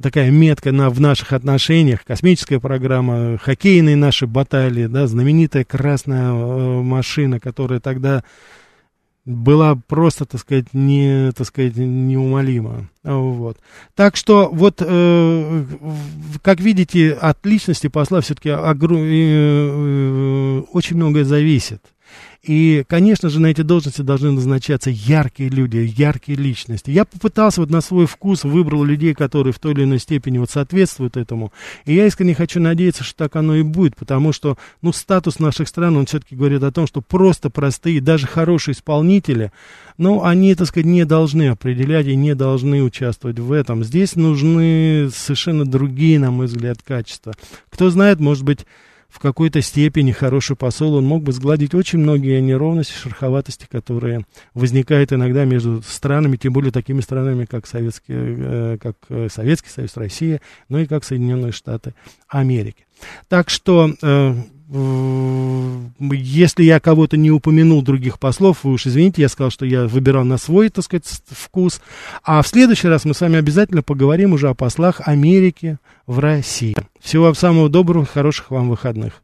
такая 0.00 0.30
метка 0.30 0.72
на, 0.72 0.88
в 0.88 1.00
наших 1.00 1.32
отношениях, 1.32 2.02
космическая 2.04 2.58
программа, 2.60 3.36
хоккейные 3.36 3.96
наши 3.96 4.26
баталии, 4.26 4.86
да, 4.86 5.06
знаменитая 5.06 5.64
красная 5.64 6.32
э, 6.32 6.82
машина, 6.82 7.40
которая 7.40 7.78
тогда 7.78 8.24
была 9.24 9.76
просто, 9.86 10.24
так 10.24 10.40
сказать, 10.40 10.66
не, 10.72 11.30
так 11.32 11.46
сказать, 11.46 11.76
неумолима. 11.76 12.88
Вот. 13.04 13.58
Так 13.94 14.16
что, 14.16 14.48
вот, 14.52 14.76
э, 14.80 15.64
как 16.42 16.60
видите, 16.60 17.12
от 17.12 17.44
личности 17.46 17.86
посла 17.88 18.20
все-таки 18.20 18.50
огром... 18.50 18.98
э, 19.02 19.04
э, 19.04 20.62
очень 20.72 20.96
многое 20.96 21.24
зависит. 21.24 21.82
И, 22.42 22.82
конечно 22.88 23.28
же, 23.28 23.40
на 23.40 23.46
эти 23.46 23.62
должности 23.62 24.00
должны 24.00 24.32
назначаться 24.32 24.90
яркие 24.90 25.48
люди, 25.48 25.76
яркие 25.96 26.36
личности. 26.36 26.90
Я 26.90 27.04
попытался 27.04 27.60
вот 27.60 27.70
на 27.70 27.80
свой 27.80 28.06
вкус, 28.06 28.42
выбрал 28.42 28.82
людей, 28.82 29.14
которые 29.14 29.52
в 29.52 29.60
той 29.60 29.74
или 29.74 29.84
иной 29.84 30.00
степени 30.00 30.38
вот 30.38 30.50
соответствуют 30.50 31.16
этому. 31.16 31.52
И 31.84 31.94
я 31.94 32.04
искренне 32.04 32.34
хочу 32.34 32.58
надеяться, 32.58 33.04
что 33.04 33.16
так 33.16 33.36
оно 33.36 33.54
и 33.54 33.62
будет, 33.62 33.94
потому 33.94 34.32
что, 34.32 34.58
ну, 34.80 34.92
статус 34.92 35.38
наших 35.38 35.68
стран, 35.68 35.96
он 35.96 36.06
все-таки 36.06 36.34
говорит 36.34 36.64
о 36.64 36.72
том, 36.72 36.88
что 36.88 37.00
просто 37.00 37.48
простые, 37.48 38.00
даже 38.00 38.26
хорошие 38.26 38.72
исполнители, 38.74 39.52
ну, 39.96 40.24
они, 40.24 40.56
так 40.56 40.66
сказать, 40.66 40.86
не 40.86 41.04
должны 41.04 41.48
определять 41.48 42.08
и 42.08 42.16
не 42.16 42.34
должны 42.34 42.82
участвовать 42.82 43.38
в 43.38 43.52
этом. 43.52 43.84
Здесь 43.84 44.16
нужны 44.16 45.10
совершенно 45.14 45.64
другие, 45.64 46.18
на 46.18 46.32
мой 46.32 46.46
взгляд, 46.46 46.78
качества. 46.82 47.34
Кто 47.70 47.88
знает, 47.90 48.18
может 48.18 48.42
быть, 48.42 48.66
в 49.12 49.18
какой-то 49.18 49.60
степени 49.60 50.10
хороший 50.10 50.56
посол, 50.56 50.94
он 50.94 51.04
мог 51.04 51.22
бы 51.22 51.32
сгладить 51.32 51.74
очень 51.74 51.98
многие 51.98 52.40
неровности, 52.40 52.94
шероховатости, 52.94 53.66
которые 53.70 54.24
возникают 54.54 55.12
иногда 55.12 55.44
между 55.44 55.82
странами, 55.82 56.36
тем 56.36 56.54
более 56.54 56.72
такими 56.72 57.02
странами, 57.02 57.44
как 57.44 57.66
Советский, 57.66 58.14
э, 58.16 58.78
как 58.80 58.96
э, 59.10 59.28
Советский 59.30 59.68
Союз, 59.68 59.96
Россия, 59.96 60.40
ну 60.70 60.78
и 60.78 60.86
как 60.86 61.04
Соединенные 61.04 61.52
Штаты 61.52 61.94
Америки. 62.26 62.86
Так 63.28 63.50
что 63.50 63.94
э, 64.00 64.34
если 64.72 66.62
я 66.62 66.80
кого-то 66.80 67.16
не 67.16 67.30
упомянул 67.30 67.82
других 67.82 68.18
послов, 68.18 68.64
вы 68.64 68.72
уж 68.72 68.86
извините, 68.86 69.22
я 69.22 69.28
сказал, 69.28 69.50
что 69.50 69.66
я 69.66 69.86
выбирал 69.86 70.24
на 70.24 70.38
свой, 70.38 70.70
так 70.70 70.84
сказать, 70.84 71.04
вкус. 71.28 71.80
А 72.24 72.40
в 72.42 72.48
следующий 72.48 72.88
раз 72.88 73.04
мы 73.04 73.14
с 73.14 73.20
вами 73.20 73.38
обязательно 73.38 73.82
поговорим 73.82 74.32
уже 74.32 74.48
о 74.48 74.54
послах 74.54 75.02
Америки 75.04 75.78
в 76.06 76.18
России. 76.18 76.74
Всего 77.00 77.24
вам 77.24 77.34
самого 77.34 77.68
доброго, 77.68 78.06
хороших 78.06 78.50
вам 78.50 78.70
выходных. 78.70 79.22